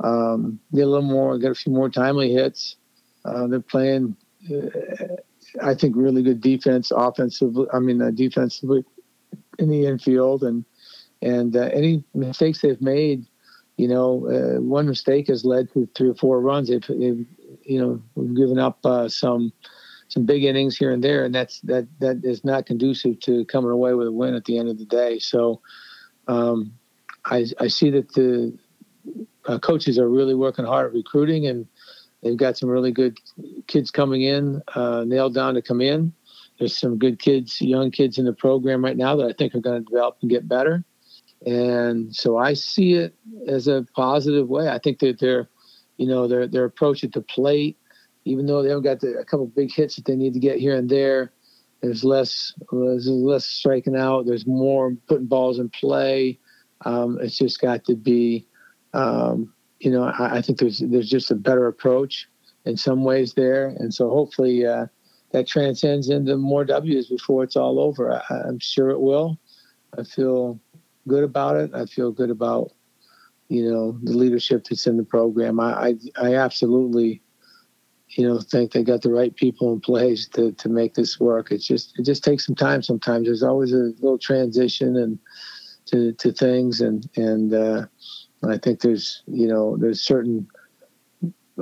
um, 0.00 0.58
get 0.74 0.82
a 0.82 0.86
little 0.86 1.02
more, 1.02 1.38
get 1.38 1.52
a 1.52 1.54
few 1.54 1.72
more 1.72 1.88
timely 1.88 2.32
hits. 2.32 2.76
Uh, 3.24 3.46
they're 3.46 3.60
playing, 3.60 4.16
uh, 4.52 5.16
I 5.62 5.74
think, 5.74 5.94
really 5.96 6.22
good 6.22 6.40
defense, 6.40 6.90
offensively. 6.94 7.66
I 7.72 7.78
mean, 7.78 8.02
uh, 8.02 8.10
defensively 8.10 8.84
in 9.58 9.70
the 9.70 9.86
infield, 9.86 10.42
and 10.42 10.64
and 11.22 11.56
uh, 11.56 11.70
any 11.72 12.04
mistakes 12.12 12.60
they've 12.60 12.80
made 12.82 13.26
you 13.76 13.88
know, 13.88 14.26
uh, 14.28 14.60
one 14.60 14.86
mistake 14.86 15.28
has 15.28 15.44
led 15.44 15.72
to 15.72 15.88
three 15.96 16.08
or 16.08 16.14
four 16.14 16.40
runs. 16.40 16.68
They've 16.68 16.88
you 16.88 17.80
know, 17.80 18.02
we've 18.14 18.36
given 18.36 18.58
up 18.58 18.78
uh, 18.84 19.08
some 19.08 19.52
some 20.08 20.26
big 20.26 20.44
innings 20.44 20.76
here 20.76 20.92
and 20.92 21.02
there, 21.02 21.24
and 21.24 21.34
that's 21.34 21.60
that 21.62 21.88
that 22.00 22.20
is 22.24 22.44
not 22.44 22.66
conducive 22.66 23.18
to 23.20 23.44
coming 23.46 23.70
away 23.70 23.94
with 23.94 24.06
a 24.06 24.12
win 24.12 24.34
at 24.34 24.44
the 24.44 24.58
end 24.58 24.68
of 24.68 24.78
the 24.78 24.84
day. 24.84 25.18
So, 25.18 25.60
um, 26.28 26.74
I 27.24 27.46
I 27.58 27.68
see 27.68 27.90
that 27.90 28.12
the 28.12 28.56
uh, 29.46 29.58
coaches 29.58 29.98
are 29.98 30.08
really 30.08 30.34
working 30.34 30.64
hard 30.64 30.86
at 30.86 30.92
recruiting, 30.92 31.46
and 31.46 31.66
they've 32.22 32.36
got 32.36 32.56
some 32.56 32.68
really 32.68 32.92
good 32.92 33.18
kids 33.66 33.90
coming 33.90 34.22
in, 34.22 34.62
uh, 34.74 35.04
nailed 35.04 35.34
down 35.34 35.54
to 35.54 35.62
come 35.62 35.80
in. 35.80 36.12
There's 36.58 36.78
some 36.78 36.98
good 36.98 37.18
kids, 37.18 37.60
young 37.60 37.90
kids 37.90 38.18
in 38.18 38.24
the 38.24 38.32
program 38.32 38.84
right 38.84 38.96
now 38.96 39.16
that 39.16 39.26
I 39.26 39.32
think 39.32 39.54
are 39.54 39.60
going 39.60 39.84
to 39.84 39.90
develop 39.90 40.18
and 40.22 40.30
get 40.30 40.46
better. 40.46 40.84
And 41.46 42.14
so 42.14 42.38
I 42.38 42.54
see 42.54 42.94
it 42.94 43.14
as 43.46 43.68
a 43.68 43.86
positive 43.94 44.48
way. 44.48 44.68
I 44.68 44.78
think 44.78 44.98
that 45.00 45.20
their, 45.20 45.48
you 45.98 46.06
know, 46.06 46.26
their 46.26 46.46
their 46.46 46.64
approach 46.64 47.04
at 47.04 47.12
the 47.12 47.20
plate, 47.20 47.78
even 48.24 48.46
though 48.46 48.62
they 48.62 48.70
haven't 48.70 48.84
got 48.84 49.00
the, 49.00 49.18
a 49.18 49.24
couple 49.24 49.46
big 49.46 49.72
hits 49.72 49.96
that 49.96 50.06
they 50.06 50.16
need 50.16 50.32
to 50.34 50.40
get 50.40 50.58
here 50.58 50.74
and 50.74 50.88
there, 50.88 51.32
there's 51.84 52.02
less 52.02 52.54
there's 52.72 53.08
less 53.08 53.44
striking 53.44 53.96
out. 53.96 54.26
There's 54.26 54.46
more 54.46 54.96
putting 55.06 55.26
balls 55.26 55.58
in 55.58 55.68
play. 55.68 56.38
Um, 56.86 57.18
it's 57.20 57.36
just 57.36 57.60
got 57.60 57.84
to 57.84 57.94
be, 57.94 58.46
um, 58.94 59.52
you 59.80 59.90
know, 59.90 60.04
I, 60.04 60.36
I, 60.36 60.42
think 60.42 60.58
there's 60.58 60.78
there's 60.78 61.10
just 61.10 61.30
a 61.30 61.34
better 61.34 61.66
approach 61.66 62.28
in 62.64 62.76
some 62.76 63.04
ways 63.04 63.34
there, 63.34 63.68
and 63.78 63.92
so 63.92 64.08
hopefully 64.08 64.66
uh, 64.66 64.86
that 65.32 65.46
transcends 65.46 66.08
into 66.08 66.36
more 66.36 66.64
W's 66.64 67.08
before 67.08 67.44
it's 67.44 67.56
all 67.56 67.78
over. 67.78 68.12
I, 68.12 68.22
I'm 68.48 68.58
sure 68.58 68.90
it 68.90 69.00
will. 69.00 69.38
I 69.98 70.04
feel 70.04 70.58
good 71.06 71.24
about 71.24 71.56
it. 71.56 71.70
I 71.74 71.86
feel 71.86 72.12
good 72.12 72.30
about 72.30 72.72
you 73.48 73.70
know 73.70 73.98
the 74.02 74.12
leadership 74.16 74.64
that's 74.64 74.86
in 74.86 74.96
the 74.96 75.04
program. 75.04 75.60
I 75.60 75.72
I, 75.72 75.94
I 76.20 76.34
absolutely 76.36 77.22
you 78.08 78.26
know 78.26 78.40
think 78.40 78.72
they 78.72 78.82
got 78.82 79.02
the 79.02 79.12
right 79.12 79.34
people 79.34 79.72
in 79.72 79.80
place 79.80 80.28
to 80.28 80.52
to 80.52 80.68
make 80.68 80.94
this 80.94 81.20
work. 81.20 81.50
It's 81.50 81.66
just 81.66 81.98
it 81.98 82.04
just 82.04 82.24
takes 82.24 82.46
some 82.46 82.54
time. 82.54 82.82
Sometimes 82.82 83.26
there's 83.26 83.42
always 83.42 83.72
a 83.72 83.92
little 84.00 84.18
transition 84.18 84.96
and 84.96 85.18
to 85.86 86.12
to 86.14 86.32
things 86.32 86.80
and 86.80 87.08
and 87.16 87.52
uh, 87.52 87.86
I 88.42 88.58
think 88.58 88.80
there's 88.80 89.22
you 89.26 89.46
know 89.46 89.76
there's 89.76 90.02
certain 90.02 90.48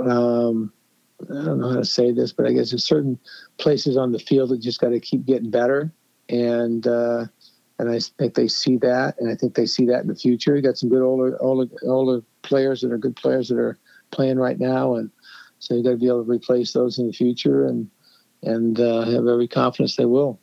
um, 0.01 0.72
I 1.30 1.45
don't 1.45 1.61
know 1.61 1.70
how 1.70 1.76
to 1.76 1.84
say 1.84 2.12
this, 2.12 2.32
but 2.32 2.47
I 2.47 2.53
guess 2.53 2.70
there's 2.70 2.86
certain 2.86 3.18
places 3.59 3.97
on 3.97 4.12
the 4.12 4.18
field 4.18 4.51
that 4.51 4.61
just 4.61 4.80
got 4.80 4.88
to 4.90 5.01
keep 5.01 5.24
getting 5.26 5.51
better 5.51 5.93
and. 6.28 6.86
Uh, 6.86 7.26
and 7.83 7.91
I 7.91 7.99
think 8.16 8.35
they 8.35 8.47
see 8.47 8.76
that, 8.76 9.16
and 9.18 9.28
I 9.28 9.35
think 9.35 9.57
they 9.57 9.66
see 9.66 9.87
that 9.87 10.03
in 10.03 10.07
the 10.07 10.14
future. 10.14 10.55
You 10.55 10.62
got 10.62 10.78
some 10.78 10.89
good 10.89 11.03
older, 11.03 11.37
older, 11.43 11.66
older 11.83 12.22
players 12.43 12.80
that 12.83 12.93
are 12.93 12.99
good 12.99 13.16
players 13.16 13.49
that 13.49 13.59
are 13.59 13.76
playing 14.12 14.39
right 14.39 14.57
now, 14.59 14.95
and 14.95 15.11
so 15.59 15.74
you 15.74 15.83
got 15.83 15.91
to 15.91 15.97
be 15.97 16.07
able 16.07 16.24
to 16.24 16.30
replace 16.30 16.72
those 16.72 17.01
in 17.01 17.09
the 17.09 17.12
future, 17.12 17.66
and 17.66 17.91
and 18.45 18.78
uh, 18.78 19.03
have 19.03 19.26
every 19.26 19.49
confidence 19.49 19.97
they 19.97 20.05
will. 20.05 20.39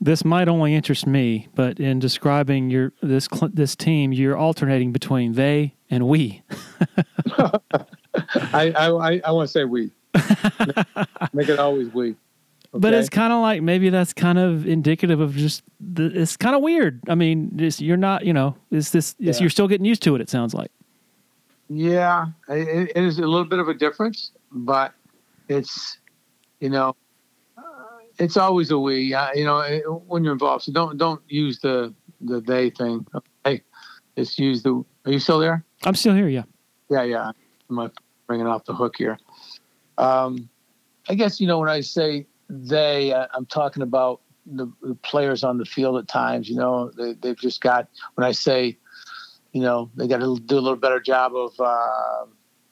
This 0.00 0.24
might 0.24 0.48
only 0.48 0.74
interest 0.74 1.06
me, 1.06 1.48
but 1.54 1.78
in 1.78 1.98
describing 1.98 2.70
your 2.70 2.94
this 3.02 3.28
this 3.52 3.76
team, 3.76 4.10
you're 4.10 4.38
alternating 4.38 4.92
between 4.92 5.34
they 5.34 5.74
and 5.90 6.08
we. 6.08 6.40
I, 7.36 8.72
I 8.72 9.20
I 9.26 9.30
want 9.30 9.46
to 9.46 9.52
say 9.52 9.64
we. 9.64 9.90
Make 11.34 11.50
it 11.50 11.58
always 11.58 11.92
we. 11.92 12.16
But 12.74 12.94
it's 12.94 13.10
kind 13.10 13.34
of 13.34 13.42
like 13.42 13.60
maybe 13.60 13.90
that's 13.90 14.14
kind 14.14 14.38
of 14.38 14.66
indicative 14.66 15.20
of 15.20 15.36
just 15.36 15.62
the, 15.78 16.06
it's 16.06 16.38
kind 16.38 16.56
of 16.56 16.62
weird. 16.62 17.00
I 17.06 17.14
mean, 17.14 17.50
just, 17.56 17.82
you're 17.82 17.98
not, 17.98 18.24
you 18.24 18.32
know, 18.32 18.56
is 18.70 18.90
this 18.90 19.14
yeah. 19.18 19.34
you're 19.38 19.50
still 19.50 19.68
getting 19.68 19.84
used 19.84 20.02
to 20.04 20.14
it. 20.14 20.22
It 20.22 20.30
sounds 20.30 20.54
like. 20.54 20.70
Yeah, 21.68 22.26
it, 22.48 22.92
it 22.94 23.04
is 23.04 23.18
a 23.18 23.22
little 23.22 23.44
bit 23.44 23.58
of 23.58 23.68
a 23.68 23.74
difference, 23.74 24.30
but 24.50 24.94
it's 25.48 25.98
you 26.60 26.70
know, 26.70 26.96
uh, 27.58 27.62
it's 28.18 28.36
always 28.36 28.70
a 28.70 28.78
we. 28.78 29.12
Uh, 29.12 29.32
you 29.34 29.44
know, 29.44 30.02
when 30.06 30.24
you're 30.24 30.32
involved, 30.32 30.64
so 30.64 30.72
don't 30.72 30.96
don't 30.96 31.20
use 31.28 31.58
the 31.58 31.92
the 32.20 32.40
they 32.40 32.70
thing. 32.70 33.06
Hey, 33.44 33.62
just 34.16 34.38
use 34.38 34.62
the. 34.62 34.84
Are 35.04 35.12
you 35.12 35.18
still 35.18 35.38
there? 35.38 35.64
I'm 35.84 35.94
still 35.94 36.14
here. 36.14 36.28
Yeah. 36.28 36.44
Yeah, 36.88 37.02
yeah. 37.02 37.32
I'm 37.68 37.90
bringing 38.26 38.46
off 38.46 38.64
the 38.64 38.74
hook 38.74 38.94
here. 38.96 39.18
Um, 39.98 40.48
I 41.08 41.14
guess 41.14 41.40
you 41.40 41.46
know 41.46 41.58
when 41.58 41.68
I 41.68 41.80
say 41.80 42.26
they, 42.52 43.14
uh, 43.14 43.26
I'm 43.34 43.46
talking 43.46 43.82
about 43.82 44.20
the, 44.44 44.70
the, 44.82 44.94
players 44.96 45.42
on 45.42 45.56
the 45.56 45.64
field 45.64 45.96
at 45.96 46.06
times. 46.06 46.50
You 46.50 46.56
know, 46.56 46.90
they, 46.90 47.14
they've 47.14 47.38
just 47.38 47.62
got. 47.62 47.88
When 48.14 48.26
I 48.26 48.32
say, 48.32 48.76
you 49.52 49.62
know, 49.62 49.90
they 49.96 50.06
got 50.06 50.18
to 50.18 50.38
do 50.38 50.58
a 50.58 50.60
little 50.60 50.76
better 50.76 51.00
job 51.00 51.34
of, 51.34 51.58
uh, 51.58 52.26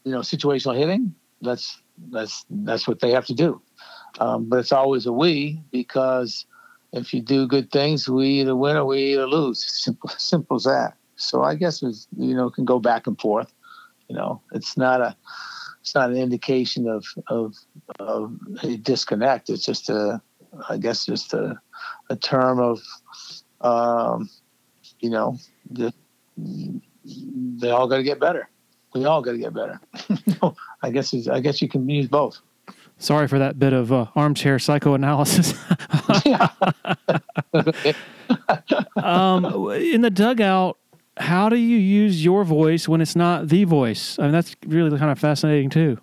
you 0.04 0.12
know, 0.12 0.20
situational 0.20 0.76
hitting. 0.76 1.14
That's 1.40 1.80
that's 2.10 2.44
that's 2.50 2.86
what 2.86 3.00
they 3.00 3.10
have 3.12 3.24
to 3.26 3.34
do. 3.34 3.60
Um, 4.18 4.48
but 4.48 4.58
it's 4.58 4.72
always 4.72 5.06
a 5.06 5.12
we 5.12 5.62
because 5.70 6.44
if 6.92 7.14
you 7.14 7.22
do 7.22 7.46
good 7.46 7.70
things, 7.70 8.08
we 8.08 8.40
either 8.40 8.56
win 8.56 8.76
or 8.76 8.84
we 8.84 9.14
either 9.14 9.26
lose. 9.26 9.64
Simple, 9.82 10.10
simple 10.10 10.56
as 10.56 10.64
that. 10.64 10.94
So 11.16 11.42
I 11.42 11.54
guess 11.54 11.82
it's, 11.82 12.06
you 12.18 12.34
know 12.34 12.50
can 12.50 12.66
go 12.66 12.78
back 12.78 13.06
and 13.06 13.18
forth. 13.18 13.52
You 14.08 14.16
know, 14.16 14.42
it's 14.52 14.76
not 14.76 15.00
a 15.00 15.16
it's 15.90 15.96
not 15.96 16.10
an 16.10 16.16
indication 16.16 16.88
of 16.88 17.04
of, 17.26 17.56
of 17.98 18.32
a 18.62 18.76
disconnect. 18.76 19.50
It's 19.50 19.64
just 19.64 19.90
a 19.90 20.22
I 20.68 20.76
guess 20.76 21.04
just 21.04 21.34
a 21.34 21.60
a 22.10 22.14
term 22.14 22.60
of 22.60 22.80
um, 23.60 24.30
you 25.00 25.10
know 25.10 25.36
the, 25.68 25.92
they 26.36 27.70
all 27.70 27.88
got 27.88 27.96
to 27.96 28.04
get 28.04 28.20
better. 28.20 28.48
We 28.94 29.04
all 29.04 29.20
got 29.20 29.32
to 29.32 29.38
get 29.38 29.52
better. 29.52 29.80
I 30.84 30.90
guess 30.90 31.12
I 31.26 31.40
guess 31.40 31.60
you 31.60 31.68
can 31.68 31.88
use 31.88 32.06
both. 32.06 32.38
Sorry 32.98 33.26
for 33.26 33.40
that 33.40 33.58
bit 33.58 33.72
of 33.72 33.92
uh, 33.92 34.06
armchair 34.14 34.60
psychoanalysis. 34.60 35.54
um, 39.02 39.44
in 39.72 40.02
the 40.02 40.10
dugout, 40.12 40.78
how 41.20 41.48
do 41.48 41.56
you 41.56 41.76
use 41.76 42.24
your 42.24 42.44
voice 42.44 42.88
when 42.88 43.00
it's 43.00 43.14
not 43.14 43.48
the 43.48 43.64
voice? 43.64 44.18
I 44.18 44.22
mean, 44.22 44.32
that's 44.32 44.56
really 44.66 44.98
kind 44.98 45.10
of 45.10 45.18
fascinating 45.18 45.70
too. 45.70 45.98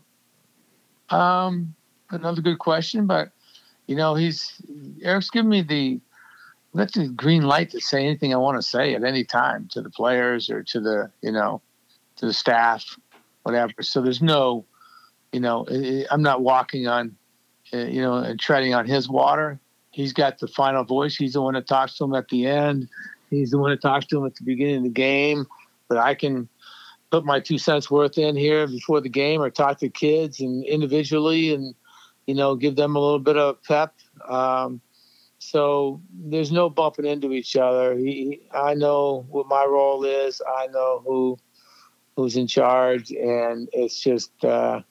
Um, 1.09 1.75
another 2.09 2.41
good 2.41 2.59
question, 2.59 3.07
but 3.07 3.31
you 3.87 3.95
know, 3.95 4.15
he's 4.15 4.61
Erik's 5.01 5.29
given 5.29 5.49
me 5.49 5.61
the 5.61 5.99
that's 6.73 6.93
the 6.93 7.07
green 7.07 7.43
light 7.43 7.71
to 7.71 7.79
say 7.79 8.05
anything 8.05 8.33
I 8.33 8.37
want 8.37 8.57
to 8.57 8.61
say 8.61 8.93
at 8.93 9.03
any 9.03 9.23
time 9.23 9.67
to 9.71 9.81
the 9.81 9.89
players 9.89 10.49
or 10.49 10.63
to 10.63 10.79
the 10.79 11.11
you 11.21 11.31
know 11.31 11.61
to 12.17 12.25
the 12.25 12.33
staff, 12.33 12.97
whatever. 13.43 13.81
So 13.81 14.01
there's 14.01 14.21
no 14.21 14.65
you 15.31 15.39
know, 15.39 15.65
I'm 16.09 16.21
not 16.21 16.41
walking 16.41 16.87
on, 16.87 17.15
uh, 17.73 17.77
you 17.77 18.01
know, 18.01 18.15
and 18.15 18.39
treading 18.39 18.73
on 18.73 18.85
his 18.85 19.09
water. 19.09 19.59
He's 19.91 20.13
got 20.13 20.39
the 20.39 20.47
final 20.47 20.83
voice. 20.83 21.15
He's 21.15 21.33
the 21.33 21.41
one 21.41 21.55
that 21.55 21.67
talks 21.67 21.97
to 21.97 22.05
him 22.05 22.13
at 22.13 22.27
the 22.29 22.47
end. 22.47 22.87
He's 23.29 23.51
the 23.51 23.57
one 23.57 23.71
that 23.71 23.81
talks 23.81 24.05
to 24.07 24.19
him 24.19 24.25
at 24.25 24.35
the 24.35 24.43
beginning 24.43 24.77
of 24.77 24.83
the 24.83 24.89
game. 24.89 25.45
But 25.87 25.97
I 25.97 26.15
can 26.15 26.49
put 27.11 27.25
my 27.25 27.39
two 27.39 27.57
cents 27.57 27.89
worth 27.89 28.17
in 28.17 28.35
here 28.35 28.67
before 28.67 29.01
the 29.01 29.09
game, 29.09 29.41
or 29.41 29.49
talk 29.49 29.79
to 29.79 29.89
kids 29.89 30.39
and 30.39 30.65
individually, 30.65 31.53
and 31.53 31.73
you 32.25 32.35
know, 32.35 32.55
give 32.55 32.75
them 32.75 32.95
a 32.95 32.99
little 32.99 33.19
bit 33.19 33.37
of 33.37 33.61
pep. 33.63 33.93
Um, 34.27 34.81
so 35.39 36.01
there's 36.11 36.51
no 36.51 36.69
bumping 36.69 37.05
into 37.05 37.31
each 37.31 37.55
other. 37.55 37.95
He, 37.95 38.41
I 38.53 38.73
know 38.73 39.25
what 39.29 39.47
my 39.47 39.63
role 39.63 40.03
is. 40.03 40.41
I 40.57 40.67
know 40.67 41.01
who 41.05 41.37
who's 42.15 42.35
in 42.35 42.47
charge, 42.47 43.11
and 43.11 43.69
it's 43.71 43.99
just. 44.01 44.31
Uh, 44.43 44.81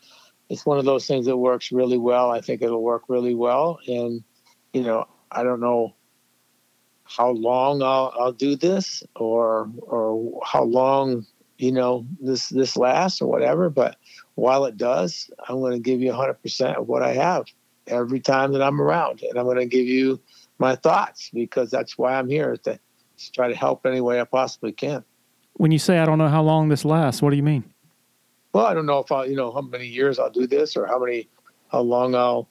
it's 0.49 0.65
one 0.65 0.79
of 0.79 0.85
those 0.85 1.09
things 1.09 1.27
that 1.27 1.37
works 1.37 1.73
really 1.73 1.99
well. 1.99 2.31
I 2.31 2.41
think 2.41 2.63
it'll 2.63 2.81
work 2.81 3.03
really 3.09 3.35
well. 3.35 3.81
And, 3.89 4.23
you 4.73 4.83
know, 4.83 5.09
I 5.33 5.43
don't 5.43 5.59
know 5.59 5.96
how 7.09 7.31
long 7.31 7.83
I'll, 7.83 8.13
I'll 8.19 8.33
do 8.33 8.57
this 8.57 9.03
or, 9.15 9.71
or 9.83 10.41
how 10.45 10.65
long, 10.65 11.27
you 11.59 11.73
know, 11.73 12.07
this, 12.21 12.49
this 12.49 12.77
lasts 12.77 13.21
or 13.21 13.31
whatever. 13.31 13.71
But 13.71 13.97
while 14.35 14.65
it 14.65 14.77
does, 14.77 15.31
I'm 15.49 15.61
going 15.61 15.73
to 15.73 15.79
give 15.79 16.01
you 16.01 16.13
100% 16.13 16.77
of 16.77 16.89
what 16.89 17.03
I 17.03 17.13
have 17.15 17.47
every 17.87 18.21
time 18.21 18.53
that 18.53 18.63
I'm 18.63 18.81
around. 18.81 19.23
And 19.23 19.39
I'm 19.39 19.45
going 19.45 19.59
to 19.59 19.67
give 19.67 19.87
you 19.87 20.21
my 20.59 20.77
thoughts 20.77 21.31
because 21.33 21.71
that's 21.71 21.97
why 21.97 22.15
I'm 22.15 22.29
here 22.29 22.57
to, 22.57 22.79
to 23.19 23.33
try 23.33 23.49
to 23.49 23.55
help 23.55 23.87
any 23.87 24.01
way 24.01 24.21
I 24.21 24.25
possibly 24.25 24.73
can. 24.73 25.05
When 25.55 25.71
you 25.71 25.79
say, 25.79 25.99
I 25.99 26.05
don't 26.05 26.19
know 26.19 26.29
how 26.29 26.43
long 26.43 26.69
this 26.69 26.85
lasts, 26.85 27.23
what 27.23 27.31
do 27.31 27.37
you 27.37 27.43
mean? 27.43 27.65
well, 28.57 28.65
I 28.65 28.73
don't 28.73 28.87
know 28.87 29.01
if 29.01 29.13
I'll, 29.13 29.29
you 29.29 29.37
know, 29.37 29.53
how 29.53 29.61
many 29.61 29.87
years 29.87 30.19
I'll 30.19 30.31
do 30.31 30.47
this 30.47 30.79
or 30.79 30.87
how 30.87 30.99
many, 30.99 31.29
how 31.69 31.81
long 31.81 32.15
I'll, 32.15 32.49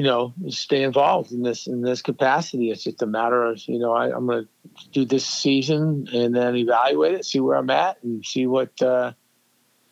you 0.00 0.06
know, 0.06 0.32
stay 0.48 0.82
involved 0.82 1.30
in 1.30 1.42
this 1.42 1.66
in 1.66 1.82
this 1.82 2.00
capacity. 2.00 2.70
It's 2.70 2.84
just 2.84 3.02
a 3.02 3.06
matter 3.06 3.44
of, 3.44 3.60
you 3.68 3.78
know, 3.78 3.92
I, 3.92 4.06
am 4.06 4.24
going 4.26 4.46
to 4.46 4.90
do 4.92 5.04
this 5.04 5.26
season 5.26 6.08
and 6.10 6.34
then 6.34 6.56
evaluate 6.56 7.12
it, 7.12 7.26
see 7.26 7.38
where 7.38 7.58
I'm 7.58 7.68
at, 7.68 8.02
and 8.02 8.24
see 8.24 8.46
what, 8.46 8.80
uh, 8.80 9.12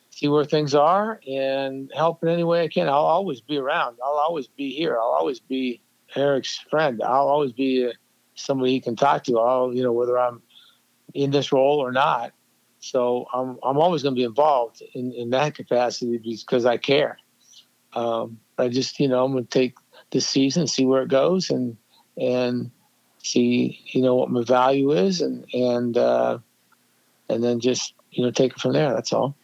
see 0.09 0.29
where 0.29 0.47
things 0.47 0.75
are, 0.75 1.21
and 1.31 1.93
help 1.95 2.23
in 2.23 2.31
any 2.31 2.43
way 2.43 2.63
I 2.63 2.69
can. 2.69 2.89
I'll 2.89 2.95
always 2.95 3.43
be 3.43 3.59
around. 3.59 3.99
I'll 4.03 4.19
always 4.19 4.47
be 4.47 4.71
here. 4.71 4.97
I'll 4.97 5.15
always 5.19 5.41
be 5.41 5.83
Erik's 6.17 6.57
friend. 6.71 7.03
I'll 7.03 7.29
always 7.29 7.53
be 7.53 7.89
uh, 7.89 7.93
somebody 8.35 8.73
he 8.73 8.81
can 8.81 8.97
talk 8.97 9.25
to. 9.25 9.39
I'll, 9.39 9.75
you 9.75 9.83
know, 9.83 9.93
whether 9.93 10.19
I'm 10.19 10.41
in 11.13 11.33
this 11.33 11.53
role 11.53 11.81
or 11.81 11.93
not. 11.93 12.33
So 12.79 13.27
I'm 13.35 13.59
I'm 13.63 13.77
always 13.77 14.03
going 14.03 14.15
to 14.15 14.19
be 14.19 14.25
involved 14.25 14.83
in, 14.95 15.13
in 15.13 15.29
that 15.31 15.55
capacity 15.55 16.17
because 16.17 16.65
I 16.65 16.79
care. 16.79 17.19
Um, 17.93 18.39
I 18.59 18.69
just 18.69 18.99
you 19.01 19.09
know 19.09 19.25
I'm 19.25 19.33
going 19.33 19.45
to 19.45 19.51
take 19.51 19.75
this 20.11 20.27
season, 20.27 20.67
see 20.67 20.85
where 20.85 21.03
it 21.03 21.09
goes, 21.09 21.51
and 21.51 21.77
and 22.17 22.71
see 23.23 23.81
you 23.87 24.03
know 24.03 24.15
what 24.15 24.31
my 24.31 24.43
value 24.43 24.93
is, 24.93 25.21
and 25.21 25.45
and 25.53 25.97
uh, 25.97 26.39
and 27.29 27.43
then 27.43 27.61
just 27.61 27.95
you 28.11 28.25
know 28.25 28.31
take 28.31 28.53
it 28.53 28.61
from 28.61 28.73
there. 28.73 28.93
That's 28.93 29.13
all. 29.13 29.37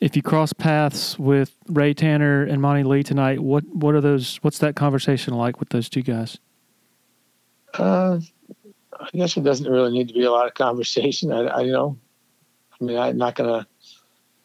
If 0.00 0.16
you 0.16 0.22
cross 0.22 0.52
paths 0.52 1.18
with 1.18 1.56
Ray 1.68 1.94
Tanner 1.94 2.42
and 2.42 2.60
Monte 2.60 2.82
Lee 2.82 3.02
tonight, 3.02 3.40
what 3.40 3.64
what 3.74 3.94
are 3.94 4.00
those? 4.00 4.36
What's 4.42 4.58
that 4.58 4.76
conversation 4.76 5.34
like 5.34 5.60
with 5.60 5.70
those 5.70 5.88
two 5.88 6.02
guys? 6.02 6.38
Uh, 7.78 8.20
I 9.00 9.08
guess 9.12 9.36
it 9.36 9.44
doesn't 9.44 9.70
really 9.70 9.92
need 9.92 10.08
to 10.08 10.14
be 10.14 10.24
a 10.24 10.30
lot 10.30 10.46
of 10.46 10.54
conversation. 10.54 11.32
I, 11.32 11.44
I 11.44 11.60
you 11.62 11.72
know 11.72 11.98
I 12.80 12.84
mean, 12.84 12.98
I'm 12.98 13.16
not 13.16 13.34
gonna. 13.34 13.66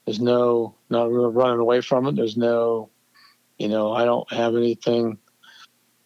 There's 0.06 0.20
no 0.20 0.76
not 0.90 1.06
running 1.06 1.60
away 1.60 1.82
from 1.82 2.08
it. 2.08 2.16
There's 2.16 2.38
no, 2.38 2.90
you 3.58 3.68
know, 3.68 3.92
I 3.92 4.06
don't 4.06 4.32
have 4.32 4.56
anything 4.56 5.18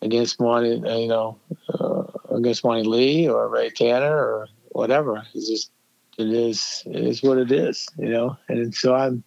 against 0.03 0.39
Monte, 0.39 0.69
you 1.01 1.07
know, 1.07 1.39
uh, 1.69 2.03
against 2.35 2.63
Monte 2.63 2.87
Lee 2.87 3.27
or 3.27 3.47
Ray 3.47 3.69
Tanner 3.69 4.15
or 4.15 4.47
whatever. 4.71 5.23
It's 5.33 5.49
just 5.49 5.71
it 6.17 6.27
is 6.27 6.83
it 6.85 7.03
is 7.03 7.23
what 7.23 7.37
it 7.37 7.51
is, 7.51 7.87
you 7.97 8.09
know. 8.09 8.37
And 8.49 8.75
so 8.75 8.93
I'm 8.93 9.23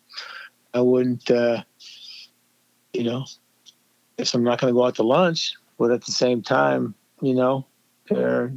I 0.75 0.81
wouldn't, 0.81 1.31
uh, 1.31 1.63
you 2.93 3.05
know, 3.05 3.25
if 4.19 4.35
I'm 4.35 4.45
not 4.45 4.61
going 4.61 4.73
to 4.73 4.79
go 4.79 4.85
out 4.85 4.95
to 4.97 5.03
lunch, 5.03 5.55
but 5.79 5.91
at 5.91 6.05
the 6.05 6.13
same 6.13 6.43
time, 6.43 6.95
you 7.23 7.35
know, 7.35 7.67
they're 8.11 8.53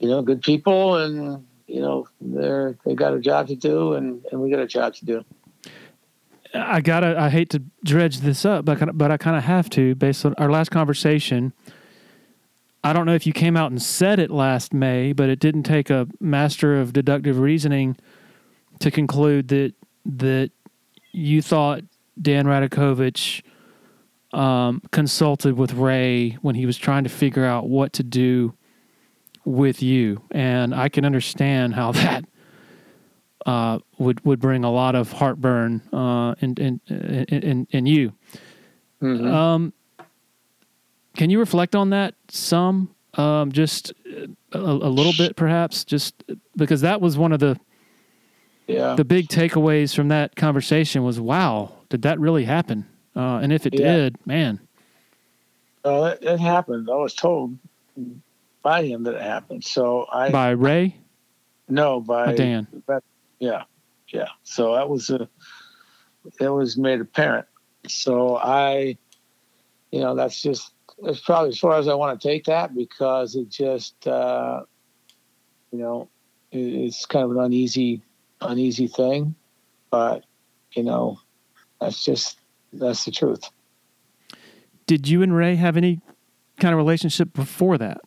you 0.00 0.08
know 0.08 0.22
good 0.22 0.42
people 0.42 0.96
and 0.96 1.46
you 1.66 1.80
know 1.80 2.08
they're 2.20 2.76
they 2.84 2.94
got 2.94 3.14
a 3.14 3.20
job 3.20 3.46
to 3.46 3.54
do 3.54 3.94
and 3.94 4.24
and 4.32 4.40
we 4.40 4.50
got 4.50 4.60
a 4.60 4.66
job 4.66 4.94
to 4.94 5.04
do 5.04 5.24
i 6.54 6.80
gotta 6.80 7.18
i 7.18 7.28
hate 7.28 7.50
to 7.50 7.62
dredge 7.84 8.18
this 8.18 8.44
up 8.44 8.64
but, 8.64 8.96
but 8.96 9.10
i 9.10 9.16
kind 9.16 9.36
of 9.36 9.44
have 9.44 9.70
to 9.70 9.94
based 9.94 10.24
on 10.24 10.34
our 10.38 10.50
last 10.50 10.70
conversation. 10.70 11.52
I 12.82 12.94
don't 12.94 13.04
know 13.04 13.14
if 13.14 13.26
you 13.26 13.34
came 13.34 13.58
out 13.58 13.70
and 13.70 13.82
said 13.82 14.18
it 14.18 14.30
last 14.30 14.72
may 14.72 15.12
but 15.12 15.28
it 15.28 15.38
didn't 15.38 15.64
take 15.64 15.90
a 15.90 16.08
master 16.18 16.80
of 16.80 16.92
deductive 16.92 17.38
reasoning 17.38 17.96
to 18.78 18.90
conclude 18.90 19.48
that 19.48 19.74
that 20.06 20.50
you 21.12 21.42
thought 21.42 21.82
dan 22.20 22.46
radakovich 22.46 23.42
um, 24.32 24.80
consulted 24.92 25.56
with 25.56 25.74
ray 25.74 26.30
when 26.40 26.54
he 26.54 26.64
was 26.64 26.78
trying 26.78 27.04
to 27.04 27.10
figure 27.10 27.44
out 27.44 27.68
what 27.68 27.92
to 27.94 28.02
do 28.02 28.54
with 29.44 29.82
you, 29.82 30.22
and 30.30 30.74
I 30.74 30.88
can 30.88 31.04
understand 31.04 31.74
how 31.74 31.92
that 32.04 32.24
uh, 33.46 33.78
would 33.98 34.24
would 34.24 34.40
bring 34.40 34.64
a 34.64 34.70
lot 34.70 34.94
of 34.94 35.12
heartburn 35.12 35.82
uh, 35.92 36.34
in, 36.40 36.54
in, 36.54 36.80
in 36.88 37.66
in 37.70 37.86
you. 37.86 38.12
Mm-hmm. 39.02 39.26
Um, 39.26 39.72
can 41.16 41.30
you 41.30 41.38
reflect 41.38 41.74
on 41.74 41.90
that 41.90 42.14
some, 42.28 42.94
um, 43.14 43.50
just 43.52 43.92
a, 44.52 44.58
a, 44.58 44.60
little 44.62 45.12
bit, 45.16 45.36
perhaps, 45.36 45.84
just 45.84 46.22
because 46.56 46.82
that 46.82 47.00
was 47.00 47.18
one 47.18 47.32
of 47.32 47.40
the 47.40 47.58
yeah. 48.66 48.94
the 48.94 49.04
big 49.04 49.28
takeaways 49.28 49.94
from 49.94 50.08
that 50.08 50.36
conversation 50.36 51.02
was, 51.02 51.18
wow, 51.18 51.72
did 51.88 52.02
that 52.02 52.20
really 52.20 52.44
happen? 52.44 52.86
Uh, 53.16 53.40
and 53.42 53.52
if 53.52 53.66
it 53.66 53.78
yeah. 53.78 53.96
did, 53.96 54.26
man. 54.26 54.60
Oh, 55.84 56.04
it, 56.04 56.18
it 56.22 56.38
happened. 56.38 56.88
I 56.90 56.94
was 56.94 57.14
told 57.14 57.58
by 58.62 58.84
him 58.84 59.02
that 59.04 59.14
it 59.14 59.22
happened. 59.22 59.64
So 59.64 60.06
I 60.12 60.30
by 60.30 60.50
Ray. 60.50 60.96
No, 61.68 62.00
by 62.00 62.34
Dan. 62.34 62.66
But, 62.86 63.02
yeah, 63.40 63.64
yeah. 64.08 64.28
So 64.44 64.74
that 64.74 64.88
was 64.88 65.10
a 65.10 65.28
it 66.40 66.48
was 66.48 66.76
made 66.76 67.00
apparent. 67.00 67.46
So 67.88 68.36
I, 68.36 68.98
you 69.90 70.00
know, 70.00 70.14
that's 70.14 70.40
just 70.40 70.72
that's 71.02 71.20
probably 71.20 71.48
as 71.48 71.58
far 71.58 71.78
as 71.78 71.88
I 71.88 71.94
want 71.94 72.20
to 72.20 72.28
take 72.28 72.44
that 72.44 72.74
because 72.74 73.34
it 73.34 73.48
just, 73.48 74.06
uh, 74.06 74.62
you 75.72 75.78
know, 75.78 76.08
it's 76.52 77.06
kind 77.06 77.24
of 77.24 77.30
an 77.32 77.38
uneasy, 77.38 78.02
uneasy 78.40 78.86
thing, 78.86 79.34
but 79.90 80.24
you 80.72 80.84
know, 80.84 81.18
that's 81.80 82.04
just 82.04 82.38
that's 82.72 83.04
the 83.04 83.10
truth. 83.10 83.50
Did 84.86 85.08
you 85.08 85.22
and 85.22 85.34
Ray 85.34 85.56
have 85.56 85.76
any 85.76 86.00
kind 86.58 86.74
of 86.74 86.78
relationship 86.78 87.32
before 87.32 87.78
that? 87.78 88.00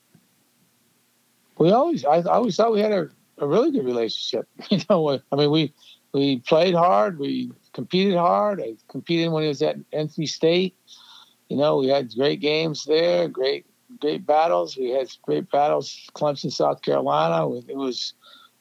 we 1.57 1.71
always 1.71 2.03
I, 2.05 2.17
I 2.17 2.23
always 2.23 2.55
thought 2.55 2.73
we 2.73 2.79
had 2.81 2.91
a, 2.91 3.09
a 3.37 3.47
really 3.47 3.71
good 3.71 3.85
relationship. 3.85 4.47
You 4.69 4.79
know, 4.89 5.19
I 5.31 5.35
mean 5.35 5.51
we 5.51 5.73
we 6.13 6.39
played 6.39 6.75
hard, 6.75 7.19
we 7.19 7.51
competed 7.73 8.15
hard. 8.15 8.61
I 8.61 8.75
competed 8.87 9.31
when 9.31 9.43
he 9.43 9.49
was 9.49 9.61
at 9.61 9.77
NC 9.91 10.29
State. 10.29 10.75
you 11.49 11.57
know, 11.57 11.77
we 11.77 11.87
had 11.87 12.13
great 12.15 12.39
games 12.39 12.85
there, 12.85 13.27
great 13.27 13.65
great 13.99 14.25
battles. 14.25 14.77
We 14.77 14.89
had 14.89 15.07
great 15.21 15.49
battles, 15.51 16.09
Clemson, 16.15 16.51
South 16.51 16.81
Carolina. 16.81 17.49
It 17.67 17.75
was 17.75 18.13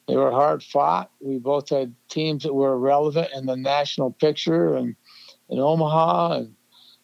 they 0.08 0.16
were 0.16 0.30
hard 0.30 0.62
fought. 0.62 1.10
We 1.20 1.38
both 1.38 1.68
had 1.68 1.94
teams 2.08 2.42
that 2.42 2.54
were 2.54 2.78
relevant 2.78 3.30
in 3.34 3.46
the 3.46 3.56
national 3.56 4.12
picture 4.12 4.74
and 4.74 4.96
in 5.48 5.58
Omaha 5.58 6.38
and 6.38 6.54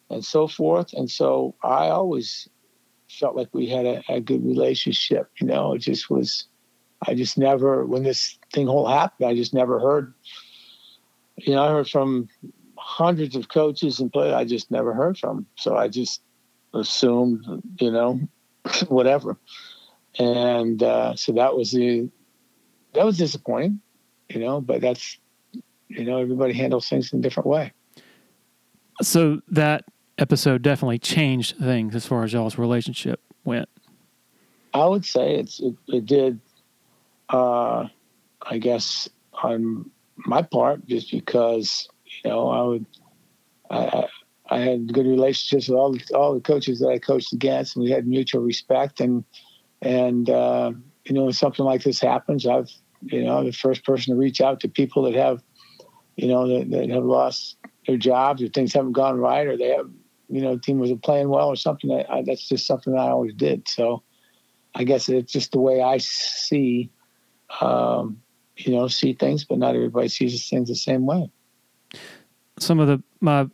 and 0.09 0.25
so 0.25 0.47
forth. 0.47 0.93
And 0.93 1.09
so 1.09 1.55
I 1.63 1.89
always 1.89 2.49
felt 3.09 3.35
like 3.35 3.49
we 3.53 3.67
had 3.67 3.85
a, 3.85 4.03
a 4.09 4.19
good 4.19 4.43
relationship. 4.45 5.29
You 5.39 5.47
know, 5.47 5.73
it 5.73 5.79
just 5.79 6.09
was. 6.09 6.45
I 7.07 7.13
just 7.13 7.37
never 7.37 7.85
when 7.85 8.03
this 8.03 8.37
thing 8.53 8.67
whole 8.67 8.87
happened. 8.87 9.29
I 9.29 9.35
just 9.35 9.53
never 9.53 9.79
heard. 9.79 10.13
You 11.37 11.55
know, 11.55 11.63
I 11.63 11.69
heard 11.69 11.89
from 11.89 12.27
hundreds 12.77 13.35
of 13.35 13.47
coaches 13.47 13.99
and 13.99 14.11
players. 14.11 14.33
I 14.33 14.43
just 14.43 14.71
never 14.71 14.93
heard 14.93 15.17
from. 15.17 15.45
So 15.55 15.77
I 15.77 15.87
just 15.87 16.21
assumed, 16.73 17.45
you 17.79 17.91
know, 17.91 18.19
whatever. 18.87 19.37
And 20.17 20.81
uh, 20.83 21.15
so 21.15 21.31
that 21.33 21.55
was 21.55 21.71
the 21.71 22.09
that 22.93 23.05
was 23.05 23.17
disappointing, 23.17 23.79
you 24.29 24.39
know. 24.39 24.59
But 24.59 24.81
that's 24.81 25.17
you 25.87 26.03
know 26.03 26.17
everybody 26.17 26.53
handles 26.53 26.89
things 26.89 27.13
in 27.13 27.19
a 27.19 27.21
different 27.21 27.47
way. 27.47 27.71
So 29.01 29.41
that 29.47 29.85
episode 30.17 30.61
definitely 30.61 30.99
changed 30.99 31.57
things 31.57 31.95
as 31.95 32.05
far 32.05 32.23
as 32.23 32.33
y'all's 32.33 32.57
relationship 32.57 33.21
went. 33.45 33.69
I 34.73 34.85
would 34.85 35.05
say 35.05 35.35
it's 35.35 35.59
it, 35.59 35.75
it 35.87 36.05
did. 36.05 36.39
Uh, 37.29 37.87
I 38.41 38.57
guess 38.57 39.07
on 39.43 39.89
my 40.17 40.41
part, 40.41 40.85
just 40.87 41.11
because 41.11 41.87
you 42.23 42.29
know 42.29 42.49
I 42.49 42.61
would 42.63 42.85
I, 43.69 44.07
I 44.49 44.59
had 44.59 44.93
good 44.93 45.05
relationships 45.05 45.67
with 45.67 45.77
all 45.77 45.93
the, 45.93 46.03
all 46.15 46.33
the 46.33 46.41
coaches 46.41 46.79
that 46.79 46.89
I 46.89 46.99
coached 46.99 47.33
against, 47.33 47.75
and 47.75 47.85
we 47.85 47.91
had 47.91 48.07
mutual 48.07 48.41
respect. 48.41 48.99
And 48.99 49.23
and 49.81 50.29
uh, 50.29 50.71
you 51.05 51.13
know, 51.13 51.23
when 51.23 51.33
something 51.33 51.65
like 51.65 51.83
this 51.83 51.99
happens, 51.99 52.47
I've 52.47 52.69
you 53.01 53.23
know, 53.23 53.37
I'm 53.37 53.45
the 53.45 53.51
first 53.51 53.85
person 53.85 54.13
to 54.13 54.19
reach 54.19 54.41
out 54.41 54.59
to 54.61 54.67
people 54.67 55.03
that 55.03 55.15
have, 55.15 55.41
you 56.17 56.27
know, 56.27 56.47
that, 56.47 56.69
that 56.71 56.89
have 56.89 57.05
lost 57.05 57.57
their 57.87 57.97
jobs 57.97 58.41
or 58.41 58.47
things 58.49 58.73
haven't 58.73 58.91
gone 58.91 59.17
right, 59.17 59.47
or 59.47 59.55
they 59.57 59.69
have, 59.69 59.89
you 60.27 60.41
know, 60.41 60.57
team 60.57 60.79
wasn't 60.79 61.03
playing 61.03 61.29
well 61.29 61.47
or 61.47 61.55
something. 61.55 61.89
That 61.89 62.11
I, 62.11 62.23
that's 62.23 62.47
just 62.47 62.67
something 62.67 62.93
that 62.93 62.99
I 62.99 63.09
always 63.09 63.33
did. 63.33 63.67
So, 63.67 64.03
I 64.75 64.83
guess 64.83 65.07
it's 65.09 65.31
just 65.31 65.51
the 65.51 65.59
way 65.59 65.81
I 65.81 65.97
see, 65.97 66.89
um, 67.61 68.21
you 68.57 68.75
know, 68.75 68.87
see 68.87 69.13
things, 69.13 69.45
but 69.45 69.57
not 69.57 69.75
everybody 69.75 70.07
sees 70.07 70.49
things 70.49 70.69
the 70.69 70.75
same 70.75 71.05
way. 71.05 71.29
Some 72.59 72.79
of 72.79 72.87
the 72.87 73.01
my 73.21 73.47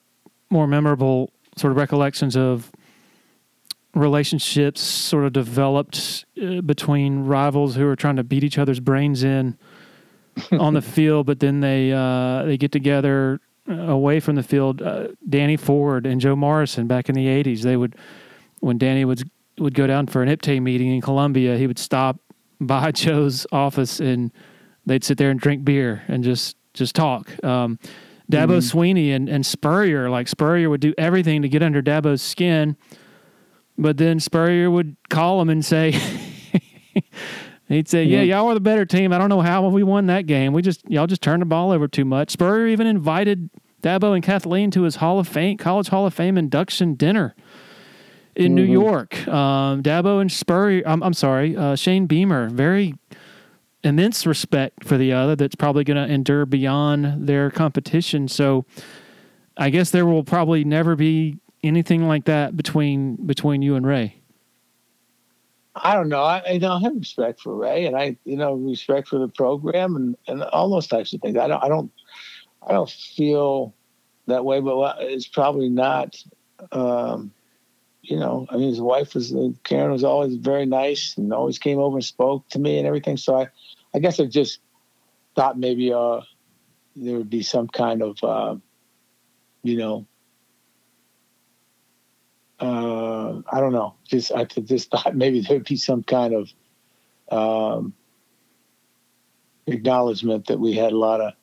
more 0.50 0.68
memorable 0.68 1.32
sort 1.58 1.72
of 1.72 1.78
recollections 1.78 2.36
of 2.36 2.72
relationships 3.94 4.82
sort 4.82 5.26
of 5.26 5.34
developed 5.34 6.26
uh, 6.42 6.62
between 6.62 7.26
rivals 7.26 7.76
who 7.76 7.88
are 7.88 7.96
trying 7.96 8.18
to 8.18 8.24
beat 8.24 8.44
each 8.44 8.58
other's 8.58 8.80
brains 8.80 9.24
in 9.24 9.58
on 10.52 10.74
the 10.74 10.82
field, 10.82 11.26
but 11.26 11.40
then 11.40 11.62
they 11.62 11.92
uh, 11.92 12.44
they 12.44 12.58
get 12.58 12.72
together 12.72 13.40
away 13.68 14.20
from 14.20 14.36
the 14.36 14.44
field. 14.44 14.82
Uh, 14.82 15.08
Danny 15.28 15.58
Ford 15.58 16.06
and 16.06 16.20
Joe 16.20 16.36
Morrison 16.36 16.88
back 16.88 17.10
in 17.10 17.16
the 17.16 17.28
'80s, 17.28 17.62
they 17.62 17.78
would 17.78 17.96
when 18.60 18.78
Danny 18.78 19.06
would 19.06 19.30
would 19.60 19.74
go 19.74 19.88
down 19.88 20.08
for 20.08 20.22
an 20.22 20.30
IPTAY 20.30 20.62
meeting 20.62 20.94
in 20.94 21.02
Columbia, 21.02 21.58
he 21.58 21.68
would 21.68 21.80
stop 21.80 22.20
by 22.60 22.92
Joe's 22.92 23.46
office 23.52 24.00
and 24.00 24.32
they'd 24.86 25.04
sit 25.04 25.18
there 25.18 25.30
and 25.30 25.40
drink 25.40 25.66
beer 25.66 26.04
and 26.08 26.24
just 26.24 26.56
just 26.74 26.96
talk. 26.96 27.32
Um, 27.44 27.80
Dabo 28.32 28.58
mm-hmm. 28.58 28.78
Swinney 28.80 29.16
and, 29.16 29.30
and 29.30 29.46
Spurrier, 29.46 30.10
like 30.10 30.28
Spurrier 30.28 30.70
would 30.70 30.82
do 30.82 30.94
everything 30.98 31.42
to 31.44 31.50
get 31.50 31.62
under 31.62 31.82
Dabo's 31.82 32.22
skin, 32.22 32.76
but 33.78 33.98
then 33.98 34.20
Spurrier 34.20 34.70
would 34.70 34.96
call 35.10 35.40
him 35.42 35.50
and 35.50 35.64
say, 35.64 35.92
he'd 37.68 37.88
say, 37.88 38.04
"Yeah, 38.04 38.22
y'all 38.22 38.48
were 38.48 38.56
the 38.56 38.60
better 38.60 38.86
team. 38.86 39.14
I 39.14 39.18
don't 39.18 39.30
know 39.30 39.42
how 39.42 39.68
we 39.70 39.84
won 39.84 40.08
that 40.08 40.26
game. 40.26 40.54
We 40.54 40.62
just 40.62 40.90
y'all 40.90 41.08
just 41.08 41.22
turned 41.22 41.42
the 41.42 41.46
ball 41.46 41.72
over 41.72 41.88
too 41.88 42.06
much." 42.06 42.32
Spurrier 42.32 42.68
even 42.68 42.88
invited 42.88 43.50
Dabo 43.84 44.16
and 44.16 44.24
Kathleen 44.24 44.72
to 44.72 44.84
his 44.84 44.98
Hall 44.98 45.20
of 45.20 45.28
Fame, 45.28 45.58
College 45.58 45.90
Hall 45.90 46.08
of 46.08 46.14
Fame 46.14 46.38
induction 46.38 46.96
dinner 46.96 47.36
in 48.36 48.48
mm-hmm. 48.48 48.56
New 48.56 48.64
York. 48.64 49.28
Um, 49.28 49.82
Dabo 49.82 50.22
and 50.22 50.32
Spurrier, 50.32 50.84
I'm, 50.86 51.02
I'm 51.04 51.14
sorry, 51.14 51.56
uh, 51.56 51.76
Shane 51.76 52.06
Beamer, 52.06 52.50
very 52.50 52.96
immense 53.84 54.26
respect 54.26 54.84
for 54.84 54.98
the 54.98 55.14
other 55.14 55.36
that's 55.36 55.56
probably 55.56 55.84
going 55.84 56.08
to 56.08 56.12
endure 56.12 56.46
beyond 56.46 57.28
their 57.28 57.52
competition. 57.52 58.28
So 58.28 58.66
I 59.58 59.70
guess 59.70 59.92
there 59.92 60.06
will 60.06 60.24
probably 60.24 60.64
never 60.64 60.96
be 60.96 61.38
anything 61.64 62.08
like 62.08 62.26
that 62.26 62.58
between 62.58 63.16
between 63.16 63.62
you 63.62 63.76
and 63.76 63.86
Ray. 63.86 64.22
I 65.76 65.94
don't 65.94 66.08
know. 66.08 66.24
I, 66.24 66.42
I 66.48 66.58
don't 66.58 66.82
have 66.82 66.96
respect 66.96 67.42
for 67.42 67.54
Ray, 67.54 67.86
and 67.86 67.98
I, 67.98 68.16
you 68.24 68.38
know, 68.38 68.54
respect 68.54 69.10
for 69.10 69.20
the 69.20 69.28
program 69.28 69.96
and, 69.96 70.18
and 70.28 70.42
all 70.42 70.70
those 70.70 70.88
types 70.88 71.14
of 71.14 71.22
things. 71.22 71.38
I 71.38 71.48
don't, 71.48 71.62
I 71.62 71.68
don't, 71.68 71.92
I 72.66 72.72
don't 72.72 72.90
feel 72.90 73.74
that 74.28 74.46
way. 74.46 74.62
But 74.62 74.98
it's 75.02 75.28
probably 75.28 75.70
not. 75.70 76.16
Um, 76.72 77.32
you 78.10 78.18
know, 78.18 78.46
I 78.50 78.58
mean, 78.58 78.70
his 78.70 78.82
wife 78.82 79.16
was 79.16 79.34
Karen 79.64 79.92
was 79.92 80.04
always 80.04 80.36
very 80.36 80.66
nice 80.66 81.18
and 81.18 81.34
always 81.34 81.58
came 81.58 81.80
over 81.80 81.98
and 81.98 82.06
spoke 82.06 82.48
to 82.50 82.60
me 82.60 82.78
and 82.78 82.86
everything. 82.86 83.18
So 83.18 83.40
I, 83.40 83.48
I 83.94 84.00
guess 84.00 84.20
I 84.20 84.26
just 84.26 84.60
thought 85.36 85.58
maybe 85.58 85.92
uh, 85.92 86.22
there 86.96 87.18
would 87.18 87.30
be 87.30 87.42
some 87.42 87.68
kind 87.68 88.04
of, 88.04 88.24
uh, 88.24 88.56
you 89.64 89.78
know, 89.78 90.06
uh, 92.60 93.42
I 93.52 93.60
don't 93.60 93.74
know. 93.74 93.96
Just 94.08 94.32
I 94.32 94.46
just 94.46 94.92
thought 94.92 95.16
maybe 95.16 95.42
there'd 95.42 95.66
be 95.66 95.76
some 95.76 96.04
kind 96.04 96.34
of 96.34 96.52
um, 97.32 97.94
acknowledgement 99.66 100.48
that 100.48 100.60
we 100.60 100.74
had 100.74 100.94
a 100.94 100.98
lot 100.98 101.22
of 101.22 101.34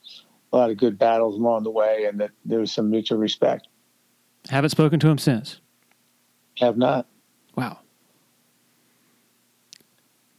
a 0.52 0.56
lot 0.56 0.70
of 0.70 0.76
good 0.76 0.98
battles 0.98 1.34
along 1.36 1.64
the 1.64 1.70
way, 1.70 2.04
and 2.04 2.20
that 2.20 2.30
there 2.44 2.60
was 2.60 2.70
some 2.72 2.90
mutual 2.90 3.18
respect. 3.18 3.68
Haven't 4.48 4.70
spoken 4.70 5.00
to 5.00 5.08
him 5.08 5.18
since. 5.18 5.61
Have 6.58 6.76
not. 6.76 7.06
Wow. 7.56 7.78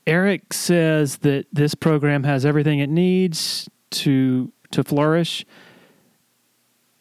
Erik 0.05 0.53
says 0.53 1.18
that 1.18 1.45
this 1.51 1.76
program 1.76 2.24
has 2.24 2.45
everything 2.45 2.80
it 2.80 2.89
needs 2.89 3.70
to 3.91 4.51
to 4.72 4.84
flourish. 4.84 5.45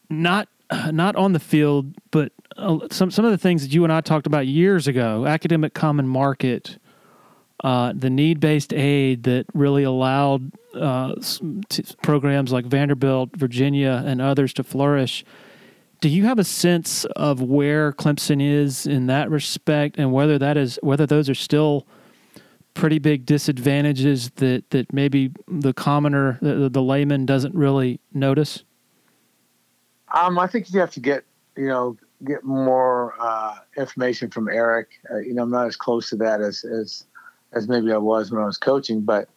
Not 0.08 0.48
not 0.90 1.16
on 1.16 1.32
the 1.32 1.40
field, 1.40 1.94
but 2.10 2.32
uh, 2.56 2.88
some 2.90 3.10
some 3.10 3.24
of 3.24 3.30
the 3.30 3.38
things 3.38 3.62
that 3.62 3.72
you 3.74 3.84
and 3.84 3.92
I 3.92 4.00
talked 4.00 4.26
about 4.26 4.46
years 4.46 4.86
ago, 4.86 5.26
academic 5.26 5.74
common 5.74 6.06
market, 6.06 6.78
uh, 7.64 7.92
the 7.94 8.10
need 8.10 8.40
based 8.40 8.72
aid 8.72 9.24
that 9.24 9.46
really 9.54 9.82
allowed 9.82 10.52
uh, 10.74 11.14
t- 11.68 11.84
programs 12.02 12.52
like 12.52 12.66
Vanderbilt, 12.66 13.30
Virginia, 13.36 14.02
and 14.06 14.20
others 14.20 14.52
to 14.54 14.64
flourish. 14.64 15.24
Do 16.03 16.09
you 16.09 16.24
have 16.24 16.40
a 16.40 16.44
sense 16.44 17.05
of 17.14 17.40
where 17.40 17.92
Clemson 17.92 18.42
is 18.42 18.88
in 18.88 19.07
that 19.07 19.30
respect, 19.30 19.98
and 19.98 20.12
whether 20.12 20.36
that 20.36 20.57
is 20.57 20.76
whether 20.82 21.07
those 21.07 21.30
are 21.30 21.34
still 21.34 21.86
pretty 22.74 22.98
big 22.98 23.24
disadvantages 23.24 24.30
that 24.30 24.68
that 24.70 24.92
maybe 24.92 25.30
the 25.46 25.72
commoner, 25.72 26.40
the, 26.42 26.68
the 26.68 26.82
layman, 26.82 27.24
doesn't 27.24 27.55
really 27.55 28.00
notice? 28.12 28.64
Um, 30.12 30.40
I 30.40 30.48
think 30.48 30.72
you 30.72 30.80
have 30.80 30.90
to 30.90 31.00
get 31.00 31.22
you 31.57 31.68
know 31.68 31.96
get 32.24 32.42
more 32.42 33.14
uh, 33.20 33.59
information 33.76 34.28
from 34.28 34.48
Erik. 34.48 34.88
Uh, 35.09 35.18
you 35.18 35.34
know, 35.34 35.44
I'm 35.44 35.53
not 35.53 35.68
as 35.68 35.76
close 35.76 36.11
to 36.11 36.16
that 36.16 36.40
as 36.40 36.64
as 36.64 37.05
as 37.53 37.68
maybe 37.68 37.92
I 37.92 37.98
was 37.98 38.32
when 38.32 38.42
I 38.42 38.46
was 38.46 38.59
coaching, 38.59 39.03
but 39.03 39.28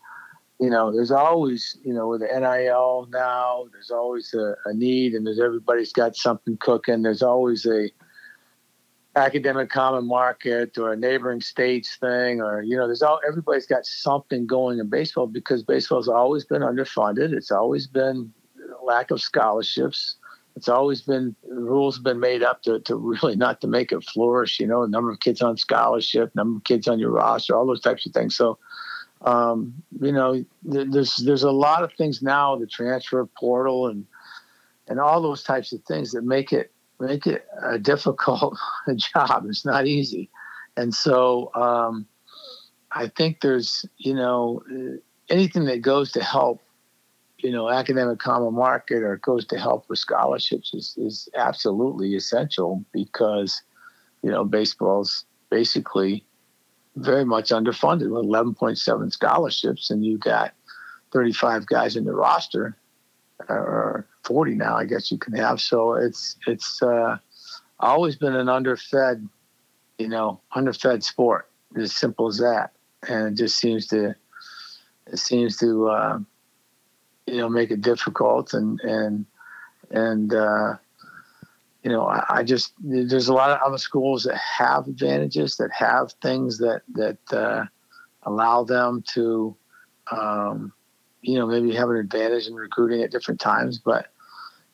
you 0.60 0.70
know, 0.70 0.92
there's 0.92 1.12
always 1.12 1.78
you 1.84 1.94
know 1.94 2.08
with 2.08 2.22
the 2.22 2.28
NIL 2.28 3.08
now, 3.12 3.66
there's 3.72 3.92
always 3.92 4.34
a, 4.34 4.56
a 4.66 4.74
need, 4.74 5.14
and 5.14 5.26
there's 5.26 5.40
everybody's 5.40 5.92
got 5.92 6.16
something 6.16 6.58
cooking. 6.58 7.02
There's 7.02 7.24
always 7.24 7.66
a 7.66 7.90
academic 9.16 9.70
common 9.70 10.08
market 10.08 10.78
or 10.78 10.92
a 10.92 10.98
neighboring 10.98 11.40
states 11.40 11.96
thing 11.96 12.42
or 12.42 12.62
you 12.62 12.76
know 12.76 12.86
there's 12.86 13.02
all 13.02 13.20
everybody's 13.26 13.66
got 13.66 13.86
something 13.86 14.46
going 14.46 14.78
in 14.78 14.90
baseball 14.90 15.26
because 15.26 15.64
baseball's 15.64 16.10
always 16.10 16.44
been 16.44 16.62
underfunded. 16.62 17.32
It's 17.32 17.52
always 17.52 17.88
been 17.88 18.34
lack 18.84 19.12
of 19.12 19.22
scholarships. 19.22 20.18
It's 20.58 20.68
always 20.68 21.02
been 21.02 21.36
rules 21.48 21.96
have 21.96 22.04
been 22.04 22.20
made 22.20 22.44
up 22.44 22.62
to, 22.64 22.80
to 22.82 22.96
really 22.96 23.36
not 23.36 23.62
to 23.62 23.68
make 23.68 23.92
it 23.92 24.04
flourish 24.04 24.60
you 24.60 24.68
know 24.68 24.86
number 24.86 25.12
of 25.12 25.20
kids 25.22 25.42
on 25.42 25.58
scholarship 25.58 26.36
number 26.36 26.58
of 26.58 26.64
kids 26.66 26.88
on 26.88 27.00
your 27.00 27.12
roster 27.12 27.56
all 27.56 27.66
those 27.66 27.82
types 27.82 28.06
of 28.06 28.12
things. 28.12 28.36
So 28.36 28.58
um, 29.26 29.74
you 30.02 30.12
know 30.12 30.44
there's 30.64 31.18
there's 31.18 31.44
a 31.44 31.52
lot 31.52 31.84
of 31.84 31.92
things 31.94 32.22
now 32.22 32.56
the 32.56 32.68
transfer 32.68 33.26
portal 33.38 33.88
and 33.88 34.06
and 34.88 35.00
all 35.00 35.22
those 35.22 35.44
types 35.44 35.74
of 35.74 35.82
things 35.84 36.12
that 36.12 36.24
make 36.24 36.54
it 36.54 36.72
make 37.00 37.28
it 37.28 37.46
a 37.62 37.78
difficult 37.78 38.58
job. 38.96 39.46
It's 39.48 39.66
not 39.66 39.88
easy. 39.88 40.30
And 40.78 40.94
so 40.94 41.52
um, 41.56 42.06
I 42.92 43.08
think 43.08 43.42
there's, 43.42 43.86
you 43.98 44.14
know, 44.14 44.62
anything 45.30 45.66
that 45.66 45.82
goes 45.82 46.12
to 46.14 46.24
help, 46.24 46.62
you 47.40 47.52
know, 47.52 47.70
academic 47.70 48.20
common 48.20 48.54
market 48.54 49.04
or 49.04 49.18
goes 49.18 49.46
to 49.48 49.58
help 49.58 49.90
with 49.90 50.00
scholarships 50.00 50.74
is, 50.74 50.96
is 50.98 51.30
absolutely 51.36 52.16
essential 52.16 52.84
because 52.94 53.62
you 54.26 54.32
know, 54.32 54.44
baseball's 54.44 55.24
basically 55.52 56.26
very 56.96 57.26
much 57.26 57.50
underfunded 57.50 58.10
with 58.10 58.26
11.7 58.26 59.12
scholarships, 59.12 59.90
and 59.90 60.06
you 60.06 60.18
got 60.18 60.54
35 61.12 61.66
guys 61.68 61.96
in 61.96 62.06
the 62.06 62.14
roster, 62.14 62.78
or 63.50 64.08
40 64.24 64.56
now, 64.56 64.76
I 64.76 64.86
guess 64.86 65.12
you 65.12 65.18
can 65.18 65.34
have. 65.34 65.62
So 65.62 65.94
it's 65.94 66.38
it's 66.48 66.82
uh, 66.82 67.18
always 67.80 68.16
been 68.16 68.36
an 68.36 68.48
underfed, 68.48 69.28
you 69.98 70.08
know, 70.08 70.40
underfed 70.54 71.04
sport. 71.04 71.50
As 71.78 71.94
simple 71.94 72.28
as 72.28 72.38
that, 72.38 72.72
and 73.10 73.28
it 73.28 73.38
just 73.38 73.58
seems 73.58 73.88
to 73.88 74.16
it 75.08 75.20
seems 75.20 75.58
to 75.58 75.90
uh, 75.90 76.20
you 77.28 77.38
know 77.38 77.50
make 77.50 77.72
it 77.72 77.82
difficult 77.82 78.54
and 78.54 78.80
and 78.82 79.26
and 79.92 80.34
uh, 80.34 80.76
you 81.86 81.92
know 81.92 82.08
I, 82.08 82.40
I, 82.40 82.44
just 82.44 82.74
there's 82.80 83.28
a 83.28 83.34
lot 83.34 83.52
of 83.52 83.60
other 83.62 83.78
schools 83.78 84.24
that 84.24 84.38
have 84.38 84.88
advantages 84.88 85.58
that 85.58 85.72
have 85.72 86.14
things 86.14 86.58
that 86.58 86.82
that 86.94 87.20
uh, 87.32 87.66
allow 88.24 88.64
them 88.64 89.04
to 89.14 89.56
um, 90.12 90.74
you 91.22 91.38
know 91.38 91.46
maybe 91.46 91.74
have 91.76 91.92
an 91.92 91.98
advantage 91.98 92.48
in 92.48 92.56
recruiting 92.56 93.04
at 93.04 93.12
different 93.12 93.40
times 93.40 93.78
but 93.78 94.08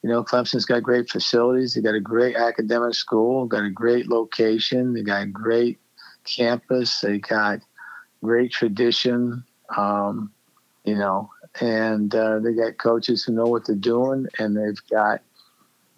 you 0.02 0.10
know 0.10 0.24
clemson's 0.24 0.64
got 0.64 0.84
great 0.84 1.10
facilities 1.10 1.74
they 1.74 1.82
got 1.82 1.96
a 1.96 2.00
great 2.00 2.38
academic 2.38 2.94
school 2.94 3.46
got 3.46 3.66
a 3.66 3.70
great 3.70 4.08
location 4.08 4.94
they 4.94 5.04
got 5.04 5.24
a 5.24 5.28
great 5.28 5.80
campus 6.24 7.02
they 7.02 7.18
got 7.18 7.60
great 8.24 8.54
tradition 8.54 9.44
um, 9.76 10.32
you 10.86 10.96
know 10.96 11.30
and 11.60 12.16
uh, 12.16 12.40
they 12.40 12.54
got 12.54 12.78
coaches 12.78 13.26
who 13.26 13.34
know 13.34 13.48
what 13.48 13.68
they're 13.68 13.76
doing 13.76 14.28
and 14.40 14.56
they've 14.56 14.82
got 14.90 15.20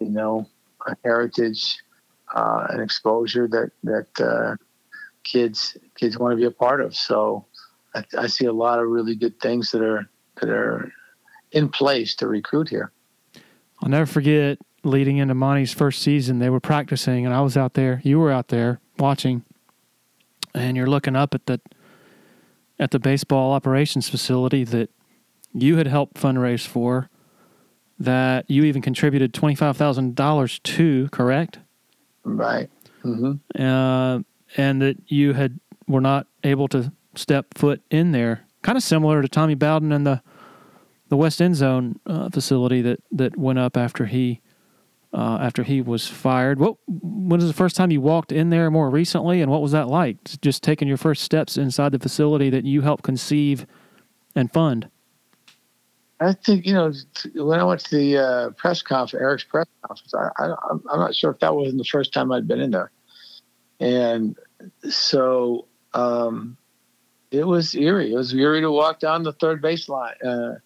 you 0.00 0.10
know 0.10 0.44
heritage 1.04 1.78
uh, 2.34 2.66
and 2.70 2.82
exposure 2.82 3.48
that 3.48 3.70
that 3.82 4.20
uh, 4.20 4.56
kids 5.22 5.76
kids 5.96 6.18
want 6.18 6.32
to 6.32 6.36
be 6.36 6.44
a 6.44 6.50
part 6.50 6.80
of. 6.80 6.94
So 6.94 7.46
I, 7.94 8.04
I, 8.18 8.26
see 8.26 8.46
a 8.46 8.52
lot 8.52 8.78
of 8.78 8.88
really 8.88 9.14
good 9.14 9.38
things 9.40 9.70
that 9.70 9.82
are 9.82 10.08
that 10.40 10.50
are 10.50 10.92
in 11.52 11.68
place 11.68 12.14
to 12.16 12.26
recruit 12.26 12.68
here. 12.68 12.92
I'll 13.82 13.88
never 13.88 14.06
forget 14.06 14.58
leading 14.82 15.18
into 15.18 15.34
Monte's 15.34 15.72
first 15.72 16.02
season. 16.02 16.38
They 16.38 16.50
were 16.50 16.60
practicing, 16.60 17.24
and 17.24 17.34
I 17.34 17.40
was 17.40 17.56
out 17.56 17.74
there. 17.74 18.00
You 18.04 18.18
were 18.18 18.30
out 18.30 18.48
there 18.48 18.80
watching, 18.98 19.44
and 20.54 20.76
you're 20.76 20.86
looking 20.86 21.16
up 21.16 21.34
at 21.34 21.46
the 21.46 21.60
at 22.78 22.90
the 22.90 22.98
baseball 22.98 23.52
operations 23.52 24.08
facility 24.08 24.64
that 24.64 24.90
you 25.52 25.76
had 25.76 25.86
helped 25.86 26.16
fundraise 26.16 26.66
for 26.66 27.08
that 27.98 28.50
you 28.50 28.64
even 28.64 28.82
contributed 28.82 29.32
$25,000 29.32 30.62
to, 30.62 31.08
correct? 31.10 31.58
Right. 32.24 32.70
Mm-hmm. 33.04 33.62
Uh, 33.62 34.20
and 34.56 34.82
that 34.82 34.96
you 35.06 35.32
had 35.34 35.58
were 35.86 36.00
not 36.00 36.26
able 36.42 36.68
to 36.68 36.92
step 37.14 37.54
foot 37.54 37.82
in 37.90 38.12
there. 38.12 38.46
Kind 38.62 38.76
of 38.78 38.82
similar 38.82 39.20
to 39.22 39.28
Tommy 39.28 39.54
Bowden 39.54 39.92
and 39.92 40.06
the 40.06 40.22
the 41.10 41.16
West 41.18 41.40
End 41.42 41.54
Zone 41.54 42.00
uh, 42.06 42.30
facility 42.30 42.80
that, 42.80 43.00
that 43.12 43.36
went 43.36 43.58
up 43.58 43.76
after 43.76 44.06
he 44.06 44.40
uh, 45.12 45.38
after 45.40 45.62
he 45.62 45.80
was 45.80 46.08
fired. 46.08 46.58
What 46.58 46.76
when 46.88 47.38
was 47.38 47.46
the 47.46 47.52
first 47.52 47.76
time 47.76 47.90
you 47.90 48.00
walked 48.00 48.32
in 48.32 48.50
there 48.50 48.70
more 48.70 48.90
recently, 48.90 49.40
and 49.40 49.50
what 49.50 49.62
was 49.62 49.72
that 49.72 49.88
like? 49.88 50.16
Just 50.40 50.62
taking 50.62 50.88
your 50.88 50.96
first 50.96 51.22
steps 51.22 51.56
inside 51.56 51.92
the 51.92 51.98
facility 51.98 52.50
that 52.50 52.64
you 52.64 52.80
helped 52.80 53.04
conceive 53.04 53.66
and 54.34 54.52
fund. 54.52 54.88
I 56.24 56.32
think 56.32 56.66
you 56.66 56.72
know 56.72 56.92
when 57.34 57.60
I 57.60 57.64
went 57.64 57.80
to 57.80 57.96
the 57.96 58.18
uh, 58.18 58.50
press 58.50 58.82
conference, 58.82 59.22
Erik's 59.22 59.44
press 59.44 59.66
conference. 59.86 60.14
I, 60.14 60.54
I'm 60.70 61.00
not 61.00 61.14
sure 61.14 61.30
if 61.30 61.40
that 61.40 61.54
wasn't 61.54 61.78
the 61.78 61.84
first 61.84 62.12
time 62.12 62.32
I'd 62.32 62.48
been 62.48 62.60
in 62.60 62.70
there, 62.70 62.90
and 63.78 64.36
so 64.88 65.66
um, 65.92 66.56
it 67.30 67.46
was 67.46 67.74
eerie. 67.74 68.12
It 68.12 68.16
was 68.16 68.32
eerie 68.32 68.62
to 68.62 68.70
walk 68.70 69.00
down 69.00 69.22
the 69.22 69.32
third 69.32 69.62
baseline. 69.62 70.14
Uh, 70.24 70.58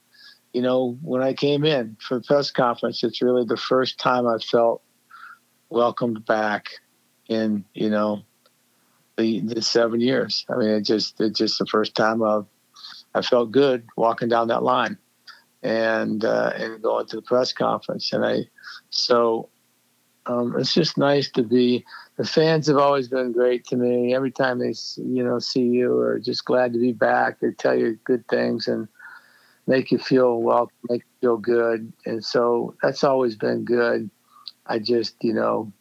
you 0.53 0.63
know, 0.63 0.97
when 1.03 1.23
I 1.23 1.35
came 1.35 1.65
in 1.65 1.97
for 2.01 2.19
the 2.19 2.25
press 2.25 2.51
conference, 2.51 3.03
it's 3.03 3.21
really 3.21 3.45
the 3.45 3.57
first 3.57 3.99
time 3.99 4.27
I 4.27 4.39
felt 4.39 4.83
welcomed 5.71 6.25
back 6.25 6.67
in 7.29 7.65
you 7.75 7.91
know 7.91 8.23
the 9.17 9.41
the 9.41 9.63
seven 9.63 10.01
years. 10.01 10.47
I 10.49 10.57
mean, 10.57 10.69
it 10.69 10.83
just 10.83 11.21
it's 11.21 11.39
just 11.39 11.59
the 11.59 11.67
first 11.67 11.97
time 11.97 12.23
I've 12.23 12.47
I 13.13 13.23
felt 13.23 13.51
good 13.51 13.89
walking 13.97 14.29
down 14.29 14.49
that 14.49 14.63
line 14.63 14.99
and 15.63 16.25
uh, 16.25 16.53
and 16.57 16.83
going 16.83 17.07
to 17.07 17.17
the 17.17 17.23
press 17.23 17.53
conference. 17.53 18.13
And 18.13 18.25
I, 18.25 18.45
so 18.91 19.49
um, 20.27 20.55
it's 20.59 20.75
just 20.75 20.99
nice 20.99 21.31
to 21.33 21.43
be. 21.43 21.85
The 22.17 22.25
fans 22.25 22.67
have 22.67 22.79
always 22.79 23.09
been 23.09 23.33
great 23.33 23.65
to 23.67 23.77
me. 23.77 24.15
Every 24.15 24.31
time 24.31 24.59
they 24.59 24.75
you 24.97 25.25
know 25.25 25.39
see 25.39 25.63
you, 25.63 25.99
or 25.99 26.19
just 26.19 26.45
glad 26.45 26.73
to 26.73 26.79
be 26.79 26.93
back. 26.93 27.41
They 27.41 27.53
tell 27.53 27.77
you 27.77 27.99
good 28.05 28.27
things 28.29 28.69
and 28.69 28.89
make 29.67 29.91
you 29.91 29.99
feel 29.99 30.41
well, 30.41 30.71
make 30.89 31.03
you 31.03 31.29
feel 31.29 31.37
good. 31.37 31.93
And 32.07 32.25
so 32.25 32.75
that's 32.83 33.05
always 33.05 33.37
been 33.37 33.65
good. 33.65 34.11
I 34.67 34.79
just 34.79 35.17
you 35.23 35.35
know. 35.35 35.73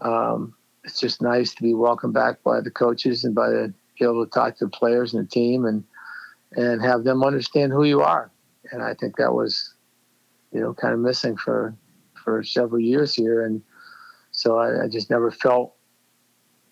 Um, 0.00 0.54
it's 0.84 0.98
just 0.98 1.22
nice 1.22 1.54
to 1.54 1.62
be 1.62 1.74
welcomed 1.74 2.14
back 2.14 2.42
by 2.42 2.60
the 2.60 2.70
coaches 2.70 3.22
and 3.22 3.36
by 3.36 3.48
the 3.50 3.72
be 3.98 4.04
able 4.04 4.24
to 4.24 4.30
talk 4.30 4.56
to 4.56 4.64
the 4.64 4.70
players 4.70 5.14
and 5.14 5.24
the 5.24 5.30
team 5.30 5.64
and 5.64 5.84
and 6.56 6.82
have 6.82 7.04
them 7.04 7.22
understand 7.22 7.72
who 7.72 7.84
you 7.84 8.00
are 8.00 8.30
and 8.72 8.82
I 8.82 8.94
think 8.94 9.16
that 9.16 9.32
was, 9.32 9.74
you 10.52 10.60
know, 10.60 10.74
kind 10.74 10.94
of 10.94 11.00
missing 11.00 11.36
for 11.36 11.74
for 12.14 12.42
several 12.42 12.80
years 12.80 13.14
here, 13.14 13.44
and 13.44 13.62
so 14.30 14.58
I, 14.58 14.84
I 14.84 14.88
just 14.88 15.10
never 15.10 15.30
felt 15.30 15.74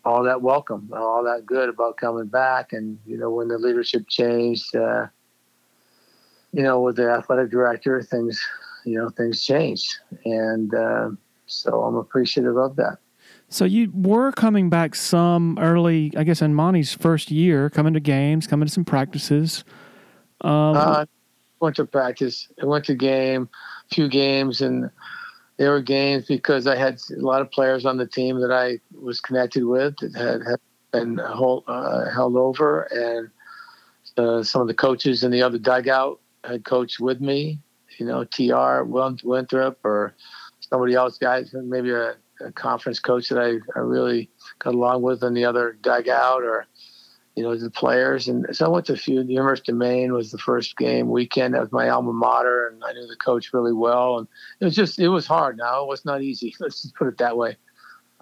all 0.04 0.24
that 0.24 0.40
welcome, 0.40 0.90
all 0.94 1.24
that 1.24 1.44
good 1.44 1.68
about 1.68 1.96
coming 1.96 2.26
back. 2.26 2.72
And 2.72 2.98
you 3.06 3.18
know, 3.18 3.30
when 3.30 3.48
the 3.48 3.58
leadership 3.58 4.08
changed, 4.08 4.74
uh, 4.74 5.06
you 6.52 6.62
know, 6.62 6.80
with 6.80 6.96
the 6.96 7.10
athletic 7.10 7.50
director, 7.50 8.02
things, 8.02 8.40
you 8.84 8.96
know, 8.96 9.10
things 9.10 9.44
changed, 9.44 9.92
and 10.24 10.74
uh, 10.74 11.10
so 11.46 11.82
I'm 11.82 11.96
appreciative 11.96 12.56
of 12.56 12.76
that. 12.76 12.98
So 13.48 13.64
you 13.64 13.90
were 13.92 14.30
coming 14.30 14.70
back 14.70 14.94
some 14.94 15.58
early, 15.60 16.12
I 16.16 16.22
guess, 16.22 16.40
in 16.40 16.54
Monte's 16.54 16.94
first 16.94 17.32
year, 17.32 17.68
coming 17.68 17.94
to 17.94 18.00
games, 18.00 18.46
coming 18.46 18.68
to 18.68 18.72
some 18.72 18.84
practices. 18.84 19.64
Um, 20.42 20.76
uh, 20.76 21.04
went 21.60 21.76
to 21.76 21.84
practice. 21.84 22.48
I 22.60 22.66
went 22.66 22.84
to 22.86 22.94
game, 22.94 23.48
a 23.90 23.94
few 23.94 24.08
games, 24.08 24.60
and 24.60 24.90
they 25.58 25.68
were 25.68 25.82
games 25.82 26.26
because 26.26 26.66
I 26.66 26.76
had 26.76 27.00
a 27.16 27.20
lot 27.20 27.42
of 27.42 27.50
players 27.50 27.84
on 27.84 27.98
the 27.98 28.06
team 28.06 28.40
that 28.40 28.50
I 28.50 28.80
was 28.98 29.20
connected 29.20 29.64
with 29.64 29.96
that 29.98 30.14
had, 30.16 30.42
had 30.42 30.60
been 30.92 31.18
hold, 31.18 31.64
uh, 31.66 32.10
held 32.10 32.36
over, 32.36 32.82
and 32.84 33.30
uh, 34.16 34.42
some 34.42 34.62
of 34.62 34.68
the 34.68 34.74
coaches 34.74 35.22
in 35.22 35.30
the 35.30 35.42
other 35.42 35.58
dugout 35.58 36.20
had 36.44 36.64
coached 36.64 36.98
with 36.98 37.20
me. 37.20 37.60
You 37.98 38.06
know, 38.06 38.24
Tr 38.24 38.82
Winthrop 39.24 39.78
or 39.84 40.14
somebody 40.60 40.94
else, 40.94 41.18
guys, 41.18 41.50
maybe 41.52 41.90
a, 41.90 42.14
a 42.40 42.52
conference 42.52 42.98
coach 42.98 43.28
that 43.28 43.38
I, 43.38 43.58
I 43.78 43.82
really 43.82 44.30
got 44.58 44.74
along 44.74 45.02
with 45.02 45.22
in 45.22 45.34
the 45.34 45.44
other 45.44 45.76
dugout, 45.82 46.42
or 46.42 46.66
you 47.36 47.42
know, 47.42 47.56
the 47.56 47.70
players. 47.70 48.28
And 48.28 48.46
so 48.52 48.66
I 48.66 48.68
went 48.68 48.86
to 48.86 48.94
a 48.94 48.96
few. 48.96 49.22
The 49.22 49.32
University 49.32 49.72
of 49.72 49.78
Maine 49.78 50.12
was 50.12 50.30
the 50.30 50.38
first 50.38 50.76
game 50.76 51.08
weekend. 51.08 51.54
That 51.54 51.60
was 51.60 51.72
my 51.72 51.88
alma 51.88 52.12
mater, 52.12 52.68
and 52.68 52.82
I 52.84 52.92
knew 52.92 53.06
the 53.06 53.16
coach 53.16 53.52
really 53.52 53.72
well. 53.72 54.18
And 54.18 54.28
it 54.60 54.64
was 54.64 54.74
just, 54.74 54.98
it 54.98 55.08
was 55.08 55.26
hard. 55.26 55.56
Now 55.56 55.82
it 55.82 55.88
was 55.88 56.04
not 56.04 56.22
easy. 56.22 56.54
Let's 56.60 56.82
just 56.82 56.94
put 56.94 57.08
it 57.08 57.18
that 57.18 57.36
way. 57.36 57.56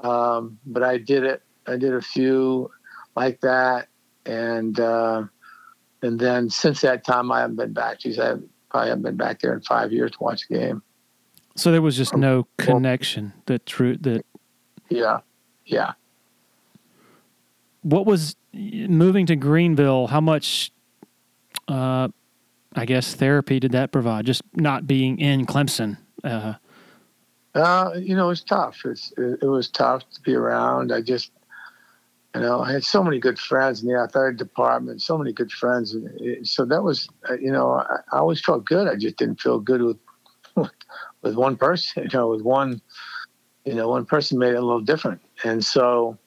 Um, 0.02 0.58
but 0.66 0.82
I 0.82 0.98
did 0.98 1.24
it. 1.24 1.42
I 1.66 1.76
did 1.76 1.94
a 1.94 2.00
few 2.00 2.70
like 3.16 3.40
that, 3.40 3.88
and 4.24 4.78
uh, 4.78 5.24
and 6.02 6.18
then 6.18 6.50
since 6.50 6.80
that 6.82 7.04
time, 7.04 7.32
I 7.32 7.40
haven't 7.40 7.56
been 7.56 7.72
back. 7.72 8.00
Geez, 8.00 8.18
I 8.18 8.36
probably 8.70 8.88
haven't 8.88 9.02
been 9.02 9.16
back 9.16 9.40
there 9.40 9.52
in 9.52 9.60
five 9.62 9.92
years 9.92 10.12
to 10.12 10.18
watch 10.20 10.46
a 10.48 10.54
game. 10.54 10.82
So 11.56 11.72
there 11.72 11.82
was 11.82 11.96
just 11.96 12.16
no 12.16 12.46
connection 12.56 13.32
that 13.46 13.66
true 13.66 13.96
that. 13.98 14.24
Yeah, 14.88 15.20
yeah. 15.64 15.92
What 17.82 18.06
was 18.06 18.36
moving 18.52 19.26
to 19.26 19.36
Greenville, 19.36 20.06
how 20.06 20.20
much, 20.20 20.72
uh, 21.68 22.08
I 22.74 22.84
guess, 22.84 23.14
therapy 23.14 23.60
did 23.60 23.72
that 23.72 23.92
provide? 23.92 24.26
Just 24.26 24.42
not 24.54 24.86
being 24.86 25.18
in 25.18 25.46
Clemson. 25.46 25.98
Uh, 26.24 26.54
uh, 27.54 27.92
you 27.96 28.14
know, 28.14 28.30
it's 28.30 28.42
tough. 28.42 28.82
It's, 28.84 29.12
it, 29.16 29.40
it, 29.42 29.46
was 29.46 29.68
tough 29.68 30.08
to 30.10 30.20
be 30.20 30.34
around. 30.34 30.92
I 30.92 31.00
just, 31.00 31.32
you 32.34 32.42
know, 32.42 32.60
I 32.60 32.72
had 32.72 32.84
so 32.84 33.02
many 33.02 33.18
good 33.18 33.38
friends 33.38 33.82
in 33.82 33.88
the 33.88 33.98
athletic 33.98 34.36
department, 34.36 35.02
so 35.02 35.16
many 35.16 35.32
good 35.32 35.50
friends. 35.50 35.96
So 36.44 36.64
that 36.66 36.82
was, 36.82 37.08
uh, 37.28 37.34
you 37.34 37.50
know, 37.50 37.72
I, 37.72 37.96
I 38.12 38.18
always 38.18 38.40
felt 38.40 38.64
good. 38.64 38.86
I 38.86 38.96
just 38.96 39.16
didn't 39.16 39.40
feel 39.40 39.58
good 39.58 39.82
with, 39.82 39.98
with 41.22 41.34
one 41.34 41.56
person, 41.56 42.04
you 42.04 42.10
know, 42.12 42.28
with 42.28 42.42
one, 42.42 42.80
you 43.64 43.74
know, 43.74 43.88
one 43.88 44.04
person 44.04 44.38
made 44.38 44.52
it 44.52 44.56
a 44.56 44.60
little 44.60 44.80
different. 44.80 45.20
And 45.42 45.64
so, 45.64 46.18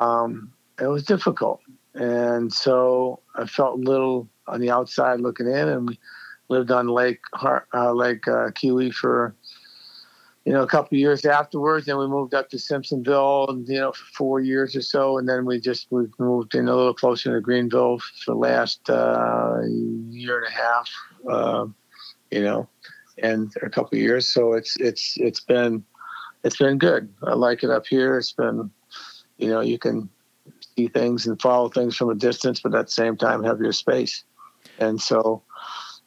um, 0.00 0.53
it 0.80 0.86
was 0.86 1.04
difficult. 1.04 1.60
And 1.94 2.52
so 2.52 3.20
I 3.36 3.46
felt 3.46 3.78
a 3.78 3.82
little 3.82 4.28
on 4.46 4.60
the 4.60 4.70
outside 4.70 5.20
looking 5.20 5.46
in, 5.46 5.68
and 5.68 5.88
we 5.88 5.98
lived 6.48 6.70
on 6.70 6.88
Lake 6.88 7.20
uh, 7.42 7.92
Lake 7.92 8.26
uh, 8.26 8.50
Keowee 8.50 8.92
for 8.92 9.34
you 10.44 10.52
know, 10.52 10.62
a 10.62 10.66
couple 10.66 10.98
years 10.98 11.24
afterwards. 11.24 11.86
Then 11.86 11.98
we 11.98 12.06
moved 12.06 12.34
up 12.34 12.50
to 12.50 12.56
Simpsonville, 12.56 13.48
and 13.48 13.66
you 13.66 13.80
know, 13.80 13.92
for 13.92 14.04
four 14.14 14.40
years 14.40 14.76
or 14.76 14.82
so, 14.82 15.16
and 15.18 15.28
then 15.28 15.46
we 15.46 15.58
just 15.58 15.86
we 15.90 16.06
moved 16.18 16.54
in 16.54 16.68
a 16.68 16.76
little 16.76 16.94
closer 16.94 17.34
to 17.34 17.40
Greenville 17.40 17.98
for 17.98 18.32
the 18.32 18.34
last 18.34 18.88
uh, 18.90 19.60
year 20.10 20.38
and 20.38 20.46
a 20.46 20.50
half. 20.50 20.90
Uh, 21.28 21.66
you 22.30 22.42
know, 22.42 22.68
and 23.22 23.52
a 23.62 23.70
couple 23.70 23.96
years. 23.96 24.28
So 24.28 24.52
it's 24.52 24.76
it's 24.80 25.16
it's 25.16 25.40
been 25.40 25.84
it's 26.42 26.58
been 26.58 26.78
good. 26.78 27.12
I 27.22 27.34
like 27.34 27.62
it 27.62 27.70
up 27.70 27.86
here. 27.86 28.18
It's 28.18 28.32
been, 28.32 28.70
you 29.38 29.48
know, 29.48 29.60
you 29.60 29.78
can 29.78 30.10
see 30.76 30.88
things 30.88 31.26
and 31.26 31.40
follow 31.40 31.68
things 31.68 31.96
from 31.96 32.10
a 32.10 32.14
distance, 32.14 32.60
but 32.60 32.74
at 32.74 32.86
the 32.86 32.92
same 32.92 33.16
time 33.16 33.42
have 33.44 33.60
your 33.60 33.72
space. 33.72 34.24
And 34.78 35.00
so 35.00 35.42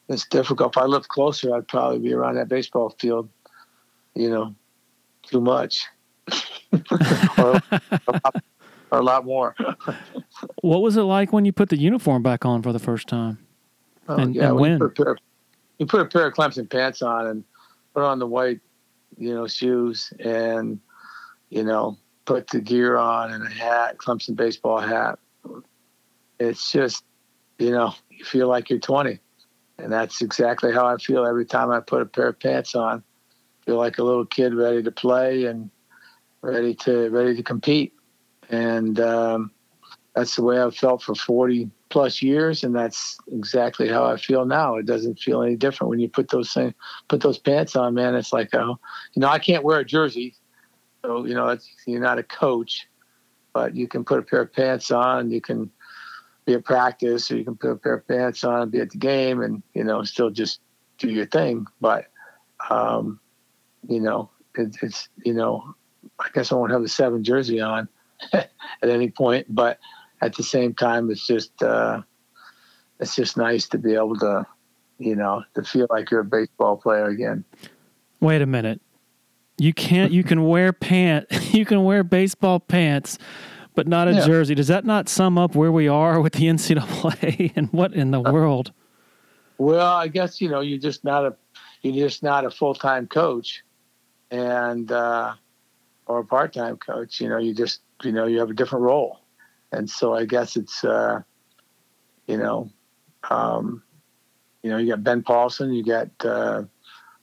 it's 0.10 0.28
difficult. 0.28 0.76
If 0.76 0.82
I 0.82 0.86
lived 0.86 1.08
closer, 1.08 1.56
I'd 1.56 1.68
probably 1.68 2.00
be 2.00 2.14
around 2.14 2.36
that 2.36 2.48
baseball 2.48 2.96
field, 3.00 3.30
you 4.16 4.30
know, 4.30 4.56
too 5.24 5.42
much. 5.42 5.86
or, 7.38 7.62
or, 8.92 9.00
a 9.00 9.02
lot 9.02 9.26
more. 9.26 9.56
what 10.62 10.82
was 10.82 10.98
it 10.98 11.02
like 11.02 11.34
when 11.34 11.46
you 11.46 11.52
put 11.52 11.70
the 11.70 11.78
uniform 11.78 12.24
back 12.24 12.46
on 12.46 12.62
for 12.62 12.72
the 12.74 12.80
first 12.80 13.08
time? 13.08 13.38
Oh, 14.08 14.16
and, 14.16 14.36
yeah, 14.36 14.48
and 14.48 14.58
when? 14.58 14.72
You 14.80 14.90
put, 14.90 15.08
of, 15.08 15.18
you 15.78 15.86
put, 15.86 16.02
a 16.02 16.06
pair 16.06 16.28
of 16.28 16.34
Clemson 16.34 16.70
pants 16.70 17.02
on 17.02 17.28
and 17.28 17.44
put 17.94 18.04
on 18.04 18.20
the 18.20 18.28
white, 18.28 18.62
you 19.18 19.34
know, 19.34 19.48
shoes 19.48 20.14
and, 20.20 20.80
you 21.50 21.64
know, 21.64 21.98
put 22.28 22.48
the 22.50 22.60
gear 22.60 22.98
on 22.98 23.32
and 23.32 23.44
a 23.44 23.50
hat, 23.50 23.98
Clemson 23.98 24.36
baseball 24.36 24.80
hat. 24.80 25.18
It's 26.40 26.72
just, 26.72 27.04
you 27.58 27.72
know, 27.72 27.96
you 28.12 28.24
feel 28.26 28.48
like 28.48 28.70
you're 28.70 28.80
20. 28.80 29.20
And 29.80 29.92
that's 29.92 30.22
exactly 30.22 30.72
how 30.74 30.86
I 30.86 30.98
feel 30.98 31.26
every 31.26 31.46
time 31.46 31.72
I 31.72 31.80
put 31.80 32.02
a 32.02 32.06
pair 32.06 32.28
of 32.28 32.40
pants 32.40 32.76
on. 32.76 33.02
I 33.62 33.66
feel 33.66 33.78
like 33.78 33.98
a 33.98 34.04
little 34.04 34.26
kid 34.26 34.54
ready 34.54 34.84
to 34.84 34.92
play 34.92 35.46
and 35.46 35.72
ready 36.42 36.76
to 36.76 37.10
ready 37.10 37.36
to 37.36 37.44
compete. 37.44 37.94
And 38.50 39.00
um, 39.00 39.52
that's 40.16 40.36
the 40.36 40.44
way 40.44 40.60
I've 40.60 40.76
felt 40.76 41.04
for 41.04 41.16
40 41.16 41.70
plus 41.90 42.22
years, 42.22 42.64
and 42.64 42.76
that's 42.76 43.18
exactly 43.32 43.88
how 43.88 44.06
I 44.06 44.18
feel 44.18 44.46
now. 44.46 44.76
It 44.76 44.86
doesn't 44.86 45.20
feel 45.20 45.42
any 45.42 45.56
different 45.56 45.90
when 45.90 46.00
you 46.00 46.10
put 46.10 46.30
those 46.30 46.52
things, 46.52 46.74
put 47.08 47.22
those 47.22 47.38
pants 47.38 47.76
on, 47.76 47.94
man. 47.94 48.16
It's 48.16 48.34
like, 48.34 48.54
oh, 48.54 48.80
you 49.14 49.22
know, 49.22 49.30
I 49.30 49.40
can't 49.40 49.64
wear 49.64 49.80
a 49.80 49.86
jersey, 49.86 50.36
so 51.08 51.26
you 51.26 51.34
know, 51.34 51.58
you're 51.86 52.02
not 52.02 52.20
a 52.20 52.24
coach, 52.24 52.86
but 53.54 53.74
you 53.76 53.88
can 53.88 54.04
put 54.04 54.20
a 54.20 54.22
pair 54.22 54.42
of 54.42 54.52
pants 54.52 54.92
on. 54.92 55.32
You 55.32 55.40
can 55.40 55.72
be 56.46 56.54
at 56.54 56.66
practice, 56.66 57.32
or 57.32 57.38
you 57.38 57.46
can 57.46 57.56
put 57.56 57.72
a 57.72 57.76
pair 57.78 57.94
of 57.94 58.08
pants 58.08 58.44
on 58.44 58.64
and 58.64 58.72
be 58.72 58.82
at 58.82 58.90
the 58.90 58.98
game, 58.98 59.42
and 59.42 59.64
you 59.74 59.86
know, 59.86 60.04
still 60.04 60.30
just 60.30 60.60
do 60.98 61.10
your 61.10 61.26
thing. 61.26 61.66
But, 61.80 62.08
um, 62.70 63.22
you 63.88 64.02
know, 64.02 64.30
it, 64.56 64.76
it's 64.82 65.08
you 65.24 65.34
know, 65.34 65.76
I 66.20 66.28
guess 66.34 66.52
I 66.52 66.56
won't 66.56 66.74
have 66.74 66.82
the 66.82 66.90
seven 66.90 67.24
jersey 67.24 67.62
on 67.62 67.88
at 68.34 68.50
any 68.82 69.10
point, 69.10 69.48
but 69.50 69.80
at 70.22 70.36
the 70.36 70.44
same 70.44 70.74
time, 70.74 71.10
it's 71.10 71.26
just 71.26 71.64
uh, 71.64 72.02
it's 73.00 73.16
just 73.16 73.38
nice 73.38 73.70
to 73.70 73.78
be 73.78 73.94
able 73.94 74.18
to, 74.18 74.46
you 75.00 75.16
know, 75.16 75.46
to 75.56 75.64
feel 75.64 75.88
like 75.90 76.12
you're 76.12 76.20
a 76.20 76.26
baseball 76.26 76.76
player 76.76 77.06
again. 77.06 77.46
Wait 78.20 78.42
a 78.42 78.46
minute. 78.46 78.82
You 79.58 79.74
can't. 79.74 80.12
You 80.12 80.24
can 80.24 80.44
wear 80.46 80.74
pant. 80.74 81.28
You 81.58 81.66
can 81.66 81.84
wear 81.84 82.04
baseball 82.04 82.60
pants 82.60 83.18
but 83.78 83.88
not 83.88 84.08
a 84.08 84.14
yeah. 84.14 84.26
jersey. 84.26 84.56
Does 84.56 84.70
that 84.70 84.86
not 84.86 85.08
sum 85.08 85.38
up 85.38 85.54
where 85.54 85.72
we 85.72 85.88
are 85.88 86.20
with 86.20 86.34
the 86.34 86.46
NCAA 86.46 87.54
and 87.56 87.72
what 87.72 87.94
in 87.94 88.10
the 88.10 88.20
uh, 88.20 88.32
world? 88.32 88.74
Well, 89.60 89.96
I 89.96 90.08
guess 90.08 90.42
you 90.42 90.50
know 90.50 90.62
you're 90.62 90.80
just 90.80 91.04
not 91.04 91.26
a 91.26 91.36
you're 91.84 92.08
just 92.08 92.24
not 92.24 92.44
a 92.44 92.50
full 92.50 92.74
time 92.74 93.08
coach, 93.08 93.64
and 94.32 94.92
uh, 94.92 95.36
or 96.08 96.20
a 96.20 96.26
part 96.26 96.54
time 96.54 96.78
coach. 96.78 97.22
You 97.22 97.30
know, 97.30 97.38
you 97.38 97.54
just 97.54 97.82
you 98.04 98.12
know 98.12 98.26
you 98.26 98.40
have 98.40 98.50
a 98.50 98.54
different 98.54 98.84
role, 98.84 99.20
and 99.72 99.88
so 99.88 100.16
I 100.16 100.26
guess 100.26 100.58
it's 100.58 100.84
uh, 100.84 101.22
you 102.26 102.38
know, 102.38 102.72
um, 103.30 103.84
you 104.64 104.72
know 104.72 104.78
you 104.78 104.90
got 104.90 105.04
Ben 105.04 105.22
Paulsen, 105.22 105.76
you 105.76 105.84
got 105.84 106.10
uh, 106.26 106.64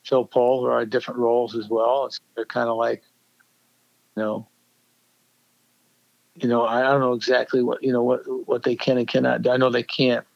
Phil 0.05 0.25
Pohl, 0.25 0.61
who 0.61 0.67
are 0.67 0.85
different 0.85 1.21
roles 1.21 1.57
as 1.57 1.69
well. 1.69 2.07
It's, 2.07 2.21
they're 2.35 2.45
kind 2.45 2.69
of 2.69 2.77
like 2.77 3.03
you 4.17 4.23
know 4.23 4.49
you 6.37 6.49
know, 6.49 6.65
I 6.65 6.83
don't 6.83 7.01
know 7.01 7.13
exactly 7.13 7.63
what 7.63 7.83
you 7.83 7.93
know 7.93 8.03
what 8.03 8.23
what 8.47 8.63
they 8.65 8.75
can 8.75 8.99
and 8.99 9.07
cannot 9.07 9.43
do. 9.43 9.51
I 9.51 9.57
know 9.57 9.71
they 9.71 9.83
can't, 9.83 10.27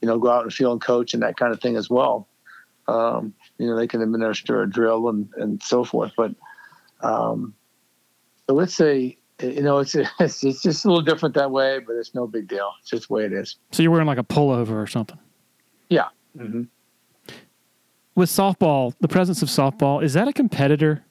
you 0.00 0.08
know, 0.08 0.18
go 0.18 0.30
out 0.30 0.44
and 0.44 0.52
field 0.52 0.72
and 0.72 0.80
coach 0.80 1.14
and 1.14 1.22
that 1.22 1.36
kind 1.36 1.52
of 1.52 1.60
thing 1.60 1.76
as 1.76 1.90
well. 1.90 2.26
Um, 2.88 3.34
you 3.58 3.66
know, 3.66 3.76
they 3.76 3.86
can 3.86 4.02
administer 4.02 4.62
a 4.62 4.68
drill 4.68 5.08
and 5.08 5.28
and 5.36 5.62
so 5.62 5.84
forth. 5.84 6.12
But 6.16 6.34
um, 7.02 7.54
so 8.46 8.54
let's 8.54 8.74
say 8.74 9.18
you 9.42 9.62
know 9.62 9.78
it's 9.78 9.94
it's 10.20 10.42
it's 10.42 10.62
just 10.62 10.84
a 10.84 10.88
little 10.88 11.02
different 11.02 11.34
that 11.34 11.50
way, 11.50 11.80
but 11.80 11.96
it's 11.96 12.14
no 12.14 12.26
big 12.26 12.48
deal. 12.48 12.72
It's 12.80 12.90
just 12.90 13.08
the 13.08 13.14
way 13.14 13.24
it 13.24 13.32
is. 13.32 13.56
So 13.72 13.82
you're 13.82 13.92
wearing 13.92 14.06
like 14.06 14.18
a 14.18 14.24
pullover 14.24 14.82
or 14.82 14.86
something. 14.86 15.18
Yeah. 15.90 16.08
Mm-hmm. 16.36 16.62
With 18.14 18.28
softball, 18.28 18.94
the 19.00 19.08
presence 19.08 19.42
of 19.42 19.48
softball 19.48 20.02
is 20.02 20.12
that 20.14 20.28
a 20.28 20.32
competitor 20.32 21.04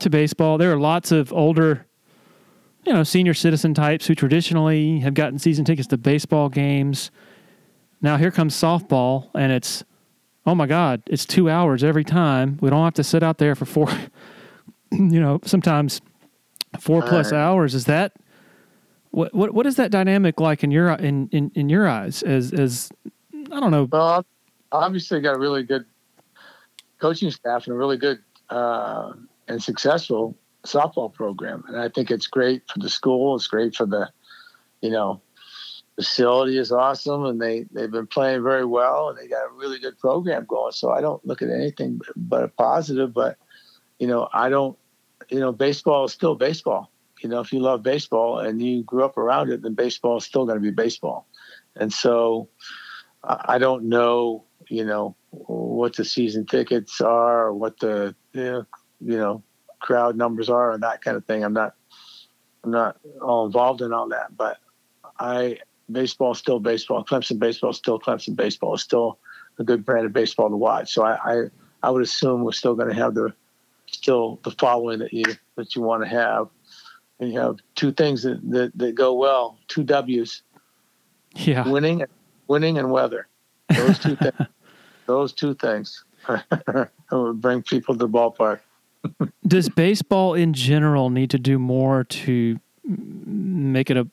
to 0.00 0.10
baseball? 0.10 0.58
There 0.58 0.72
are 0.72 0.78
lots 0.78 1.10
of 1.12 1.32
older 1.32 1.86
you 2.86 2.92
know, 2.92 3.02
senior 3.02 3.34
citizen 3.34 3.74
types 3.74 4.06
who 4.06 4.14
traditionally 4.14 5.00
have 5.00 5.14
gotten 5.14 5.38
season 5.38 5.64
tickets 5.64 5.88
to 5.88 5.96
baseball 5.96 6.48
games. 6.48 7.10
Now 8.00 8.16
here 8.16 8.30
comes 8.30 8.54
softball, 8.54 9.30
and 9.34 9.50
it's, 9.50 9.84
oh 10.44 10.54
my 10.54 10.66
God, 10.66 11.02
it's 11.06 11.24
two 11.24 11.48
hours 11.48 11.82
every 11.82 12.04
time. 12.04 12.58
We 12.60 12.70
don't 12.70 12.84
have 12.84 12.94
to 12.94 13.04
sit 13.04 13.22
out 13.22 13.38
there 13.38 13.54
for 13.54 13.64
four, 13.64 13.88
you 14.92 15.20
know, 15.20 15.40
sometimes 15.44 16.00
four 16.78 17.02
plus 17.02 17.32
hours. 17.32 17.74
Is 17.74 17.86
that 17.86 18.12
what 19.10 19.32
what 19.34 19.54
what 19.54 19.66
is 19.66 19.76
that 19.76 19.90
dynamic 19.90 20.40
like 20.40 20.62
in 20.62 20.70
your 20.70 20.90
in 20.90 21.28
in, 21.28 21.50
in 21.54 21.68
your 21.68 21.88
eyes? 21.88 22.22
As 22.22 22.52
as 22.52 22.90
I 23.52 23.60
don't 23.60 23.70
know. 23.70 23.88
Well, 23.90 24.26
obviously 24.74 25.20
got 25.20 25.36
a 25.36 25.38
really 25.38 25.62
good 25.62 25.84
coaching 27.00 27.30
staff 27.30 27.66
and 27.66 27.74
a 27.74 27.78
really 27.78 27.96
good 27.96 28.18
uh, 28.50 29.12
and 29.48 29.62
successful 29.62 30.36
softball 30.66 31.12
program, 31.12 31.64
and 31.68 31.78
I 31.78 31.88
think 31.88 32.10
it's 32.10 32.26
great 32.26 32.62
for 32.70 32.78
the 32.78 32.88
school. 32.88 33.36
It's 33.36 33.46
great 33.46 33.74
for 33.74 33.86
the, 33.86 34.10
you 34.80 34.90
know, 34.90 35.20
facility 35.96 36.58
is 36.58 36.72
awesome, 36.72 37.24
and 37.24 37.40
they 37.40 37.66
they've 37.72 37.90
been 37.90 38.06
playing 38.06 38.42
very 38.42 38.64
well, 38.64 39.08
and 39.08 39.18
they 39.18 39.28
got 39.28 39.46
a 39.46 39.54
really 39.54 39.78
good 39.78 39.98
program 39.98 40.46
going. 40.46 40.72
So 40.72 40.90
I 40.90 41.00
don't 41.00 41.24
look 41.26 41.42
at 41.42 41.50
anything 41.50 42.00
but 42.16 42.44
a 42.44 42.48
positive. 42.48 43.12
But 43.14 43.36
you 43.98 44.06
know, 44.06 44.28
I 44.32 44.48
don't, 44.48 44.76
you 45.30 45.40
know, 45.40 45.52
baseball 45.52 46.04
is 46.04 46.12
still 46.12 46.34
baseball. 46.34 46.90
You 47.22 47.28
know, 47.28 47.40
if 47.40 47.52
you 47.52 47.60
love 47.60 47.82
baseball 47.82 48.40
and 48.40 48.60
you 48.60 48.82
grew 48.82 49.04
up 49.04 49.16
around 49.16 49.50
it, 49.50 49.62
then 49.62 49.74
baseball 49.74 50.18
is 50.18 50.24
still 50.24 50.44
going 50.44 50.56
to 50.56 50.62
be 50.62 50.70
baseball. 50.70 51.26
And 51.76 51.92
so 51.92 52.48
I 53.26 53.58
don't 53.58 53.84
know, 53.84 54.44
you 54.68 54.84
know, 54.84 55.16
what 55.30 55.96
the 55.96 56.04
season 56.04 56.46
tickets 56.46 57.00
are 57.00 57.46
or 57.46 57.54
what 57.54 57.78
the, 57.80 58.14
you 58.32 58.44
know, 58.44 58.66
you 59.00 59.16
know 59.16 59.42
crowd 59.84 60.16
numbers 60.16 60.48
are 60.48 60.72
and 60.72 60.82
that 60.82 61.02
kind 61.02 61.16
of 61.16 61.24
thing. 61.26 61.44
I'm 61.44 61.52
not 61.52 61.74
I'm 62.64 62.70
not 62.70 62.96
all 63.20 63.46
involved 63.46 63.82
in 63.82 63.92
all 63.92 64.08
that, 64.08 64.36
but 64.36 64.58
I 65.18 65.58
baseball 65.92 66.32
is 66.32 66.38
still 66.38 66.58
baseball. 66.58 67.04
Clemson 67.04 67.38
baseball 67.38 67.70
is 67.70 67.76
still 67.76 68.00
Clemson 68.00 68.34
baseball. 68.34 68.74
It's 68.74 68.82
still 68.82 69.18
a 69.58 69.64
good 69.64 69.84
brand 69.84 70.06
of 70.06 70.12
baseball 70.12 70.48
to 70.48 70.56
watch. 70.56 70.92
So 70.92 71.04
I 71.04 71.18
I, 71.24 71.44
I 71.82 71.90
would 71.90 72.02
assume 72.02 72.44
we're 72.44 72.52
still 72.52 72.74
going 72.74 72.88
to 72.88 72.94
have 72.94 73.14
the 73.14 73.34
still 73.86 74.40
the 74.42 74.50
following 74.52 75.00
that 75.00 75.12
you 75.12 75.24
that 75.56 75.76
you 75.76 75.82
want 75.82 76.02
to 76.02 76.08
have. 76.08 76.48
And 77.20 77.32
you 77.32 77.38
have 77.38 77.58
two 77.76 77.92
things 77.92 78.24
that, 78.24 78.40
that, 78.50 78.76
that 78.76 78.96
go 78.96 79.14
well, 79.14 79.56
two 79.68 79.84
W's. 79.84 80.42
Yeah. 81.36 81.68
Winning 81.68 82.04
winning 82.48 82.78
and 82.78 82.90
weather. 82.90 83.28
Those 83.68 83.98
two 83.98 84.16
things. 84.16 84.34
Those 85.06 85.32
two 85.32 85.54
things 85.54 86.04
would 87.10 87.40
bring 87.40 87.62
people 87.62 87.94
to 87.94 87.98
the 87.98 88.08
ballpark. 88.08 88.60
Does 89.46 89.68
baseball 89.68 90.34
in 90.34 90.52
general 90.52 91.10
need 91.10 91.30
to 91.30 91.38
do 91.38 91.58
more 91.58 92.04
to 92.04 92.58
make 92.84 93.90
it 93.90 93.96
a 93.96 94.08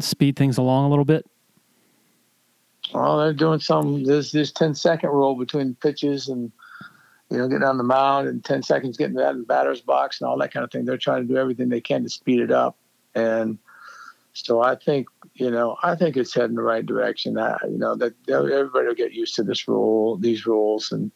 speed 0.00 0.36
things 0.36 0.58
along 0.58 0.86
a 0.86 0.88
little 0.88 1.04
bit? 1.04 1.26
Well, 2.92 3.18
they're 3.18 3.32
doing 3.32 3.60
some. 3.60 4.04
There's 4.04 4.32
this 4.32 4.50
10 4.52 4.74
second 4.74 5.10
rule 5.10 5.36
between 5.36 5.76
pitches 5.76 6.28
and 6.28 6.50
you 7.30 7.38
know 7.38 7.46
getting 7.46 7.62
on 7.62 7.78
the 7.78 7.84
mound 7.84 8.26
and 8.26 8.44
10 8.44 8.62
seconds 8.64 8.96
getting 8.96 9.16
that 9.16 9.30
in 9.30 9.40
the 9.40 9.46
batter's 9.46 9.80
box 9.80 10.20
and 10.20 10.28
all 10.28 10.36
that 10.38 10.52
kind 10.52 10.64
of 10.64 10.72
thing. 10.72 10.84
They're 10.84 10.96
trying 10.96 11.22
to 11.22 11.28
do 11.28 11.38
everything 11.38 11.68
they 11.68 11.80
can 11.80 12.02
to 12.02 12.08
speed 12.08 12.40
it 12.40 12.50
up, 12.50 12.76
and 13.14 13.58
so 14.44 14.62
I 14.62 14.76
think 14.76 15.08
you 15.34 15.50
know 15.50 15.76
I 15.82 15.94
think 15.94 16.16
it's 16.16 16.34
heading 16.34 16.56
the 16.56 16.62
right 16.62 16.84
direction. 16.84 17.38
I, 17.38 17.56
you 17.64 17.78
know 17.78 17.94
that 17.96 18.14
everybody 18.28 18.86
will 18.86 18.94
get 18.94 19.12
used 19.12 19.34
to 19.36 19.42
this 19.42 19.68
rule, 19.68 20.16
these 20.16 20.46
rules, 20.46 20.92
and 20.92 21.10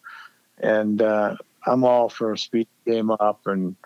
and 0.59 1.03
uh, 1.03 1.37
I'm 1.66 1.85
all 1.85 2.09
for 2.09 2.37
speed 2.37 2.68
game 2.87 3.11
up 3.11 3.47
and 3.47 3.77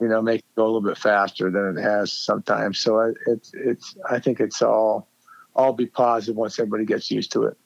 you 0.00 0.08
know 0.08 0.22
make 0.22 0.40
it 0.40 0.56
go 0.56 0.64
a 0.64 0.66
little 0.66 0.80
bit 0.80 0.98
faster 0.98 1.50
than 1.50 1.76
it 1.76 1.82
has 1.82 2.12
sometimes. 2.12 2.78
So 2.78 3.00
I, 3.00 3.10
it's 3.26 3.52
it's 3.54 3.96
I 4.08 4.18
think 4.18 4.40
it's 4.40 4.62
all 4.62 5.08
all 5.54 5.72
be 5.72 5.86
positive 5.86 6.36
once 6.36 6.58
everybody 6.58 6.84
gets 6.84 7.10
used 7.10 7.32
to 7.32 7.44
it. 7.44 7.56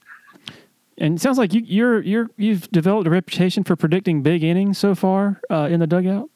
And 0.99 1.17
it 1.17 1.21
sounds 1.21 1.39
like 1.39 1.55
you, 1.55 1.63
you're 1.65 2.03
you're 2.03 2.31
you've 2.37 2.71
developed 2.71 3.07
a 3.07 3.11
reputation 3.11 3.65
for 3.65 3.77
predicting 3.77 4.23
big 4.23 4.43
innings 4.43 4.79
so 4.79 4.95
far 4.95 5.41
uh, 5.51 5.69
in 5.71 5.81
the 5.81 5.87
dugout. 5.87 6.29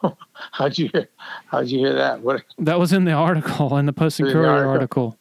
how'd 0.52 0.78
you 0.78 0.88
hear? 0.92 1.08
How'd 1.46 1.68
you 1.68 1.78
hear 1.78 1.94
that? 1.94 2.20
What? 2.20 2.44
That 2.58 2.78
was 2.78 2.92
in 2.92 3.04
the 3.04 3.12
article 3.12 3.76
in 3.76 3.86
the 3.86 3.92
Post 3.92 4.20
and 4.20 4.30
Courier 4.30 4.48
article. 4.48 4.70
article. 4.70 5.18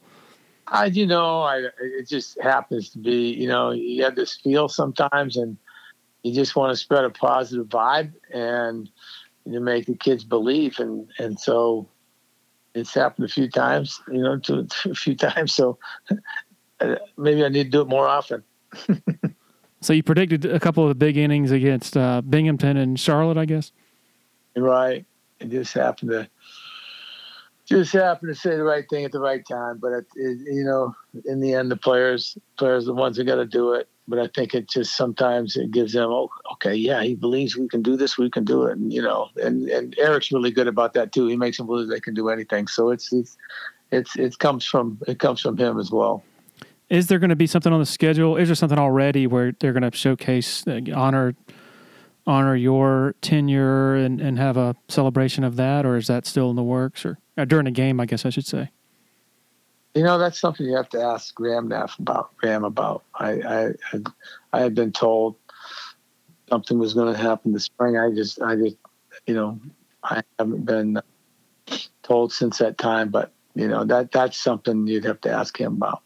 I, 0.67 0.85
you 0.85 1.05
know, 1.05 1.41
I 1.41 1.67
it 1.79 2.07
just 2.07 2.39
happens 2.41 2.89
to 2.89 2.99
be, 2.99 3.33
you 3.33 3.47
know, 3.47 3.71
you 3.71 4.03
have 4.03 4.15
this 4.15 4.35
feel 4.35 4.67
sometimes, 4.67 5.37
and 5.37 5.57
you 6.23 6.33
just 6.33 6.55
want 6.55 6.71
to 6.71 6.75
spread 6.75 7.05
a 7.05 7.09
positive 7.09 7.67
vibe 7.67 8.11
and 8.33 8.89
you 9.45 9.59
make 9.61 9.85
the 9.85 9.95
kids 9.95 10.23
believe, 10.23 10.79
and 10.79 11.09
and 11.19 11.39
so 11.39 11.87
it's 12.75 12.93
happened 12.93 13.25
a 13.25 13.31
few 13.31 13.49
times, 13.49 14.01
you 14.11 14.21
know, 14.21 14.37
to, 14.39 14.65
to 14.65 14.91
a 14.91 14.95
few 14.95 15.15
times. 15.15 15.53
So 15.53 15.79
maybe 17.17 17.43
I 17.43 17.49
need 17.49 17.63
to 17.63 17.69
do 17.69 17.81
it 17.81 17.87
more 17.87 18.07
often. 18.07 18.43
so 19.81 19.93
you 19.93 20.03
predicted 20.03 20.45
a 20.45 20.59
couple 20.59 20.83
of 20.83 20.89
the 20.89 20.95
big 20.95 21.17
innings 21.17 21.51
against 21.51 21.95
uh, 21.95 22.21
Binghamton 22.21 22.77
and 22.77 22.99
Charlotte, 22.99 23.37
I 23.37 23.45
guess. 23.45 23.71
Right. 24.57 25.05
It 25.39 25.49
just 25.49 25.73
happened 25.73 26.11
to 26.11 26.29
just 27.67 27.91
happened 27.91 28.33
to 28.33 28.39
say 28.39 28.55
the 28.55 28.63
right 28.63 28.85
thing 28.89 29.03
at 29.03 29.11
the 29.11 29.19
right 29.19 29.45
time. 29.45 29.77
But 29.77 29.91
it, 29.91 30.05
it, 30.15 30.37
you 30.45 30.63
know, 30.63 30.95
in 31.25 31.41
the 31.41 31.53
end, 31.53 31.69
the 31.69 31.75
players 31.75 32.37
players 32.57 32.85
are 32.85 32.87
the 32.87 32.93
ones 32.93 33.17
who 33.17 33.23
got 33.23 33.35
to 33.35 33.45
do 33.45 33.73
it. 33.73 33.87
But 34.07 34.19
I 34.19 34.29
think 34.33 34.53
it 34.53 34.69
just 34.69 34.95
sometimes 34.95 35.57
it 35.57 35.69
gives 35.71 35.91
them, 35.91 36.09
oh, 36.09 36.29
okay, 36.53 36.73
yeah, 36.73 37.03
he 37.03 37.13
believes 37.13 37.57
we 37.57 37.67
can 37.67 37.81
do 37.81 37.97
this, 37.97 38.17
we 38.17 38.29
can 38.29 38.45
do 38.45 38.63
it, 38.63 38.77
and 38.77 38.91
you 38.91 39.01
know, 39.01 39.27
and 39.35 39.67
and 39.69 39.97
Erik's 39.99 40.31
really 40.31 40.51
good 40.51 40.67
about 40.67 40.93
that 40.93 41.11
too. 41.11 41.27
He 41.27 41.35
makes 41.35 41.57
them 41.57 41.67
believe 41.67 41.89
they 41.89 41.99
can 41.99 42.13
do 42.13 42.29
anything. 42.29 42.67
So 42.67 42.89
it's 42.89 43.11
it's 43.11 43.35
it's 43.91 44.15
it 44.15 44.39
comes 44.39 44.65
from 44.65 44.99
it 45.07 45.19
comes 45.19 45.41
from 45.41 45.57
him 45.57 45.77
as 45.77 45.91
well. 45.91 46.23
Is 46.89 47.07
there 47.07 47.19
going 47.19 47.31
to 47.31 47.35
be 47.35 47.47
something 47.47 47.73
on 47.73 47.81
the 47.81 47.85
schedule? 47.85 48.37
Is 48.37 48.47
there 48.47 48.55
something 48.55 48.79
already 48.79 49.27
where 49.27 49.51
they're 49.59 49.73
going 49.73 49.89
to 49.89 49.95
showcase 49.95 50.65
uh, 50.67 50.79
honor 50.95 51.35
honor 52.27 52.55
your 52.55 53.15
tenure 53.21 53.95
and, 53.95 54.21
and 54.21 54.37
have 54.37 54.57
a 54.57 54.75
celebration 54.89 55.43
of 55.43 55.55
that, 55.55 55.85
or 55.85 55.95
is 55.95 56.07
that 56.07 56.27
still 56.27 56.49
in 56.49 56.55
the 56.55 56.63
works, 56.63 57.05
or, 57.05 57.17
uh, 57.37 57.45
during 57.45 57.65
a 57.65 57.71
game? 57.71 57.99
I 57.99 58.05
guess 58.05 58.25
I 58.25 58.29
should 58.29 58.45
say. 58.45 58.69
You 59.95 60.03
know, 60.03 60.19
that's 60.19 60.37
something 60.37 60.65
you 60.67 60.75
have 60.75 60.89
to 60.89 61.01
ask 61.01 61.33
Graham 61.33 61.69
Neff 61.69 61.97
about. 61.97 62.35
Graham 62.37 62.63
about. 62.63 63.03
I 63.15 63.71
I 63.93 63.99
I 64.53 64.59
had 64.59 64.75
been 64.75 64.91
told 64.91 65.37
something 66.49 66.77
was 66.77 66.93
going 66.93 67.13
to 67.13 67.19
happen 67.19 67.53
this 67.53 67.63
spring. 67.63 67.97
I 67.97 68.11
just 68.11 68.41
I 68.41 68.55
just 68.55 68.75
you 69.25 69.33
know 69.33 69.59
I 70.03 70.21
haven't 70.37 70.65
been 70.65 71.01
told 72.03 72.31
since 72.31 72.59
that 72.59 72.77
time, 72.77 73.09
but 73.09 73.31
you 73.55 73.67
know 73.67 73.85
that 73.85 74.11
that's 74.11 74.37
something 74.37 74.85
you'd 74.85 75.05
have 75.05 75.21
to 75.21 75.31
ask 75.31 75.59
him 75.59 75.73
about. 75.73 76.03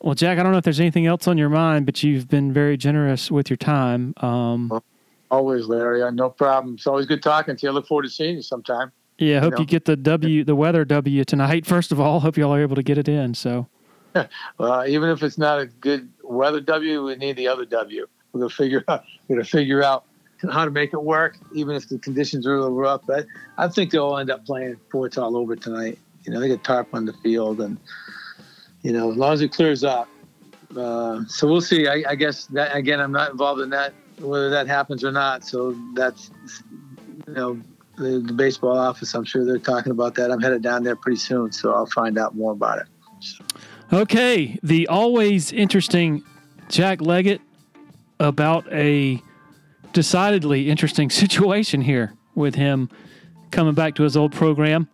Well, 0.00 0.14
Jack, 0.14 0.38
I 0.38 0.42
don't 0.42 0.52
know 0.52 0.58
if 0.58 0.64
there's 0.64 0.80
anything 0.80 1.06
else 1.06 1.26
on 1.26 1.38
your 1.38 1.48
mind, 1.48 1.86
but 1.86 2.02
you've 2.02 2.28
been 2.28 2.52
very 2.52 2.76
generous 2.76 3.30
with 3.30 3.48
your 3.48 3.56
time. 3.56 4.14
Um, 4.18 4.80
always, 5.30 5.66
Larry. 5.66 6.10
No 6.12 6.30
problem. 6.30 6.74
It's 6.74 6.86
always 6.86 7.06
good 7.06 7.22
talking 7.22 7.56
to 7.56 7.66
you. 7.66 7.70
I 7.70 7.72
look 7.72 7.86
forward 7.86 8.02
to 8.02 8.10
seeing 8.10 8.36
you 8.36 8.42
sometime. 8.42 8.92
Yeah, 9.18 9.38
I 9.38 9.40
hope 9.40 9.52
you, 9.52 9.56
know? 9.56 9.60
you 9.60 9.66
get 9.66 9.84
the 9.86 9.96
W, 9.96 10.44
the 10.44 10.54
weather 10.54 10.84
W 10.84 11.24
tonight. 11.24 11.64
First 11.66 11.92
of 11.92 12.00
all, 12.00 12.20
hope 12.20 12.36
you 12.36 12.44
all 12.44 12.54
are 12.54 12.60
able 12.60 12.76
to 12.76 12.82
get 12.82 12.98
it 12.98 13.08
in. 13.08 13.34
So, 13.34 13.66
well, 14.58 14.86
even 14.86 15.08
if 15.08 15.22
it's 15.22 15.38
not 15.38 15.58
a 15.58 15.66
good 15.66 16.10
weather 16.22 16.60
W, 16.60 17.06
we 17.06 17.16
need 17.16 17.36
the 17.36 17.48
other 17.48 17.64
W. 17.64 18.06
We're 18.32 18.40
gonna 18.40 18.50
figure 18.50 18.84
out. 18.88 19.04
We're 19.28 19.36
gonna 19.36 19.44
figure 19.44 19.82
out 19.82 20.04
how 20.52 20.66
to 20.66 20.70
make 20.70 20.92
it 20.92 21.02
work, 21.02 21.38
even 21.54 21.74
if 21.74 21.88
the 21.88 21.98
conditions 21.98 22.46
are 22.46 22.54
a 22.54 22.60
little 22.60 22.76
rough. 22.76 23.02
But 23.06 23.26
I 23.56 23.68
think 23.68 23.90
they'll 23.90 24.18
end 24.18 24.30
up 24.30 24.44
playing 24.44 24.76
it's 24.94 25.18
all 25.18 25.36
over 25.36 25.56
tonight. 25.56 25.98
You 26.24 26.32
know, 26.32 26.40
they 26.40 26.48
get 26.48 26.62
tarp 26.62 26.88
on 26.92 27.06
the 27.06 27.14
field 27.14 27.60
and 27.60 27.78
you 28.86 28.92
know, 28.92 29.10
as 29.10 29.16
long 29.16 29.32
as 29.32 29.40
it 29.40 29.50
clears 29.50 29.82
up. 29.82 30.08
Uh, 30.76 31.24
so 31.26 31.48
we'll 31.48 31.60
see. 31.60 31.88
I, 31.88 32.04
I, 32.08 32.14
guess 32.14 32.46
that 32.46 32.76
again, 32.76 33.00
I'm 33.00 33.10
not 33.10 33.32
involved 33.32 33.60
in 33.60 33.68
that, 33.70 33.92
whether 34.20 34.48
that 34.48 34.68
happens 34.68 35.02
or 35.02 35.10
not. 35.10 35.44
So 35.44 35.76
that's, 35.94 36.30
you 37.26 37.34
know, 37.34 37.60
the, 37.96 38.22
the, 38.24 38.32
baseball 38.32 38.78
office. 38.78 39.12
I'm 39.14 39.24
sure 39.24 39.44
they're 39.44 39.58
talking 39.58 39.90
about 39.90 40.14
that. 40.14 40.30
I'm 40.30 40.40
headed 40.40 40.62
down 40.62 40.84
there 40.84 40.94
pretty 40.94 41.18
soon, 41.18 41.50
so 41.50 41.74
I'll 41.74 41.86
find 41.86 42.16
out 42.16 42.36
more 42.36 42.52
about 42.52 42.78
it. 42.78 42.86
Okay, 43.92 44.56
the 44.62 44.86
always 44.86 45.52
interesting 45.52 46.22
Jack 46.68 47.00
Leggett 47.00 47.40
about 48.20 48.72
a 48.72 49.20
decidedly 49.94 50.70
interesting 50.70 51.10
situation 51.24 51.80
here 51.80 52.12
with 52.36 52.54
him 52.54 52.88
coming 53.50 53.74
back 53.74 53.96
to 53.96 54.04
his 54.04 54.16
old 54.16 54.30
program 54.30 54.88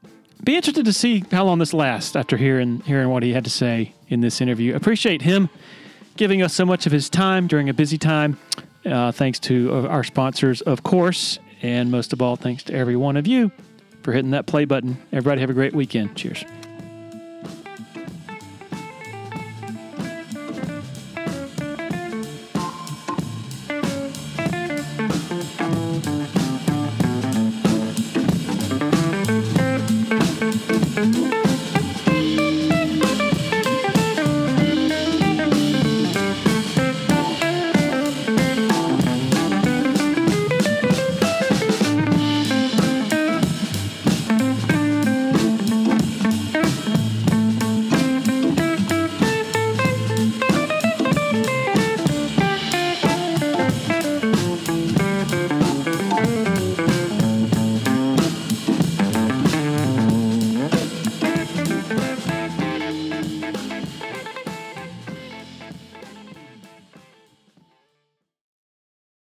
be 0.45 0.57
interested 0.57 0.85
to 0.85 0.93
see 0.93 1.25
how 1.31 1.45
long 1.45 1.59
this 1.59 1.73
lasts 1.73 2.17
after 2.17 2.37
hearing 2.37 2.81
hearing 2.81 3.09
what 3.09 3.23
he 3.23 3.33
had 3.33 3.45
to 3.45 3.51
say 3.51 3.95
in 4.09 4.21
this 4.21 4.41
interview. 4.41 4.75
Appreciate 4.75 5.23
him 5.23 5.49
giving 6.17 6.43
us 6.43 6.53
so 6.55 6.65
much 6.65 6.87
of 6.87 6.93
his 6.93 7.09
time 7.09 7.47
during 7.47 7.69
a 7.69 7.75
busy 7.75 7.99
time. 7.99 8.39
Uh, 8.85 9.13
thanks 9.13 9.39
to 9.39 9.73
uh, 9.73 9.89
our 9.89 10.05
sponsors, 10.05 10.61
of 10.63 10.83
course, 10.83 11.39
and 11.63 11.91
most 11.91 12.13
of 12.13 12.21
all, 12.21 12.37
thanks 12.37 12.65
to 12.65 12.75
every 12.75 12.97
one 12.97 13.17
of 13.17 13.27
you 13.27 13.51
for 14.03 14.13
hitting 14.13 14.33
that 14.33 14.47
play 14.47 14.65
button. 14.65 14.97
Everybody 15.13 15.41
have 15.41 15.51
a 15.51 15.55
great 15.55 15.75
weekend. 15.75 16.17
Cheers. 16.17 16.45